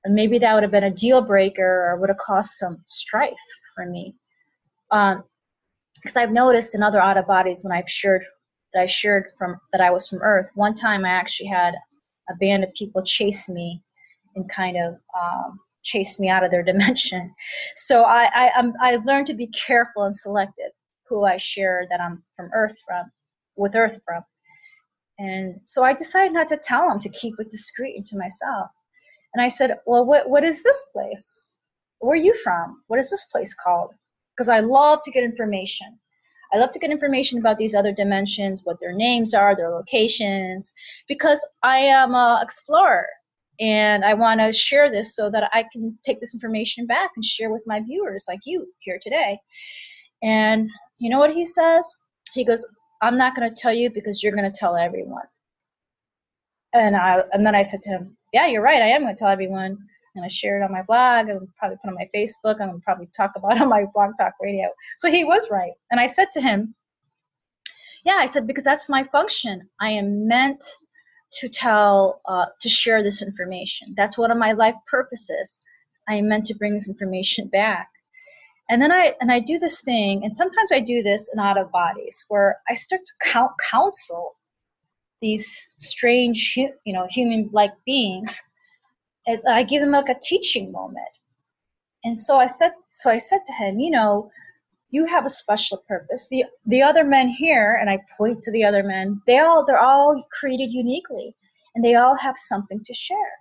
and 0.05 0.14
maybe 0.14 0.39
that 0.39 0.53
would 0.53 0.62
have 0.62 0.72
been 0.72 0.85
a 0.85 0.91
deal 0.91 1.22
breaker 1.22 1.89
or 1.89 1.97
would 1.97 2.11
have 2.11 2.18
caused 2.18 2.51
some 2.51 2.83
strife 2.85 3.33
for 3.74 3.87
me. 3.87 4.14
Um, 4.91 5.24
because 5.95 6.18
I've 6.18 6.31
noticed 6.31 6.74
in 6.74 6.83
other 6.83 7.01
out 7.01 7.16
of 7.16 7.27
bodies 7.27 7.64
when 7.64 7.72
I've 7.72 7.91
shared 7.91 8.24
that 8.74 8.83
I 8.83 8.87
shared 8.87 9.31
from 9.39 9.59
that 9.72 9.81
I 9.81 9.91
was 9.91 10.07
from 10.09 10.20
Earth. 10.22 10.51
One 10.55 10.74
time 10.74 11.05
I 11.05 11.09
actually 11.09 11.49
had 11.49 11.74
a 12.31 12.35
band 12.37 12.64
of 12.64 12.74
people 12.74 13.03
chase 13.03 13.49
me 13.49 13.83
and 14.35 14.49
kind 14.49 14.77
of 14.77 14.95
um, 15.20 15.61
chase 15.83 16.18
me 16.20 16.29
out 16.29 16.45
of 16.45 16.51
their 16.51 16.62
dimension. 16.72 17.35
So 17.74 18.03
I 18.05 18.24
I, 18.35 18.51
I'm, 18.57 18.72
I 18.81 18.97
learned 18.97 19.27
to 19.29 19.35
be 19.35 19.49
careful 19.49 20.05
and 20.05 20.16
selective 20.16 20.72
who 21.09 21.24
I 21.24 21.37
share 21.37 21.87
that 21.91 22.01
I'm 22.01 22.22
from 22.37 22.51
Earth 22.55 22.77
from, 22.87 23.11
with 23.57 23.77
Earth 23.77 24.01
from. 24.05 24.22
And 25.18 25.61
so 25.64 25.85
I 25.85 25.95
decided 25.95 26.33
not 26.33 26.49
to 26.49 26.59
tell 26.59 26.89
them 26.89 26.99
to 27.01 27.09
keep 27.09 27.35
it 27.39 27.51
discreet 27.51 27.97
and 27.97 28.07
to 28.07 28.18
myself. 28.18 28.70
And 29.35 29.43
I 29.43 29.49
said, 29.49 29.79
Well, 29.87 30.05
what, 30.05 30.29
what 30.29 30.45
is 30.45 30.62
this 30.62 30.91
place? 30.93 31.59
Where 32.01 32.12
are 32.12 32.16
you 32.16 32.35
from? 32.35 32.83
What 32.89 33.01
is 33.01 33.11
this 33.11 33.24
place 33.24 33.55
called? 33.55 33.91
Because 34.35 34.49
I 34.49 34.61
love 34.61 35.01
to 35.05 35.11
get 35.11 35.24
information. 35.24 35.99
I 36.53 36.59
love 36.59 36.71
to 36.73 36.79
get 36.79 36.91
information 36.91 37.39
about 37.39 37.59
these 37.59 37.75
other 37.75 37.93
dimensions, 37.93 38.63
what 38.65 38.79
their 38.81 38.93
names 38.93 39.35
are, 39.35 39.57
their 39.57 39.71
locations, 39.71 40.73
because 41.09 41.47
I 41.63 41.79
am 41.79 42.15
an 42.15 42.43
explorer 42.43 43.07
and 43.59 44.05
I 44.05 44.15
want 44.15 44.41
to 44.41 44.53
share 44.53 44.91
this 44.91 45.17
so 45.17 45.31
that 45.31 45.51
I 45.53 45.65
can 45.73 45.99
take 46.05 46.21
this 46.21 46.35
information 46.35 46.87
back 46.87 47.11
and 47.17 47.25
share 47.25 47.51
with 47.51 47.63
my 47.67 47.81
viewers 47.81 48.27
like 48.29 48.41
you 48.45 48.67
here 48.81 48.99
today. 49.01 49.39
And 50.23 50.69
you 50.99 51.11
know 51.11 51.19
what 51.19 51.35
he 51.35 51.45
says? 51.45 51.97
He 52.35 52.45
goes, 52.45 52.67
I'm 53.03 53.17
not 53.17 53.35
going 53.35 53.49
to 53.49 53.61
tell 53.61 53.73
you 53.73 53.91
because 53.91 54.23
you're 54.23 54.35
going 54.35 54.51
to 54.51 54.59
tell 54.59 54.77
everyone. 54.77 55.25
And 56.73 56.97
I 56.97 57.23
and 57.33 57.47
then 57.47 57.55
I 57.55 57.63
said 57.63 57.83
to 57.83 57.91
him, 57.91 58.17
Yeah, 58.33 58.47
you're 58.47 58.63
right. 58.63 58.83
I 58.83 58.89
am 58.89 59.03
going 59.03 59.15
to 59.15 59.19
tell 59.19 59.31
everyone. 59.31 59.79
I'm 60.17 60.23
going 60.23 60.29
to 60.29 60.35
share 60.35 60.61
it 60.61 60.64
on 60.64 60.73
my 60.73 60.83
blog. 60.83 61.29
I'm 61.29 61.53
probably 61.59 61.77
put 61.77 61.89
on 61.89 61.95
my 61.95 62.09
Facebook. 62.14 62.61
I'm 62.61 62.69
going 62.69 62.81
to 62.81 62.85
probably 62.85 63.09
talk 63.17 63.33
about 63.37 63.57
it 63.57 63.61
on 63.62 63.69
my 63.69 63.85
blog 63.93 64.12
talk 64.19 64.35
radio. 64.41 64.69
So 64.97 65.11
he 65.11 65.25
was 65.25 65.51
right. 65.51 65.73
And 65.91 66.01
I 66.01 66.07
said 66.07 66.29
to 66.33 66.41
him, 66.41 66.75
Yeah, 68.05 68.17
I 68.19 68.27
said 68.27 68.47
because 68.47 68.64
that's 68.64 68.89
my 68.89 69.03
function. 69.03 69.69
I 69.81 69.91
am 69.91 70.27
meant 70.27 70.64
to 71.33 71.49
tell, 71.49 72.21
uh, 72.27 72.47
to 72.61 72.69
share 72.69 73.03
this 73.03 73.21
information. 73.21 73.95
That's 73.97 74.17
one 74.17 74.31
of 74.31 74.39
my 74.39 74.53
life 74.53 74.77
purposes. 74.87 75.61
I 76.09 76.14
am 76.14 76.29
meant 76.29 76.47
to 76.47 76.55
bring 76.55 76.75
this 76.75 76.89
information 76.89 77.49
back 77.49 77.89
and 78.69 78.83
then 78.83 78.91
I 78.91 79.14
and 79.21 79.31
I 79.31 79.41
do 79.41 79.59
this 79.59 79.83
thing, 79.83 80.25
and 80.25 80.33
sometimes 80.33 80.73
I 80.73 80.81
do 80.81 81.03
this 81.03 81.31
in 81.33 81.39
out 81.39 81.59
of 81.59 81.71
bodies 81.71 82.25
where 82.29 82.59
I 82.69 82.75
start 82.75 83.03
to 83.07 83.49
counsel 83.71 84.37
these 85.21 85.71
strange, 85.79 86.55
you 86.57 86.93
know, 86.93 87.07
human-like 87.09 87.73
beings. 87.85 88.43
I 89.49 89.62
give 89.62 89.81
them 89.81 89.93
like 89.93 90.09
a 90.09 90.18
teaching 90.20 90.72
moment. 90.72 91.09
And 92.05 92.18
so 92.18 92.39
I 92.39 92.47
said, 92.47 92.72
so 92.91 93.11
I 93.11 93.18
said 93.18 93.41
to 93.47 93.53
him, 93.53 93.81
you 93.81 93.91
know, 93.91 94.31
you 94.91 95.05
have 95.07 95.24
a 95.24 95.31
special 95.31 95.79
purpose. 95.89 96.29
The 96.29 96.45
the 96.66 96.83
other 96.83 97.05
men 97.05 97.29
here, 97.29 97.77
and 97.81 97.91
I 97.91 97.99
point 98.16 98.43
to 98.45 98.53
the 98.53 98.64
other 98.64 98.83
men, 98.83 99.20
they 99.27 99.39
all 99.39 99.64
they're 99.66 99.81
all 99.81 100.24
created 100.39 100.70
uniquely, 100.70 101.35
and 101.74 101.85
they 101.85 101.97
all 101.97 102.16
have 102.16 102.37
something 102.39 102.81
to 102.85 102.95
share. 102.95 103.33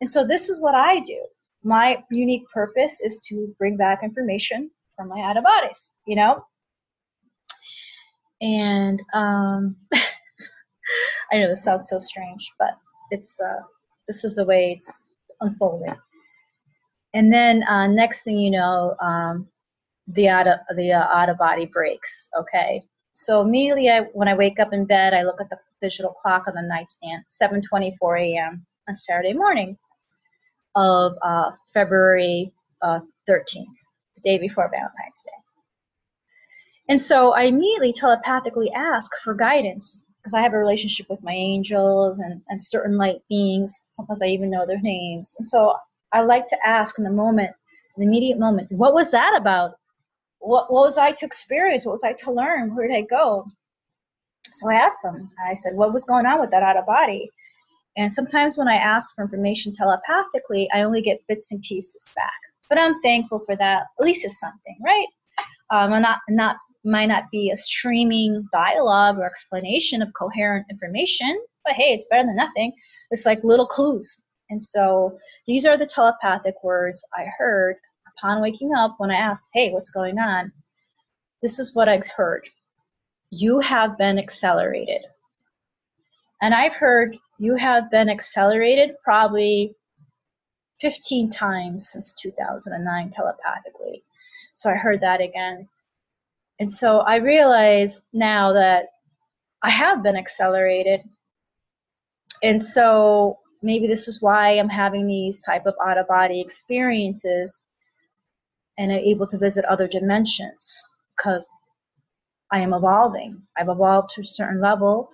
And 0.00 0.10
so 0.10 0.26
this 0.26 0.48
is 0.50 0.60
what 0.60 0.74
I 0.74 1.00
do 1.00 1.20
my 1.62 2.02
unique 2.10 2.48
purpose 2.52 3.00
is 3.00 3.18
to 3.28 3.54
bring 3.58 3.76
back 3.76 4.02
information 4.02 4.70
from 4.96 5.08
my 5.08 5.20
out 5.20 5.36
of 5.36 5.44
bodies, 5.44 5.92
you 6.06 6.16
know? 6.16 6.44
And 8.40 9.00
um, 9.12 9.76
I 9.92 11.38
know 11.38 11.48
this 11.48 11.64
sounds 11.64 11.88
so 11.88 11.98
strange, 11.98 12.52
but 12.58 12.70
it's 13.10 13.40
uh, 13.40 13.60
this 14.08 14.24
is 14.24 14.36
the 14.36 14.44
way 14.44 14.76
it's 14.78 15.09
unfolding. 15.40 15.94
And 17.14 17.32
then 17.32 17.62
uh, 17.64 17.86
next 17.86 18.22
thing 18.22 18.38
you 18.38 18.50
know, 18.50 18.94
um, 19.00 19.48
the 20.08 20.28
out 20.28 20.46
of 20.46 20.58
the 20.76 20.92
uh, 20.92 21.34
body 21.34 21.66
breaks. 21.66 22.28
Okay, 22.38 22.82
so 23.12 23.42
immediately 23.42 23.90
I, 23.90 24.00
when 24.12 24.28
I 24.28 24.34
wake 24.34 24.60
up 24.60 24.72
in 24.72 24.84
bed, 24.84 25.14
I 25.14 25.22
look 25.22 25.40
at 25.40 25.50
the 25.50 25.58
digital 25.80 26.12
clock 26.12 26.44
on 26.46 26.54
the 26.54 26.62
nightstand, 26.62 27.24
7:24 27.28 28.20
a.m. 28.20 28.66
on 28.88 28.94
Saturday 28.94 29.32
morning 29.32 29.76
of 30.74 31.14
uh, 31.22 31.50
February 31.72 32.52
uh, 32.82 33.00
13th, 33.28 33.66
the 34.14 34.20
day 34.22 34.38
before 34.38 34.70
Valentine's 34.70 35.22
Day. 35.24 35.32
And 36.88 37.00
so 37.00 37.32
I 37.32 37.42
immediately 37.42 37.92
telepathically 37.92 38.70
ask 38.72 39.10
for 39.22 39.34
guidance 39.34 40.06
because 40.20 40.34
I 40.34 40.42
have 40.42 40.52
a 40.52 40.58
relationship 40.58 41.06
with 41.08 41.22
my 41.22 41.32
angels 41.32 42.18
and, 42.18 42.42
and 42.48 42.60
certain 42.60 42.98
light 42.98 43.22
beings. 43.28 43.82
Sometimes 43.86 44.20
I 44.22 44.26
even 44.26 44.50
know 44.50 44.66
their 44.66 44.80
names. 44.80 45.34
And 45.38 45.46
so 45.46 45.74
I 46.12 46.20
like 46.20 46.46
to 46.48 46.66
ask 46.66 46.98
in 46.98 47.04
the 47.04 47.10
moment, 47.10 47.50
in 47.96 48.02
the 48.02 48.06
immediate 48.06 48.38
moment, 48.38 48.70
what 48.70 48.94
was 48.94 49.10
that 49.12 49.34
about? 49.36 49.72
What, 50.40 50.70
what 50.72 50.84
was 50.84 50.98
I 50.98 51.12
to 51.12 51.26
experience? 51.26 51.86
What 51.86 51.92
was 51.92 52.04
I 52.04 52.12
to 52.12 52.32
learn? 52.32 52.74
Where 52.74 52.86
did 52.86 52.96
I 52.96 53.02
go? 53.02 53.46
So 54.52 54.70
I 54.70 54.74
asked 54.74 55.02
them. 55.02 55.30
I 55.46 55.54
said, 55.54 55.74
what 55.74 55.92
was 55.92 56.04
going 56.04 56.26
on 56.26 56.40
with 56.40 56.50
that 56.50 56.62
out 56.62 56.76
of 56.76 56.86
body? 56.86 57.30
And 57.96 58.12
sometimes 58.12 58.56
when 58.56 58.68
I 58.68 58.76
ask 58.76 59.14
for 59.14 59.22
information 59.22 59.72
telepathically, 59.72 60.68
I 60.72 60.82
only 60.82 61.02
get 61.02 61.26
bits 61.28 61.52
and 61.52 61.62
pieces 61.62 62.08
back. 62.14 62.32
But 62.68 62.78
I'm 62.78 63.00
thankful 63.00 63.40
for 63.40 63.56
that. 63.56 63.84
At 63.98 64.04
least 64.04 64.24
it's 64.24 64.38
something, 64.38 64.76
right? 64.84 65.06
Um, 65.70 65.92
and 65.92 66.02
not 66.02 66.18
not 66.28 66.56
might 66.84 67.06
not 67.06 67.30
be 67.30 67.50
a 67.50 67.56
streaming 67.56 68.48
dialogue 68.52 69.18
or 69.18 69.26
explanation 69.26 70.02
of 70.02 70.12
coherent 70.14 70.66
information, 70.70 71.38
but 71.64 71.74
hey, 71.74 71.92
it's 71.92 72.06
better 72.10 72.26
than 72.26 72.36
nothing. 72.36 72.72
It's 73.10 73.26
like 73.26 73.44
little 73.44 73.66
clues. 73.66 74.22
And 74.50 74.62
so 74.62 75.18
these 75.46 75.66
are 75.66 75.76
the 75.76 75.86
telepathic 75.86 76.54
words 76.64 77.04
I 77.16 77.26
heard 77.38 77.76
upon 78.16 78.42
waking 78.42 78.74
up 78.74 78.96
when 78.98 79.10
I 79.10 79.16
asked, 79.16 79.50
hey, 79.54 79.70
what's 79.70 79.90
going 79.90 80.18
on? 80.18 80.52
This 81.42 81.58
is 81.58 81.74
what 81.74 81.88
I 81.88 82.00
heard. 82.16 82.48
You 83.30 83.60
have 83.60 83.96
been 83.96 84.18
accelerated. 84.18 85.02
And 86.42 86.54
I've 86.54 86.74
heard 86.74 87.16
you 87.38 87.54
have 87.56 87.90
been 87.90 88.08
accelerated 88.08 88.96
probably 89.04 89.74
15 90.80 91.30
times 91.30 91.90
since 91.90 92.14
2009 92.14 93.10
telepathically. 93.10 94.02
So 94.54 94.70
I 94.70 94.74
heard 94.74 95.00
that 95.02 95.20
again. 95.20 95.68
And 96.60 96.70
so 96.70 97.00
I 97.00 97.16
realize 97.16 98.02
now 98.12 98.52
that 98.52 98.86
I 99.62 99.70
have 99.70 100.02
been 100.02 100.16
accelerated. 100.16 101.00
And 102.42 102.62
so 102.62 103.38
maybe 103.62 103.86
this 103.86 104.08
is 104.08 104.22
why 104.22 104.50
I'm 104.52 104.68
having 104.68 105.06
these 105.06 105.42
type 105.42 105.66
of 105.66 105.74
out 105.84 105.98
of 105.98 106.06
body 106.06 106.40
experiences 106.40 107.64
and 108.78 108.92
I'm 108.92 109.00
able 109.00 109.26
to 109.28 109.38
visit 109.38 109.64
other 109.66 109.88
dimensions 109.88 110.88
because 111.16 111.50
I 112.52 112.60
am 112.60 112.74
evolving. 112.74 113.42
I've 113.56 113.68
evolved 113.68 114.10
to 114.10 114.22
a 114.22 114.24
certain 114.24 114.60
level, 114.60 115.10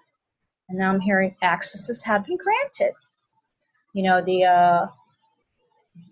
and 0.68 0.78
now 0.78 0.92
I'm 0.92 1.00
hearing 1.00 1.36
accesses 1.42 2.02
have 2.04 2.24
been 2.24 2.38
granted. 2.38 2.94
You 3.92 4.04
know, 4.04 4.22
the 4.22 4.44
uh, 4.44 4.86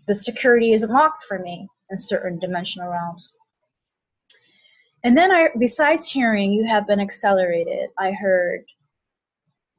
the 0.07 0.14
security 0.14 0.72
is 0.72 0.82
unlocked 0.82 1.24
for 1.24 1.39
me 1.39 1.68
in 1.91 1.99
certain 1.99 2.39
dimensional 2.41 2.91
realms. 2.91 3.37
And 5.05 5.16
then 5.16 5.30
I, 5.30 5.50
besides 5.59 6.11
hearing, 6.11 6.52
you 6.52 6.64
have 6.64 6.86
been 6.86 6.98
accelerated. 7.00 7.90
I 7.98 8.12
heard 8.12 8.64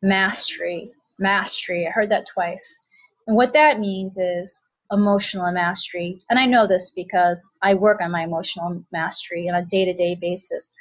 mastery, 0.03 0.91
mastery. 1.17 1.87
I 1.87 1.89
heard 1.89 2.11
that 2.11 2.27
twice. 2.27 2.79
And 3.25 3.35
what 3.35 3.53
that 3.53 3.79
means 3.79 4.19
is 4.19 4.61
emotional 4.91 5.51
mastery. 5.51 6.21
And 6.29 6.37
I 6.37 6.45
know 6.45 6.67
this 6.67 6.91
because 6.91 7.49
I 7.63 7.73
work 7.73 8.01
on 8.01 8.11
my 8.11 8.23
emotional 8.23 8.83
mastery 8.91 9.49
on 9.49 9.55
a 9.55 9.65
day 9.65 9.83
to 9.85 9.93
day 9.93 10.13
basis. 10.13 10.71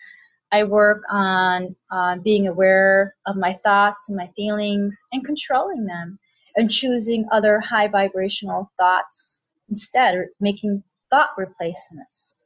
I 0.52 0.64
work 0.64 1.02
on 1.10 1.74
uh, 1.90 2.16
being 2.18 2.46
aware 2.46 3.16
of 3.26 3.36
my 3.36 3.54
thoughts 3.54 4.10
and 4.10 4.16
my 4.16 4.28
feelings 4.36 5.02
and 5.12 5.24
controlling 5.24 5.86
them 5.86 6.18
and 6.56 6.70
choosing 6.70 7.26
other 7.32 7.60
high 7.60 7.88
vibrational 7.88 8.70
thoughts 8.76 9.44
instead, 9.70 10.26
making 10.38 10.84
thought 11.10 11.30
replacements. 11.38 12.38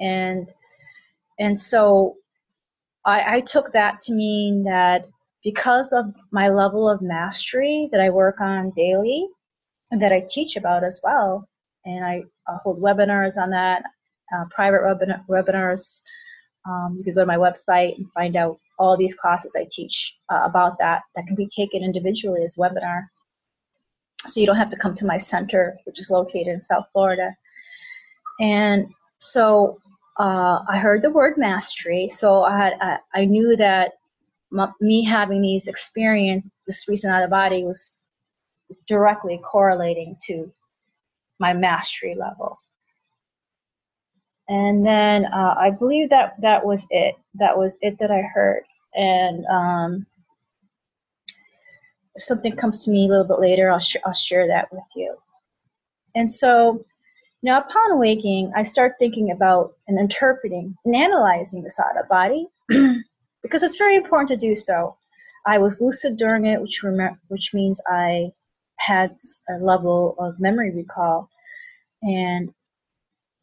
And 0.00 0.48
and 1.38 1.58
so 1.58 2.16
I, 3.04 3.36
I 3.36 3.40
took 3.40 3.72
that 3.72 4.00
to 4.00 4.14
mean 4.14 4.64
that 4.64 5.08
because 5.42 5.92
of 5.92 6.06
my 6.32 6.48
level 6.48 6.88
of 6.88 7.02
mastery 7.02 7.88
that 7.92 8.00
I 8.00 8.10
work 8.10 8.40
on 8.40 8.72
daily 8.74 9.28
and 9.90 10.00
that 10.00 10.12
I 10.12 10.24
teach 10.28 10.56
about 10.56 10.84
as 10.84 11.00
well, 11.04 11.46
and 11.84 12.04
I, 12.04 12.22
I 12.48 12.56
hold 12.62 12.80
webinars 12.80 13.40
on 13.40 13.50
that, 13.50 13.82
uh, 14.34 14.44
private 14.50 14.80
webinar, 14.80 15.24
webinars. 15.28 16.00
Um, 16.66 16.94
you 16.96 17.04
can 17.04 17.14
go 17.14 17.20
to 17.20 17.26
my 17.26 17.36
website 17.36 17.96
and 17.98 18.10
find 18.12 18.36
out 18.36 18.56
all 18.78 18.96
these 18.96 19.14
classes 19.14 19.54
I 19.54 19.66
teach 19.70 20.16
uh, 20.32 20.40
about 20.44 20.78
that 20.78 21.02
that 21.14 21.26
can 21.26 21.36
be 21.36 21.46
taken 21.46 21.82
individually 21.82 22.42
as 22.42 22.56
webinar. 22.58 23.02
So 24.26 24.40
you 24.40 24.46
don't 24.46 24.56
have 24.56 24.70
to 24.70 24.78
come 24.78 24.94
to 24.94 25.04
my 25.04 25.18
center, 25.18 25.76
which 25.84 26.00
is 26.00 26.10
located 26.10 26.46
in 26.46 26.60
South 26.60 26.86
Florida. 26.90 27.34
And 28.40 28.86
so 29.18 29.78
uh, 30.18 30.60
I 30.68 30.78
heard 30.78 31.02
the 31.02 31.10
word 31.10 31.34
mastery. 31.38 32.08
So 32.08 32.42
I 32.44 32.56
had 32.58 32.74
I, 32.80 32.98
I 33.14 33.24
knew 33.26 33.56
that 33.56 33.94
me 34.80 35.04
having 35.04 35.42
these 35.42 35.68
experience, 35.68 36.48
this 36.66 36.88
recent 36.88 37.14
out 37.14 37.24
of 37.24 37.30
body 37.30 37.64
was 37.64 38.02
directly 38.86 39.38
correlating 39.44 40.16
to 40.26 40.52
my 41.40 41.54
mastery 41.54 42.14
level. 42.14 42.58
And 44.48 44.84
then 44.86 45.26
uh, 45.26 45.54
I 45.58 45.70
believe 45.70 46.10
that 46.10 46.34
that 46.42 46.64
was 46.66 46.86
it. 46.90 47.16
That 47.34 47.58
was 47.58 47.78
it 47.82 47.98
that 47.98 48.10
I 48.10 48.22
heard. 48.22 48.64
And 48.94 49.46
um, 49.46 50.06
something 52.18 52.56
comes 52.56 52.84
to 52.84 52.90
me 52.90 53.06
a 53.06 53.08
little 53.08 53.26
bit 53.26 53.40
later, 53.40 53.70
I'll, 53.70 53.78
sh- 53.80 53.96
I'll 54.06 54.12
share 54.12 54.48
that 54.48 54.72
with 54.72 54.84
you. 54.96 55.16
And 56.14 56.30
so 56.30 56.84
now, 57.44 57.60
upon 57.60 57.98
waking, 57.98 58.52
I 58.56 58.62
start 58.62 58.94
thinking 58.98 59.30
about 59.30 59.74
and 59.86 59.98
interpreting 59.98 60.78
and 60.86 60.96
analyzing 60.96 61.62
the 61.62 61.68
of 62.00 62.08
body 62.08 62.46
because 63.42 63.62
it's 63.62 63.76
very 63.76 63.96
important 63.96 64.28
to 64.28 64.36
do 64.38 64.56
so. 64.56 64.96
I 65.46 65.58
was 65.58 65.78
lucid 65.78 66.16
during 66.16 66.46
it, 66.46 66.62
which 66.62 66.82
rem- 66.82 67.20
which 67.28 67.52
means 67.52 67.82
I 67.86 68.30
had 68.78 69.14
a 69.50 69.58
level 69.62 70.14
of 70.18 70.40
memory 70.40 70.70
recall, 70.70 71.28
and 72.00 72.50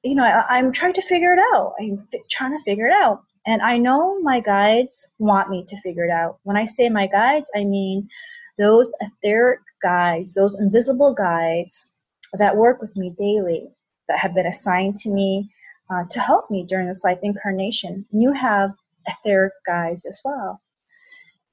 you 0.01 0.15
know 0.15 0.23
I, 0.23 0.57
am 0.57 0.71
trying 0.71 0.93
to 0.93 1.01
figure 1.01 1.33
it 1.33 1.39
out. 1.53 1.75
I'm 1.79 1.99
f- 2.11 2.21
trying 2.27 2.57
to 2.57 2.63
figure 2.63 2.87
it 2.87 2.93
out, 2.93 3.21
and 3.45 3.61
I 3.61 3.77
know 3.77 4.19
my 4.21 4.39
guides 4.39 5.11
want 5.19 5.51
me 5.51 5.63
to 5.67 5.77
figure 5.81 6.05
it 6.05 6.11
out. 6.11 6.39
When 6.41 6.57
I 6.57 6.65
say 6.65 6.89
my 6.89 7.05
guides, 7.05 7.51
I 7.55 7.65
mean 7.65 8.09
those 8.57 8.91
etheric 8.99 9.59
guides, 9.83 10.33
those 10.33 10.59
invisible 10.59 11.13
guides 11.13 11.91
that 12.33 12.57
work 12.57 12.81
with 12.81 12.95
me 12.95 13.13
daily 13.15 13.69
that 14.11 14.19
have 14.19 14.35
been 14.35 14.45
assigned 14.45 14.97
to 14.97 15.09
me 15.09 15.49
uh, 15.89 16.03
to 16.09 16.19
help 16.19 16.51
me 16.51 16.65
during 16.67 16.87
this 16.87 17.03
life 17.03 17.19
incarnation. 17.23 18.05
You 18.11 18.33
have 18.33 18.71
etheric 19.07 19.53
guides 19.65 20.05
as 20.05 20.21
well. 20.23 20.61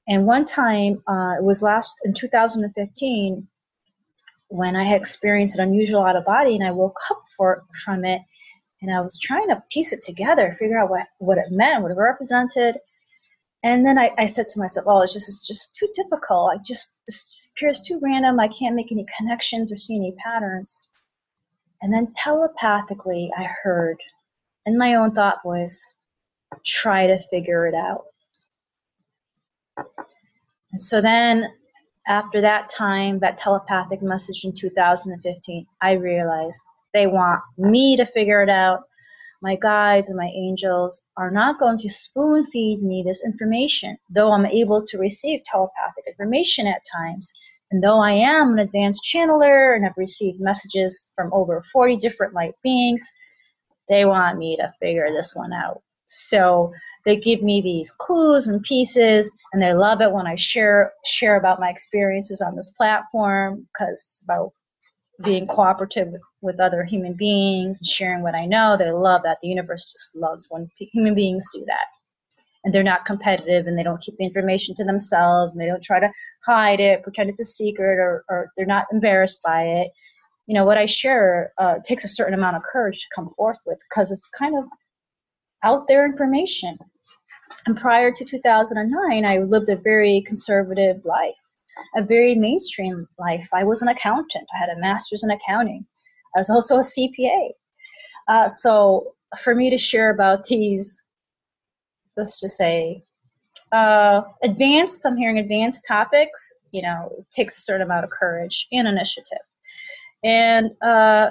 And 0.07 0.25
one 0.25 0.45
time, 0.45 1.01
uh, 1.07 1.35
it 1.37 1.43
was 1.43 1.63
last 1.63 2.01
in 2.03 2.13
2015, 2.13 3.47
when 4.49 4.75
I 4.75 4.95
experienced 4.95 5.57
an 5.57 5.67
unusual 5.67 6.03
out 6.03 6.15
of 6.15 6.25
body, 6.25 6.55
and 6.55 6.65
I 6.65 6.71
woke 6.71 6.97
up 7.11 7.19
for, 7.37 7.63
from 7.85 8.03
it, 8.03 8.21
and 8.81 8.93
I 8.93 9.01
was 9.01 9.19
trying 9.19 9.49
to 9.49 9.63
piece 9.71 9.93
it 9.93 10.01
together, 10.01 10.51
figure 10.51 10.79
out 10.79 10.89
what, 10.89 11.07
what 11.19 11.37
it 11.37 11.51
meant, 11.51 11.83
what 11.83 11.91
it 11.91 11.97
represented. 11.97 12.77
And 13.61 13.85
then 13.85 13.97
I, 13.97 14.11
I 14.17 14.25
said 14.25 14.47
to 14.49 14.59
myself, 14.59 14.87
"Oh, 14.87 15.01
it's 15.01 15.11
just 15.11 15.27
it's 15.27 15.45
just 15.45 15.75
too 15.75 15.89
difficult. 15.93 16.53
I 16.53 16.57
just 16.65 16.97
this 17.05 17.51
appears 17.51 17.81
too 17.81 17.99
random. 18.01 18.39
I 18.39 18.47
can't 18.47 18.73
make 18.73 18.89
any 18.91 19.05
connections 19.17 19.69
or 19.71 19.77
see 19.77 19.97
any 19.97 20.15
patterns." 20.23 20.87
And 21.81 21.93
then 21.93 22.11
telepathically, 22.13 23.31
I 23.37 23.43
heard 23.63 23.97
in 24.65 24.77
my 24.77 24.95
own 24.95 25.13
thought 25.13 25.41
voice, 25.43 25.87
try 26.65 27.07
to 27.07 27.19
figure 27.19 27.67
it 27.67 27.75
out. 27.75 28.05
And 30.71 30.81
so 30.81 31.01
then, 31.01 31.47
after 32.07 32.41
that 32.41 32.69
time, 32.69 33.19
that 33.19 33.37
telepathic 33.37 34.01
message 34.01 34.43
in 34.43 34.53
2015, 34.53 35.65
I 35.81 35.93
realized 35.93 36.61
they 36.93 37.07
want 37.07 37.41
me 37.57 37.95
to 37.97 38.05
figure 38.05 38.41
it 38.41 38.49
out. 38.49 38.81
My 39.41 39.55
guides 39.55 40.09
and 40.09 40.17
my 40.17 40.29
angels 40.35 41.07
are 41.15 41.31
not 41.31 41.59
going 41.59 41.77
to 41.79 41.89
spoon 41.89 42.45
feed 42.45 42.83
me 42.83 43.03
this 43.05 43.23
information, 43.23 43.97
though 44.09 44.33
I'm 44.33 44.45
able 44.45 44.85
to 44.85 44.97
receive 44.97 45.43
telepathic 45.43 46.05
information 46.07 46.67
at 46.67 46.81
times 46.91 47.33
and 47.71 47.83
though 47.83 47.99
I 47.99 48.11
am 48.11 48.53
an 48.53 48.59
advanced 48.59 49.03
channeler 49.03 49.75
and 49.75 49.83
have 49.83 49.97
received 49.97 50.39
messages 50.39 51.09
from 51.15 51.31
over 51.33 51.61
40 51.71 51.97
different 51.97 52.33
light 52.33 52.55
beings, 52.63 53.07
they 53.87 54.05
want 54.05 54.37
me 54.37 54.57
to 54.57 54.73
figure 54.79 55.11
this 55.11 55.35
one 55.35 55.53
out. 55.53 55.81
So 56.05 56.71
they 57.05 57.15
give 57.15 57.43
me 57.43 57.61
these 57.61 57.91
clues 57.91 58.47
and 58.47 58.61
pieces, 58.63 59.35
and 59.53 59.61
they 59.61 59.73
love 59.73 60.01
it 60.01 60.11
when 60.11 60.27
I 60.27 60.35
share 60.35 60.93
share 61.05 61.37
about 61.37 61.59
my 61.59 61.69
experiences 61.69 62.41
on 62.41 62.55
this 62.55 62.73
platform 62.77 63.67
because 63.67 64.03
it's 64.03 64.23
about 64.23 64.51
being 65.23 65.47
cooperative 65.47 66.09
with, 66.09 66.21
with 66.41 66.59
other 66.59 66.83
human 66.83 67.13
beings 67.13 67.79
and 67.79 67.87
sharing 67.87 68.23
what 68.23 68.35
I 68.35 68.45
know. 68.45 68.77
They 68.77 68.91
love 68.91 69.21
that. 69.23 69.39
The 69.41 69.47
universe 69.47 69.91
just 69.91 70.15
loves 70.15 70.47
when 70.49 70.69
human 70.77 71.13
beings 71.13 71.47
do 71.53 71.63
that 71.67 71.85
and 72.63 72.73
they're 72.73 72.83
not 72.83 73.05
competitive 73.05 73.67
and 73.67 73.77
they 73.77 73.83
don't 73.83 74.01
keep 74.01 74.17
the 74.17 74.25
information 74.25 74.75
to 74.75 74.83
themselves 74.83 75.53
and 75.53 75.61
they 75.61 75.67
don't 75.67 75.83
try 75.83 75.99
to 75.99 76.11
hide 76.45 76.79
it, 76.79 77.03
pretend 77.03 77.29
it's 77.29 77.39
a 77.39 77.45
secret, 77.45 77.97
or, 77.99 78.25
or 78.29 78.51
they're 78.57 78.65
not 78.65 78.87
embarrassed 78.91 79.41
by 79.45 79.63
it. 79.63 79.91
You 80.47 80.55
know, 80.55 80.65
what 80.65 80.77
I 80.77 80.85
share 80.85 81.51
uh, 81.57 81.75
takes 81.83 82.03
a 82.03 82.09
certain 82.09 82.33
amount 82.33 82.57
of 82.57 82.63
courage 82.63 83.01
to 83.01 83.07
come 83.15 83.29
forth 83.29 83.59
with 83.65 83.79
because 83.89 84.11
it's 84.11 84.29
kind 84.29 84.57
of 84.57 84.65
out 85.63 85.87
there 85.87 86.05
information. 86.05 86.77
And 87.65 87.77
prior 87.77 88.11
to 88.11 88.25
2009, 88.25 89.25
I 89.25 89.37
lived 89.39 89.69
a 89.69 89.75
very 89.75 90.23
conservative 90.25 91.03
life, 91.05 91.39
a 91.95 92.03
very 92.03 92.35
mainstream 92.35 93.07
life. 93.17 93.47
I 93.53 93.63
was 93.63 93.81
an 93.81 93.89
accountant, 93.89 94.47
I 94.53 94.57
had 94.57 94.69
a 94.69 94.79
master's 94.79 95.23
in 95.23 95.31
accounting, 95.31 95.85
I 96.35 96.39
was 96.39 96.49
also 96.49 96.77
a 96.77 96.79
CPA. 96.79 97.49
Uh, 98.27 98.47
so 98.47 99.13
for 99.37 99.55
me 99.55 99.69
to 99.69 99.77
share 99.77 100.09
about 100.09 100.45
these 100.45 101.01
let's 102.19 102.39
just 102.39 102.57
say 102.57 103.03
uh, 103.71 104.21
advanced 104.43 105.05
i'm 105.05 105.17
hearing 105.17 105.39
advanced 105.39 105.85
topics 105.87 106.53
you 106.71 106.81
know 106.81 107.25
takes 107.31 107.57
a 107.57 107.61
certain 107.61 107.85
amount 107.85 108.03
of 108.03 108.09
courage 108.09 108.67
and 108.71 108.87
initiative. 108.87 109.39
And 110.23 110.71
uh, 110.81 111.29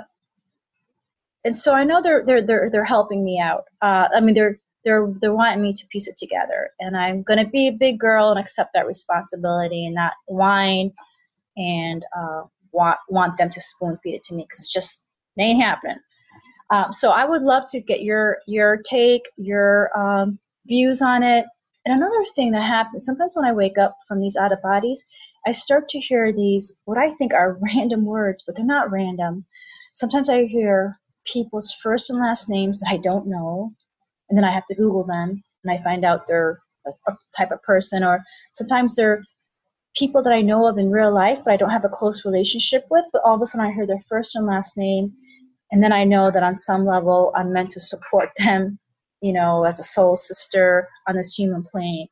and 1.44 1.56
so 1.56 1.74
i 1.74 1.84
know 1.84 2.02
they're 2.02 2.24
they're 2.24 2.42
they're, 2.42 2.70
they're 2.70 2.84
helping 2.84 3.24
me 3.24 3.40
out. 3.40 3.64
Uh, 3.82 4.08
i 4.14 4.20
mean 4.20 4.34
they're 4.34 4.58
they're 4.84 5.12
they're 5.20 5.34
wanting 5.34 5.62
me 5.62 5.72
to 5.72 5.86
piece 5.88 6.08
it 6.08 6.16
together. 6.16 6.70
And 6.80 6.96
i'm 6.96 7.22
going 7.22 7.44
to 7.44 7.50
be 7.50 7.68
a 7.68 7.72
big 7.72 7.98
girl 7.98 8.30
and 8.30 8.40
accept 8.40 8.72
that 8.74 8.86
responsibility 8.86 9.86
and 9.86 9.94
not 9.94 10.14
whine 10.26 10.92
and 11.56 12.04
uh, 12.16 12.42
want 12.72 12.98
want 13.08 13.36
them 13.38 13.50
to 13.50 13.60
spoon 13.60 13.98
feed 14.02 14.14
it 14.14 14.22
to 14.24 14.34
me 14.34 14.44
because 14.44 14.60
it's 14.60 14.72
just 14.72 15.04
it 15.36 15.42
ain't 15.42 15.62
happening. 15.62 15.98
Um, 16.70 16.92
so 16.92 17.10
i 17.10 17.24
would 17.24 17.42
love 17.42 17.68
to 17.70 17.80
get 17.80 18.02
your 18.02 18.38
your 18.46 18.78
take 18.88 19.22
your 19.36 19.96
um, 19.98 20.38
views 20.68 21.02
on 21.02 21.22
it. 21.22 21.46
And 21.84 21.96
another 21.96 22.24
thing 22.34 22.52
that 22.52 22.66
happens 22.66 23.06
sometimes 23.06 23.34
when 23.34 23.46
I 23.46 23.52
wake 23.52 23.78
up 23.78 23.96
from 24.06 24.20
these 24.20 24.36
out 24.36 24.52
of 24.52 24.62
bodies, 24.62 25.04
I 25.46 25.52
start 25.52 25.88
to 25.90 26.00
hear 26.00 26.32
these, 26.32 26.80
what 26.84 26.98
I 26.98 27.10
think 27.10 27.32
are 27.32 27.58
random 27.74 28.04
words, 28.04 28.42
but 28.46 28.56
they're 28.56 28.64
not 28.64 28.90
random. 28.90 29.44
Sometimes 29.94 30.28
I 30.28 30.44
hear 30.44 30.96
people's 31.24 31.72
first 31.82 32.10
and 32.10 32.18
last 32.18 32.48
names 32.48 32.80
that 32.80 32.90
I 32.90 32.98
don't 32.98 33.26
know, 33.26 33.72
and 34.28 34.36
then 34.36 34.44
I 34.44 34.52
have 34.52 34.66
to 34.66 34.74
Google 34.74 35.04
them, 35.04 35.42
and 35.64 35.72
I 35.72 35.82
find 35.82 36.04
out 36.04 36.26
they're 36.26 36.60
a 36.86 37.12
type 37.36 37.50
of 37.50 37.62
person, 37.62 38.04
or 38.04 38.22
sometimes 38.52 38.96
they're 38.96 39.22
people 39.96 40.22
that 40.22 40.32
I 40.32 40.40
know 40.40 40.66
of 40.66 40.78
in 40.78 40.90
real 40.90 41.12
life, 41.12 41.40
but 41.44 41.52
I 41.52 41.56
don't 41.56 41.70
have 41.70 41.84
a 41.84 41.88
close 41.88 42.24
relationship 42.24 42.84
with. 42.90 43.04
But 43.12 43.22
all 43.24 43.34
of 43.34 43.42
a 43.42 43.46
sudden, 43.46 43.66
I 43.66 43.72
hear 43.72 43.86
their 43.86 44.02
first 44.08 44.36
and 44.36 44.46
last 44.46 44.76
name, 44.76 45.12
and 45.72 45.82
then 45.82 45.92
I 45.92 46.04
know 46.04 46.30
that 46.30 46.42
on 46.42 46.56
some 46.56 46.86
level, 46.86 47.32
I'm 47.34 47.52
meant 47.52 47.70
to 47.70 47.80
support 47.80 48.30
them, 48.38 48.78
you 49.20 49.32
know, 49.32 49.64
as 49.64 49.78
a 49.78 49.82
soul 49.84 50.16
sister 50.16 50.88
on 51.06 51.16
this 51.16 51.34
human 51.34 51.62
plane. 51.62 52.08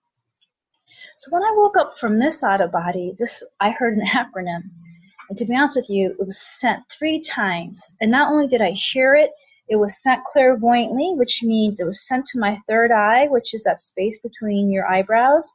So 1.17 1.31
when 1.31 1.43
I 1.43 1.55
woke 1.57 1.77
up 1.77 1.99
from 1.99 2.19
this 2.19 2.45
out 2.45 2.61
of 2.61 2.73
body, 2.73 3.15
this 3.19 3.45
I 3.61 3.71
heard 3.71 3.97
an 3.97 4.07
acronym. 4.09 4.71
And 5.29 5.39
to 5.39 5.45
be 5.45 5.57
honest 5.57 5.77
with 5.77 5.91
you, 5.91 6.11
it 6.11 6.25
was 6.25 6.41
sent 6.41 6.83
three 6.91 7.21
times. 7.21 7.95
And 8.01 8.11
not 8.11 8.31
only 8.31 8.47
did 8.47 8.63
I 8.63 8.71
hear 8.71 9.15
it, 9.15 9.31
it 9.69 9.77
was 9.77 10.01
sent 10.01 10.25
clairvoyantly, 10.25 11.13
which 11.17 11.43
means 11.43 11.81
it 11.81 11.87
was 11.87 12.07
sent 12.07 12.27
to 12.27 12.39
my 12.39 12.59
third 12.69 12.93
eye, 12.93 13.27
which 13.27 13.53
is 13.53 13.65
that 13.65 13.81
space 13.81 14.21
between 14.21 14.71
your 14.71 14.87
eyebrows. 14.87 15.53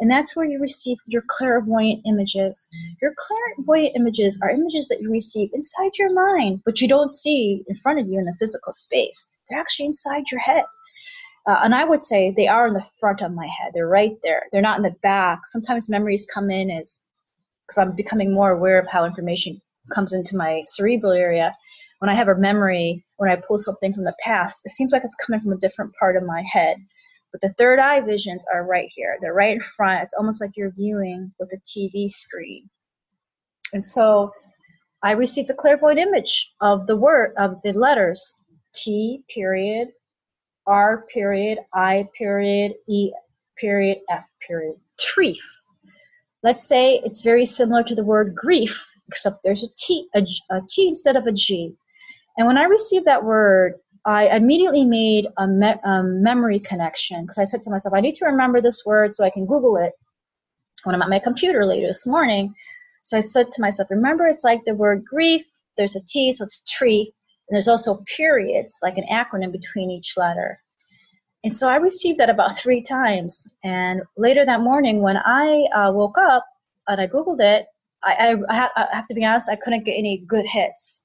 And 0.00 0.10
that's 0.10 0.34
where 0.34 0.46
you 0.46 0.58
receive 0.58 0.96
your 1.06 1.22
clairvoyant 1.26 2.00
images. 2.06 2.68
Your 3.02 3.12
clairvoyant 3.18 3.96
images 3.96 4.40
are 4.42 4.48
images 4.50 4.88
that 4.88 5.02
you 5.02 5.10
receive 5.10 5.50
inside 5.52 5.98
your 5.98 6.12
mind, 6.12 6.62
but 6.64 6.80
you 6.80 6.88
don't 6.88 7.10
see 7.10 7.62
in 7.68 7.76
front 7.76 8.00
of 8.00 8.08
you 8.08 8.18
in 8.18 8.24
the 8.24 8.34
physical 8.38 8.72
space. 8.72 9.30
They're 9.48 9.60
actually 9.60 9.86
inside 9.86 10.30
your 10.30 10.40
head. 10.40 10.64
Uh, 11.46 11.60
and 11.62 11.74
I 11.74 11.84
would 11.84 12.00
say 12.00 12.30
they 12.30 12.48
are 12.48 12.66
in 12.66 12.74
the 12.74 12.88
front 13.00 13.22
of 13.22 13.32
my 13.32 13.46
head. 13.46 13.72
They're 13.72 13.88
right 13.88 14.16
there. 14.22 14.44
They're 14.52 14.60
not 14.60 14.76
in 14.76 14.82
the 14.82 14.96
back. 15.02 15.46
Sometimes 15.46 15.88
memories 15.88 16.26
come 16.32 16.50
in 16.50 16.70
as 16.70 17.02
because 17.66 17.78
I'm 17.78 17.94
becoming 17.94 18.32
more 18.32 18.50
aware 18.50 18.78
of 18.78 18.88
how 18.88 19.04
information 19.04 19.60
comes 19.94 20.12
into 20.12 20.36
my 20.36 20.62
cerebral 20.66 21.12
area. 21.12 21.56
When 22.00 22.08
I 22.08 22.14
have 22.14 22.28
a 22.28 22.34
memory, 22.34 23.04
when 23.18 23.30
I 23.30 23.36
pull 23.36 23.58
something 23.58 23.94
from 23.94 24.04
the 24.04 24.16
past, 24.24 24.62
it 24.64 24.70
seems 24.70 24.92
like 24.92 25.04
it's 25.04 25.14
coming 25.14 25.40
from 25.40 25.52
a 25.52 25.58
different 25.58 25.92
part 25.98 26.16
of 26.16 26.24
my 26.24 26.42
head. 26.50 26.78
But 27.32 27.42
the 27.42 27.54
third 27.58 27.78
eye 27.78 28.00
visions 28.00 28.44
are 28.52 28.66
right 28.66 28.90
here. 28.92 29.16
They're 29.20 29.34
right 29.34 29.54
in 29.54 29.60
front. 29.60 30.02
It's 30.02 30.14
almost 30.14 30.40
like 30.40 30.56
you're 30.56 30.72
viewing 30.72 31.32
with 31.38 31.52
a 31.52 31.58
TV 31.58 32.08
screen. 32.08 32.68
And 33.72 33.84
so 33.84 34.32
I 35.02 35.12
received 35.12 35.50
a 35.50 35.54
clairvoyant 35.54 36.00
image 36.00 36.52
of 36.60 36.86
the 36.86 36.96
word, 36.96 37.34
of 37.38 37.60
the 37.62 37.72
letters 37.72 38.42
T 38.74 39.22
period, 39.32 39.88
R 40.70 41.04
period, 41.12 41.58
I 41.74 42.08
period, 42.16 42.74
E 42.88 43.12
period, 43.58 43.98
F 44.08 44.30
period. 44.46 44.76
Treef. 44.98 45.42
Let's 46.44 46.66
say 46.66 47.00
it's 47.04 47.22
very 47.22 47.44
similar 47.44 47.82
to 47.82 47.94
the 47.96 48.04
word 48.04 48.34
grief, 48.34 48.88
except 49.08 49.42
there's 49.42 49.64
a 49.64 49.68
T, 49.76 50.08
a, 50.14 50.24
a 50.50 50.60
T 50.70 50.88
instead 50.88 51.16
of 51.16 51.26
a 51.26 51.32
G. 51.32 51.74
And 52.38 52.46
when 52.46 52.56
I 52.56 52.64
received 52.64 53.06
that 53.06 53.24
word, 53.24 53.74
I 54.06 54.28
immediately 54.28 54.84
made 54.84 55.26
a, 55.38 55.48
me- 55.48 55.80
a 55.84 56.02
memory 56.04 56.60
connection 56.60 57.22
because 57.22 57.38
I 57.38 57.44
said 57.44 57.62
to 57.64 57.70
myself, 57.70 57.94
I 57.94 58.00
need 58.00 58.14
to 58.16 58.26
remember 58.26 58.60
this 58.60 58.86
word 58.86 59.14
so 59.14 59.24
I 59.24 59.30
can 59.30 59.46
Google 59.46 59.76
it 59.76 59.92
when 60.84 60.94
I'm 60.94 61.02
at 61.02 61.10
my 61.10 61.18
computer 61.18 61.66
later 61.66 61.88
this 61.88 62.06
morning. 62.06 62.54
So 63.02 63.16
I 63.16 63.20
said 63.20 63.52
to 63.52 63.62
myself, 63.62 63.90
remember, 63.90 64.28
it's 64.28 64.44
like 64.44 64.64
the 64.64 64.74
word 64.74 65.04
grief, 65.04 65.44
there's 65.76 65.96
a 65.96 66.00
T, 66.06 66.32
so 66.32 66.44
it's 66.44 66.62
tree, 66.70 67.12
and 67.50 67.56
there's 67.56 67.66
also 67.66 68.04
periods, 68.16 68.78
like 68.80 68.96
an 68.96 69.06
acronym 69.10 69.50
between 69.50 69.90
each 69.90 70.16
letter. 70.16 70.60
And 71.42 71.54
so 71.54 71.68
I 71.68 71.76
received 71.76 72.18
that 72.18 72.30
about 72.30 72.56
three 72.56 72.80
times. 72.80 73.50
And 73.64 74.02
later 74.16 74.46
that 74.46 74.60
morning, 74.60 75.02
when 75.02 75.16
I 75.16 75.66
uh, 75.74 75.90
woke 75.90 76.16
up 76.16 76.46
and 76.86 77.00
I 77.00 77.08
Googled 77.08 77.40
it, 77.40 77.66
I, 78.04 78.36
I, 78.48 78.68
I, 78.76 78.86
have 78.92 79.06
to 79.06 79.14
be 79.14 79.24
honest, 79.24 79.50
I 79.50 79.56
couldn't 79.56 79.84
get 79.84 79.94
any 79.94 80.18
good 80.28 80.46
hits. 80.46 81.04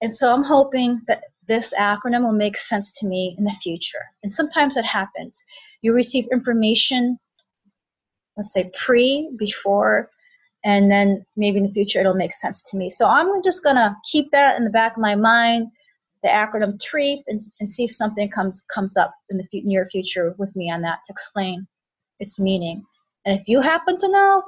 And 0.00 0.14
so 0.14 0.32
I'm 0.32 0.44
hoping 0.44 1.00
that 1.08 1.24
this 1.48 1.74
acronym 1.76 2.22
will 2.22 2.32
make 2.32 2.56
sense 2.56 2.96
to 3.00 3.06
me 3.08 3.34
in 3.36 3.42
the 3.42 3.56
future. 3.60 4.04
And 4.22 4.30
sometimes 4.30 4.76
it 4.76 4.84
happens. 4.84 5.44
You 5.80 5.94
receive 5.94 6.28
information, 6.30 7.18
let's 8.36 8.52
say 8.52 8.70
pre, 8.72 9.32
before, 9.36 10.10
and 10.64 10.90
then 10.90 11.24
maybe 11.36 11.58
in 11.58 11.66
the 11.66 11.72
future 11.72 12.00
it'll 12.00 12.14
make 12.14 12.32
sense 12.32 12.62
to 12.70 12.76
me. 12.76 12.88
So 12.88 13.08
I'm 13.08 13.42
just 13.42 13.64
gonna 13.64 13.96
keep 14.10 14.30
that 14.32 14.56
in 14.56 14.64
the 14.64 14.70
back 14.70 14.92
of 14.96 15.02
my 15.02 15.14
mind, 15.14 15.68
the 16.22 16.28
acronym 16.28 16.80
TREEF, 16.80 17.20
and, 17.26 17.40
and 17.60 17.68
see 17.68 17.84
if 17.84 17.94
something 17.94 18.30
comes 18.30 18.64
comes 18.72 18.96
up 18.96 19.14
in 19.30 19.38
the 19.38 19.46
near 19.64 19.86
future 19.86 20.34
with 20.38 20.54
me 20.56 20.70
on 20.70 20.82
that 20.82 20.98
to 21.06 21.12
explain 21.12 21.66
its 22.20 22.38
meaning. 22.38 22.84
And 23.24 23.38
if 23.38 23.46
you 23.48 23.60
happen 23.60 23.98
to 23.98 24.08
know, 24.08 24.42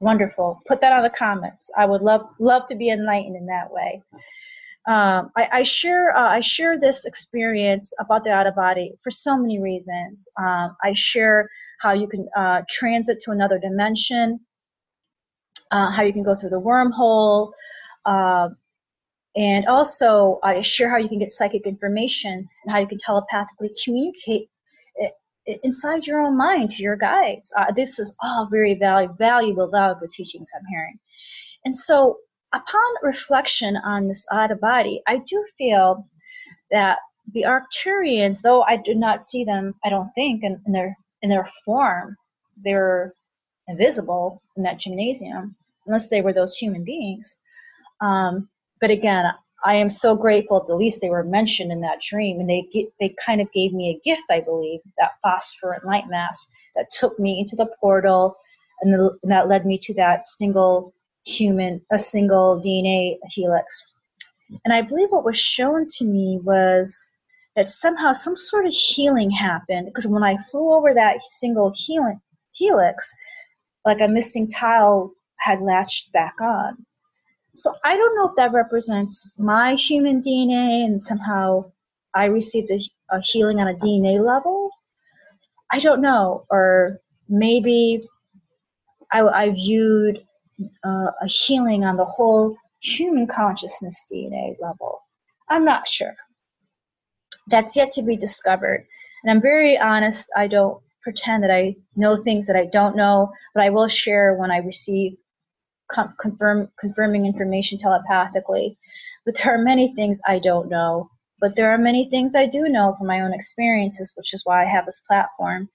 wonderful. 0.00 0.60
Put 0.66 0.80
that 0.80 0.92
on 0.92 1.02
the 1.02 1.10
comments. 1.10 1.70
I 1.76 1.86
would 1.86 2.02
love 2.02 2.26
love 2.38 2.66
to 2.66 2.74
be 2.74 2.90
enlightened 2.90 3.36
in 3.36 3.46
that 3.46 3.70
way. 3.70 4.02
Um, 4.88 5.30
I, 5.36 5.48
I, 5.52 5.62
share 5.62 6.16
uh, 6.16 6.30
I 6.30 6.40
share 6.40 6.80
this 6.80 7.04
experience 7.04 7.92
about 8.00 8.24
the 8.24 8.30
out 8.30 8.46
of 8.46 8.54
body 8.54 8.94
for 9.02 9.10
so 9.10 9.36
many 9.36 9.60
reasons. 9.60 10.26
Um, 10.38 10.74
I 10.82 10.94
share 10.94 11.50
how 11.80 11.92
you 11.92 12.08
can 12.08 12.26
uh, 12.34 12.62
transit 12.68 13.20
to 13.20 13.30
another 13.30 13.58
dimension, 13.58 14.40
uh, 15.70 15.90
how 15.90 16.02
you 16.02 16.12
can 16.12 16.22
go 16.22 16.34
through 16.36 16.50
the 16.50 16.60
wormhole, 16.60 17.52
uh, 18.04 18.48
and 19.36 19.66
also 19.66 20.40
I 20.42 20.60
share 20.60 20.90
how 20.90 20.96
you 20.96 21.08
can 21.08 21.18
get 21.18 21.30
psychic 21.30 21.66
information 21.66 22.48
and 22.64 22.72
how 22.72 22.78
you 22.78 22.86
can 22.86 22.98
telepathically 22.98 23.70
communicate 23.84 24.48
inside 25.62 26.06
your 26.06 26.20
own 26.20 26.36
mind 26.36 26.70
to 26.70 26.82
your 26.82 26.96
guides. 26.96 27.52
Uh, 27.56 27.72
this 27.72 27.98
is 27.98 28.16
all 28.22 28.48
very 28.50 28.74
valuable, 28.74 29.14
valuable, 29.14 29.68
valuable 29.68 30.08
teachings 30.08 30.50
I'm 30.54 30.66
hearing. 30.68 30.98
And 31.64 31.76
so 31.76 32.18
upon 32.52 32.82
reflection 33.02 33.76
on 33.76 34.08
this 34.08 34.26
out 34.32 34.50
of 34.50 34.60
body, 34.60 35.02
I 35.06 35.18
do 35.18 35.44
feel 35.56 36.06
that 36.70 36.98
the 37.32 37.44
Arcturians, 37.44 38.42
though 38.42 38.62
I 38.62 38.76
do 38.76 38.94
not 38.94 39.22
see 39.22 39.44
them, 39.44 39.74
I 39.84 39.88
don't 39.90 40.10
think, 40.14 40.42
in, 40.42 40.60
in 40.66 40.72
their 40.72 40.96
in 41.22 41.30
their 41.30 41.46
form, 41.64 42.16
they're 42.56 43.12
invisible 43.68 44.42
in 44.56 44.62
that 44.62 44.78
gymnasium, 44.78 45.54
unless 45.90 46.08
they 46.08 46.22
were 46.22 46.32
those 46.32 46.56
human 46.56 46.84
beings. 46.84 47.36
Um, 48.00 48.48
but 48.80 48.90
again, 48.90 49.26
I 49.64 49.74
am 49.74 49.90
so 49.90 50.16
grateful. 50.16 50.58
At 50.58 50.66
the 50.66 50.76
least, 50.76 51.00
they 51.00 51.10
were 51.10 51.24
mentioned 51.24 51.72
in 51.72 51.80
that 51.82 52.00
dream, 52.00 52.40
and 52.40 52.48
they 52.48 52.66
they 52.98 53.14
kind 53.24 53.40
of 53.40 53.52
gave 53.52 53.72
me 53.72 53.90
a 53.90 54.00
gift, 54.08 54.22
I 54.30 54.40
believe, 54.40 54.80
that 54.98 55.12
phosphorescent 55.22 55.84
light 55.84 56.08
mass 56.08 56.48
that 56.76 56.88
took 56.90 57.18
me 57.18 57.40
into 57.40 57.56
the 57.56 57.68
portal, 57.80 58.36
and, 58.80 58.94
the, 58.94 59.18
and 59.22 59.32
that 59.32 59.48
led 59.48 59.66
me 59.66 59.78
to 59.82 59.94
that 59.94 60.24
single 60.24 60.94
human, 61.26 61.82
a 61.92 61.98
single 61.98 62.62
DNA 62.64 63.18
helix. 63.28 63.84
And 64.64 64.72
I 64.72 64.82
believe 64.82 65.10
what 65.10 65.24
was 65.24 65.38
shown 65.38 65.86
to 65.98 66.04
me 66.04 66.40
was 66.42 67.10
that 67.56 67.68
somehow 67.68 68.12
some 68.12 68.36
sort 68.36 68.66
of 68.66 68.72
healing 68.72 69.30
happened 69.30 69.86
because 69.86 70.06
when 70.06 70.22
I 70.22 70.36
flew 70.50 70.72
over 70.72 70.94
that 70.94 71.22
single 71.22 71.72
helix, 72.54 73.14
like 73.84 74.00
a 74.00 74.08
missing 74.08 74.48
tile 74.48 75.12
had 75.40 75.60
latched 75.60 76.12
back 76.12 76.34
on. 76.40 76.84
So 77.54 77.74
I 77.84 77.96
don't 77.96 78.16
know 78.16 78.28
if 78.28 78.36
that 78.36 78.52
represents 78.52 79.32
my 79.38 79.74
human 79.74 80.20
DNA 80.20 80.84
and 80.84 81.00
somehow 81.02 81.72
I 82.14 82.26
received 82.26 82.70
a, 82.70 82.80
a 83.10 83.20
healing 83.20 83.60
on 83.60 83.68
a 83.68 83.74
DNA 83.74 84.24
level. 84.24 84.70
I 85.70 85.78
don't 85.78 86.00
know. 86.00 86.46
Or 86.50 87.00
maybe 87.28 88.06
I, 89.12 89.22
I 89.22 89.50
viewed 89.50 90.22
uh, 90.84 91.10
a 91.20 91.26
healing 91.26 91.84
on 91.84 91.96
the 91.96 92.04
whole 92.04 92.56
human 92.80 93.26
consciousness 93.26 94.06
DNA 94.12 94.54
level. 94.60 95.00
I'm 95.48 95.64
not 95.64 95.88
sure. 95.88 96.14
That's 97.48 97.76
yet 97.76 97.92
to 97.92 98.02
be 98.02 98.16
discovered. 98.16 98.86
And 99.22 99.30
I'm 99.30 99.42
very 99.42 99.78
honest, 99.78 100.30
I 100.36 100.46
don't 100.46 100.82
pretend 101.02 101.42
that 101.42 101.50
I 101.50 101.76
know 101.96 102.16
things 102.16 102.46
that 102.46 102.56
I 102.56 102.66
don't 102.66 102.96
know, 102.96 103.32
but 103.54 103.64
I 103.64 103.70
will 103.70 103.88
share 103.88 104.34
when 104.34 104.50
I 104.50 104.58
receive 104.58 105.16
com- 105.92 106.14
confirm, 106.20 106.68
confirming 106.78 107.26
information 107.26 107.78
telepathically. 107.78 108.76
But 109.24 109.36
there 109.36 109.54
are 109.54 109.62
many 109.62 109.94
things 109.94 110.20
I 110.26 110.38
don't 110.38 110.68
know. 110.68 111.10
But 111.40 111.56
there 111.56 111.70
are 111.72 111.78
many 111.78 112.08
things 112.10 112.34
I 112.34 112.46
do 112.46 112.68
know 112.68 112.94
from 112.96 113.06
my 113.06 113.22
own 113.22 113.32
experiences, 113.32 114.12
which 114.16 114.34
is 114.34 114.42
why 114.44 114.62
I 114.62 114.68
have 114.68 114.84
this 114.84 115.02
platform. 115.08 115.68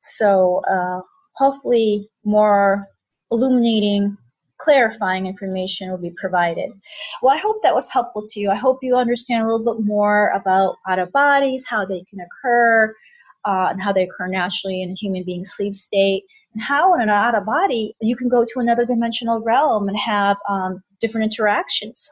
So 0.00 0.60
uh, 0.70 1.00
hopefully, 1.34 2.10
more 2.24 2.88
illuminating 3.30 4.16
clarifying 4.58 5.26
information 5.26 5.90
will 5.90 5.98
be 5.98 6.14
provided. 6.16 6.70
Well, 7.22 7.34
I 7.34 7.38
hope 7.38 7.62
that 7.62 7.74
was 7.74 7.90
helpful 7.90 8.26
to 8.28 8.40
you. 8.40 8.50
I 8.50 8.56
hope 8.56 8.78
you 8.82 8.96
understand 8.96 9.42
a 9.42 9.46
little 9.50 9.74
bit 9.74 9.84
more 9.84 10.28
about 10.28 10.76
out 10.88 10.98
of 10.98 11.12
bodies, 11.12 11.66
how 11.68 11.84
they 11.84 12.02
can 12.08 12.20
occur, 12.20 12.94
uh, 13.44 13.68
and 13.70 13.82
how 13.82 13.92
they 13.92 14.04
occur 14.04 14.28
naturally 14.28 14.82
in 14.82 14.90
a 14.90 14.94
human 14.94 15.24
being's 15.24 15.52
sleep 15.52 15.74
state, 15.74 16.24
and 16.54 16.62
how 16.62 16.94
in 16.94 17.00
an 17.02 17.10
out 17.10 17.34
of 17.34 17.44
body 17.44 17.94
you 18.00 18.16
can 18.16 18.28
go 18.28 18.44
to 18.44 18.60
another 18.60 18.84
dimensional 18.84 19.40
realm 19.40 19.88
and 19.88 19.98
have 19.98 20.36
um, 20.48 20.82
different 21.00 21.24
interactions. 21.24 22.10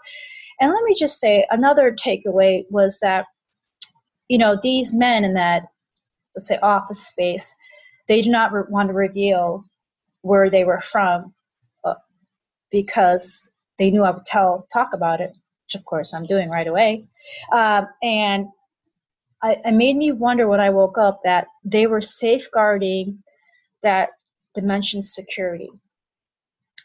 And 0.60 0.70
let 0.70 0.82
me 0.84 0.94
just 0.94 1.18
say 1.18 1.46
another 1.50 1.92
takeaway 1.92 2.64
was 2.70 2.98
that, 3.00 3.26
you 4.28 4.38
know, 4.38 4.56
these 4.62 4.94
men 4.94 5.24
in 5.24 5.34
that, 5.34 5.64
let's 6.36 6.46
say, 6.46 6.58
office 6.58 7.08
space, 7.08 7.54
they 8.08 8.22
do 8.22 8.30
not 8.30 8.52
re- 8.52 8.64
want 8.68 8.88
to 8.88 8.94
reveal 8.94 9.64
where 10.22 10.50
they 10.50 10.64
were 10.64 10.80
from 10.80 11.34
because 12.72 13.52
they 13.78 13.90
knew 13.90 14.02
I 14.02 14.10
would 14.10 14.24
tell 14.24 14.66
talk 14.72 14.94
about 14.94 15.20
it, 15.20 15.30
which 15.30 15.74
of 15.76 15.84
course 15.84 16.12
I'm 16.12 16.26
doing 16.26 16.48
right 16.48 16.66
away. 16.66 17.06
Um, 17.52 17.86
and 18.02 18.46
I, 19.42 19.60
it 19.64 19.72
made 19.72 19.96
me 19.96 20.12
wonder 20.12 20.46
when 20.48 20.60
I 20.60 20.70
woke 20.70 20.98
up 20.98 21.22
that 21.24 21.48
they 21.64 21.86
were 21.86 22.00
safeguarding 22.00 23.22
that 23.82 24.10
dimension's 24.54 25.14
security. 25.14 25.70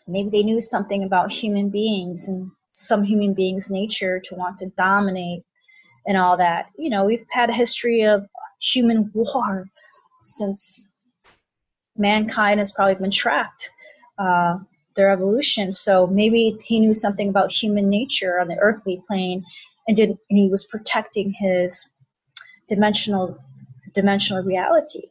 maybe 0.08 0.30
they 0.30 0.44
knew 0.44 0.62
something 0.62 1.04
about 1.04 1.32
human 1.32 1.70
beings 1.70 2.28
and 2.28 2.52
some 2.74 3.04
human 3.04 3.34
beings' 3.34 3.70
nature 3.70 4.20
to 4.20 4.36
want 4.36 4.58
to 4.60 4.70
dominate 4.78 5.44
and 6.08 6.18
all 6.18 6.38
that. 6.38 6.68
You 6.78 6.90
know, 6.90 7.06
we've 7.06 7.26
had 7.32 7.50
a 7.50 7.54
history 7.54 8.04
of 8.04 8.28
human 8.62 9.12
war 9.14 9.66
since 10.22 10.92
mankind 11.98 12.60
has 12.60 12.72
probably 12.72 12.96
been 12.96 13.12
tracked 13.12 13.72
uh, 14.18 14.58
their 14.96 15.12
evolution. 15.12 15.72
So 15.72 16.08
maybe 16.08 16.58
he 16.64 16.80
knew 16.80 16.94
something 16.94 17.30
about 17.30 17.52
human 17.52 17.90
nature 17.90 18.40
on 18.40 18.48
the 18.48 18.58
earthly 18.58 19.02
plane, 19.08 19.44
and 19.88 19.98
did 19.98 20.10
and 20.10 20.40
he 20.40 20.48
was 20.50 20.66
protecting 20.66 21.34
his 21.34 21.92
dimensional 22.68 23.38
dimensional 23.94 24.44
reality. 24.44 25.08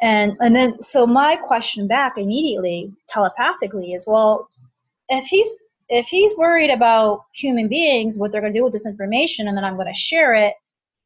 And 0.00 0.36
and 0.40 0.54
then 0.56 0.80
so 0.82 1.06
my 1.06 1.36
question 1.36 1.86
back 1.86 2.18
immediately 2.18 2.92
telepathically 3.08 3.92
is 3.92 4.06
well, 4.06 4.48
if 5.08 5.24
he's 5.24 5.50
if 5.88 6.06
he's 6.06 6.36
worried 6.36 6.70
about 6.70 7.24
human 7.34 7.68
beings, 7.68 8.18
what 8.18 8.32
they're 8.32 8.40
going 8.40 8.52
to 8.52 8.58
do 8.58 8.64
with 8.64 8.72
this 8.72 8.86
information, 8.86 9.46
and 9.46 9.56
then 9.56 9.64
I'm 9.64 9.76
going 9.76 9.92
to 9.92 9.94
share 9.94 10.34
it, 10.34 10.54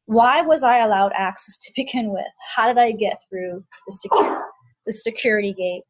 why 0.05 0.41
was 0.41 0.63
I 0.63 0.79
allowed 0.79 1.11
access 1.15 1.57
to 1.57 1.73
begin 1.75 2.11
with? 2.11 2.25
How 2.55 2.67
did 2.67 2.77
I 2.77 2.91
get 2.93 3.21
through 3.29 3.63
the 3.85 3.91
secure 3.91 4.49
the 4.85 4.93
security 4.93 5.53
gate? 5.53 5.83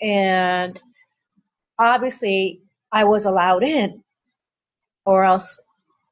And 0.00 0.80
obviously, 1.78 2.62
I 2.90 3.04
was 3.04 3.26
allowed 3.26 3.62
in, 3.62 4.02
or 5.04 5.24
else 5.24 5.62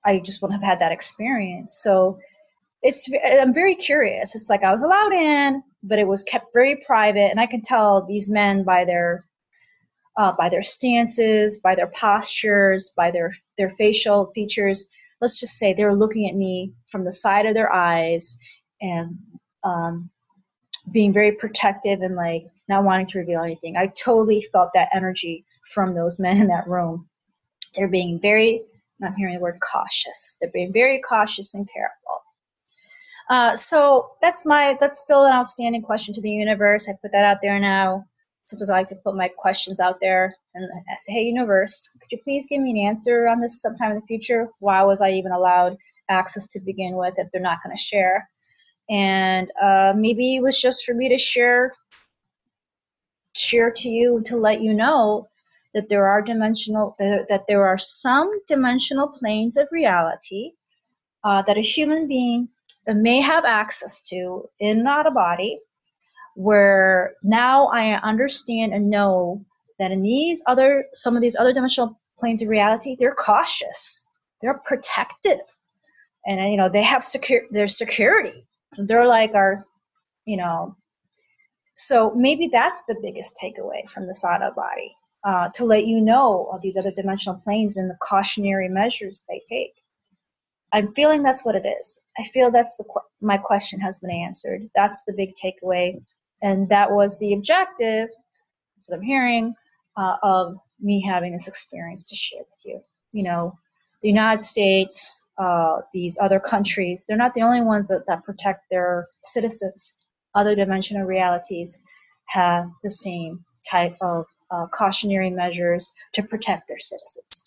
I 0.05 0.20
just 0.20 0.42
wouldn't 0.42 0.62
have 0.62 0.68
had 0.68 0.78
that 0.80 0.92
experience. 0.92 1.80
So 1.82 2.18
it's 2.82 3.11
I'm 3.24 3.53
very 3.53 3.74
curious. 3.74 4.34
It's 4.34 4.51
like 4.51 4.64
I 4.64 4.72
was 4.72 4.82
allowed 4.82 5.12
in, 5.12 5.62
but 5.82 5.98
it 5.98 6.09
was 6.09 6.22
kept 6.22 6.55
very 6.55 6.76
private, 6.86 7.30
and 7.30 7.40
I 7.40 7.46
can 7.46 7.61
tell 7.61 8.07
these 8.07 8.30
men 8.30 8.64
by 8.64 8.84
their 8.84 9.24
uh, 10.16 10.32
by 10.32 10.48
their 10.48 10.62
stances, 10.62 11.61
by 11.61 11.74
their 11.74 11.90
postures, 11.94 12.92
by 12.96 13.11
their 13.11 13.32
their 13.59 13.70
facial 13.70 14.26
features 14.26 14.88
let's 15.20 15.38
just 15.38 15.59
say 15.59 15.72
they 15.72 15.84
were 15.84 15.94
looking 15.94 16.28
at 16.28 16.34
me 16.34 16.72
from 16.86 17.05
the 17.05 17.12
side 17.12 17.46
of 17.46 17.55
their 17.55 17.72
eyes 17.72 18.38
and 18.80 19.16
um, 19.64 20.11
being 20.92 21.12
very 21.12 21.32
protective 21.32 22.01
and 22.01 22.16
like 22.16 22.46
not 22.68 22.84
wanting 22.84 23.07
to 23.07 23.18
reveal 23.18 23.42
anything. 23.42 23.76
I 23.76 23.86
totally 23.86 24.42
felt 24.53 24.70
that 24.74 24.88
energy 24.94 25.44
from 25.72 25.94
those 25.94 26.18
men 26.18 26.38
in 26.38 26.46
that 26.48 26.66
room. 26.66 27.09
They're 27.74 27.88
being 27.88 28.18
very, 28.20 28.62
I'm 29.03 29.14
hearing 29.14 29.34
the 29.34 29.40
word 29.40 29.59
cautious. 29.61 30.36
They're 30.40 30.51
being 30.53 30.72
very 30.72 31.01
cautious 31.01 31.55
and 31.55 31.68
careful. 31.72 32.22
Uh, 33.28 33.55
so 33.55 34.11
that's 34.20 34.44
my 34.44 34.76
that's 34.80 34.98
still 34.98 35.24
an 35.24 35.32
outstanding 35.32 35.82
question 35.82 36.12
to 36.14 36.20
the 36.20 36.30
universe. 36.30 36.88
I 36.88 36.94
put 37.01 37.12
that 37.12 37.24
out 37.24 37.38
there 37.40 37.61
now. 37.61 38.05
Sometimes 38.46 38.70
I 38.70 38.78
like 38.78 38.88
to 38.88 38.96
put 38.96 39.14
my 39.14 39.28
questions 39.28 39.78
out 39.78 40.01
there 40.01 40.34
and 40.55 40.68
I 40.74 40.96
say, 40.98 41.12
hey, 41.12 41.22
universe, 41.22 41.96
could 42.01 42.11
you 42.11 42.18
please 42.24 42.48
give 42.48 42.61
me 42.61 42.72
an 42.72 42.88
answer 42.88 43.28
on 43.28 43.40
this 43.40 43.62
sometime 43.62 43.92
in 43.92 44.01
the 44.01 44.07
future? 44.07 44.48
Why 44.59 44.82
was 44.82 45.01
I 45.01 45.12
even 45.12 45.30
allowed 45.30 45.76
access 46.09 46.48
to 46.48 46.61
begin 46.61 46.96
with 46.96 47.14
if 47.18 47.30
they're 47.30 47.40
not 47.40 47.59
going 47.64 47.76
to 47.76 47.80
share? 47.80 48.28
And 48.88 49.48
uh, 49.62 49.92
maybe 49.96 50.34
it 50.34 50.42
was 50.42 50.61
just 50.61 50.84
for 50.84 50.94
me 50.94 51.09
to 51.09 51.18
share 51.18 51.72
share 53.36 53.70
to 53.70 53.88
you 53.88 54.20
to 54.24 54.36
let 54.36 54.61
you 54.61 54.74
know 54.74 55.30
that 55.75 55.89
there 55.89 56.07
are 56.07 56.23
dimensional 56.23 56.97
that 56.99 57.45
there 57.47 57.66
are 57.66 57.79
some 57.79 58.31
dimensional 58.47 59.09
planes 59.09 59.57
of 59.57 59.68
reality 59.71 60.53
uh, 61.25 61.43
that 61.43 61.59
a 61.59 61.62
human 61.62 62.09
being 62.09 62.49
may 62.87 63.21
have 63.21 63.45
access 63.45 64.01
to 64.09 64.49
in 64.59 64.87
out 64.87 65.07
of 65.07 65.14
body 65.14 65.61
where 66.35 67.14
now 67.23 67.66
I 67.66 68.01
understand 68.01 68.73
and 68.73 68.91
know 68.91 69.45
that 69.79 69.91
in 69.91 70.03
these 70.03 70.43
other 70.47 70.85
some 70.93 71.16
of 71.16 71.23
these 71.23 71.37
other 71.37 71.53
dimensional 71.53 71.99
planes 72.18 72.43
of 72.43 72.49
reality, 72.49 72.97
they're 72.99 73.14
cautious, 73.14 74.07
they're 74.41 74.61
protective, 74.64 75.41
and 76.27 76.51
you 76.51 76.57
know 76.57 76.68
they 76.68 76.83
have 76.83 77.05
secure 77.05 77.43
their 77.51 77.68
security. 77.68 78.47
They're 78.77 79.07
like 79.07 79.35
our, 79.35 79.64
you 80.25 80.37
know. 80.37 80.77
So 81.75 82.12
maybe 82.14 82.49
that's 82.53 82.85
the 82.85 82.97
biggest 83.01 83.39
takeaway 83.43 83.89
from 83.89 84.07
the 84.07 84.14
Sada 84.14 84.51
body 84.55 84.95
uh, 85.25 85.49
to 85.55 85.64
let 85.64 85.87
you 85.87 86.01
know 86.01 86.49
of 86.53 86.62
these 86.62 86.77
other 86.77 86.91
dimensional 86.91 87.39
planes 87.39 87.77
and 87.77 87.91
the 87.91 87.99
cautionary 88.01 88.68
measures 88.68 89.25
they 89.29 89.43
take. 89.49 89.75
I'm 90.73 90.95
feeling 90.95 91.23
that's 91.23 91.45
what 91.45 91.57
it 91.57 91.66
is. 91.66 92.01
I 92.18 92.25
feel 92.25 92.51
that's 92.51 92.77
the 92.77 92.85
my 93.21 93.39
question 93.39 93.81
has 93.81 93.99
been 93.99 94.11
answered. 94.11 94.71
That's 94.75 95.05
the 95.05 95.12
big 95.12 95.35
takeaway, 95.35 96.01
and 96.43 96.68
that 96.68 96.91
was 96.93 97.18
the 97.18 97.35
objective. 97.35 98.09
That's 98.77 98.89
what 98.89 98.97
I'm 98.97 99.03
hearing 99.03 99.55
uh, 99.97 100.16
of 100.23 100.57
me 100.81 101.05
having 101.07 101.33
this 101.33 101.49
experience 101.49 102.09
to 102.09 102.14
share 102.14 102.41
with 102.41 102.64
you. 102.64 102.81
You 103.12 103.25
know, 103.25 103.59
the 104.01 104.09
United 104.09 104.43
States, 104.43 105.27
uh, 105.39 105.81
these 105.93 106.18
other 106.21 106.41
countries, 106.41 107.05
they're 107.07 107.16
not 107.16 107.35
the 107.35 107.43
only 107.43 107.61
ones 107.61 107.89
that, 107.89 108.05
that 108.07 108.25
protect 108.25 108.64
their 108.71 109.09
citizens. 109.23 109.99
Other 110.35 110.55
dimensional 110.55 111.07
realities 111.07 111.83
have 112.29 112.71
the 112.83 112.91
same 112.91 113.45
type 113.68 113.97
of 114.01 114.27
uh, 114.51 114.66
cautionary 114.66 115.30
measures 115.30 115.92
to 116.12 116.22
protect 116.22 116.68
their 116.68 116.78
citizens. 116.78 117.46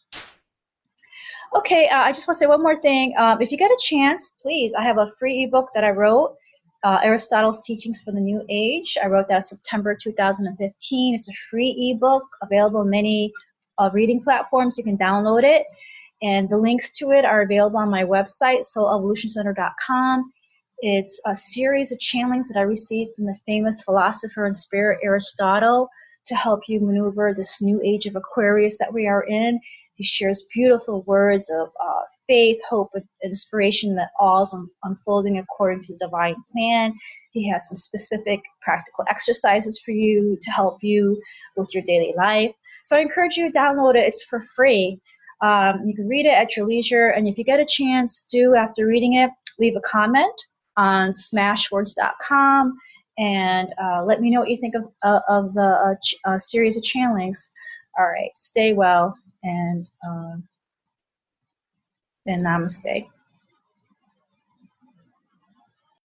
Okay, 1.56 1.88
uh, 1.88 2.00
I 2.00 2.12
just 2.12 2.28
want 2.28 2.36
to 2.36 2.40
say 2.40 2.48
one 2.48 2.64
more 2.64 2.80
thing. 2.80 3.14
Um, 3.18 3.42
if 3.42 3.52
you 3.52 3.58
get 3.58 3.70
a 3.70 3.80
chance, 3.80 4.32
please, 4.42 4.74
I 4.74 4.84
have 4.84 4.98
a 4.98 5.08
free 5.20 5.44
ebook 5.44 5.70
that 5.76 5.84
I 5.84 5.92
wrote 5.92 6.36
uh, 6.84 7.00
Aristotle's 7.04 7.66
Teachings 7.66 8.02
for 8.02 8.12
the 8.12 8.20
New 8.20 8.44
Age. 8.50 8.98
I 9.02 9.08
wrote 9.08 9.28
that 9.28 9.46
September 9.46 9.96
2015. 9.96 11.16
It's 11.16 11.30
a 11.30 11.34
free 11.50 11.94
ebook 11.94 12.24
available 12.42 12.82
in 12.82 12.90
many 12.90 13.32
uh, 13.78 13.90
reading 13.94 14.20
platforms. 14.20 14.78
You 14.78 14.84
can 14.84 14.98
download 14.98 15.44
it. 15.44 15.66
And 16.22 16.50
the 16.50 16.58
links 16.58 16.92
to 16.98 17.12
it 17.12 17.26
are 17.26 17.42
available 17.42 17.78
on 17.78 17.90
my 17.90 18.04
website, 18.04 18.60
soulevolutioncenter.com. 18.60 20.32
It's 20.80 21.22
a 21.26 21.36
series 21.36 21.92
of 21.92 22.00
channelings 22.00 22.48
that 22.48 22.58
I 22.58 22.64
received 22.64 23.16
from 23.16 23.26
the 23.26 23.38
famous 23.46 23.84
philosopher 23.84 24.46
and 24.46 24.56
spirit 24.56 25.00
Aristotle 25.04 25.90
to 26.26 26.36
help 26.36 26.62
you 26.68 26.80
maneuver 26.80 27.34
this 27.34 27.62
new 27.62 27.82
age 27.84 28.06
of 28.06 28.16
Aquarius 28.16 28.78
that 28.80 28.94
we 28.94 29.08
are 29.08 29.24
in. 29.24 29.60
He 29.96 30.04
shares 30.04 30.48
beautiful 30.54 31.04
words 31.04 31.50
of 31.52 31.68
uh, 31.68 32.02
faith, 32.28 32.60
hope, 32.68 32.90
and 32.96 33.04
inspiration 33.24 33.96
that 33.96 34.10
all 34.20 34.42
is 34.42 34.54
un- 34.54 34.70
unfolding 34.84 35.38
according 35.38 35.82
to 35.82 35.94
the 35.94 36.00
divine 36.00 36.36
plan. 36.52 36.94
He 37.32 37.48
has 37.50 37.68
some 37.68 37.76
specific 37.76 38.42
practical 38.62 39.06
exercises 39.10 39.80
for 39.80 39.92
you 39.92 40.38
to 40.42 40.52
help 40.52 40.80
you 40.82 41.22
with 41.56 41.70
your 41.74 41.84
daily 41.84 42.14
life. 42.18 42.54
So 42.84 42.98
I 42.98 43.02
encourage 43.02 43.38
you 43.38 43.52
to 43.52 43.58
download 43.58 43.96
it. 43.96 44.08
It's 44.08 44.24
for 44.24 44.40
free. 44.56 45.00
Um, 45.42 45.84
you 45.86 45.94
can 45.96 46.08
read 46.08 46.26
it 46.26 46.34
at 46.34 46.56
your 46.56 46.66
leisure, 46.66 47.10
and 47.10 47.28
if 47.28 47.38
you 47.38 47.44
get 47.44 47.60
a 47.60 47.66
chance, 47.66 48.26
do 48.32 48.56
after 48.56 48.88
reading 48.88 49.16
it, 49.16 49.30
leave 49.60 49.76
a 49.76 49.82
comment 49.82 50.34
on 50.78 51.12
smashwords.com 51.12 52.78
and 53.18 53.74
uh, 53.82 54.04
let 54.04 54.22
me 54.22 54.30
know 54.30 54.40
what 54.40 54.50
you 54.50 54.58
think 54.58 54.76
of, 54.76 54.92
uh, 55.04 55.20
of 55.28 55.54
the 55.54 55.62
uh, 55.62 56.30
uh, 56.30 56.38
series 56.38 56.78
of 56.78 56.84
channelings. 56.84 57.50
All 57.98 58.06
right, 58.06 58.32
stay 58.36 58.74
well 58.74 59.18
and. 59.44 59.88
Um, 60.08 60.48
and 62.26 62.46
namaste. 62.46 63.08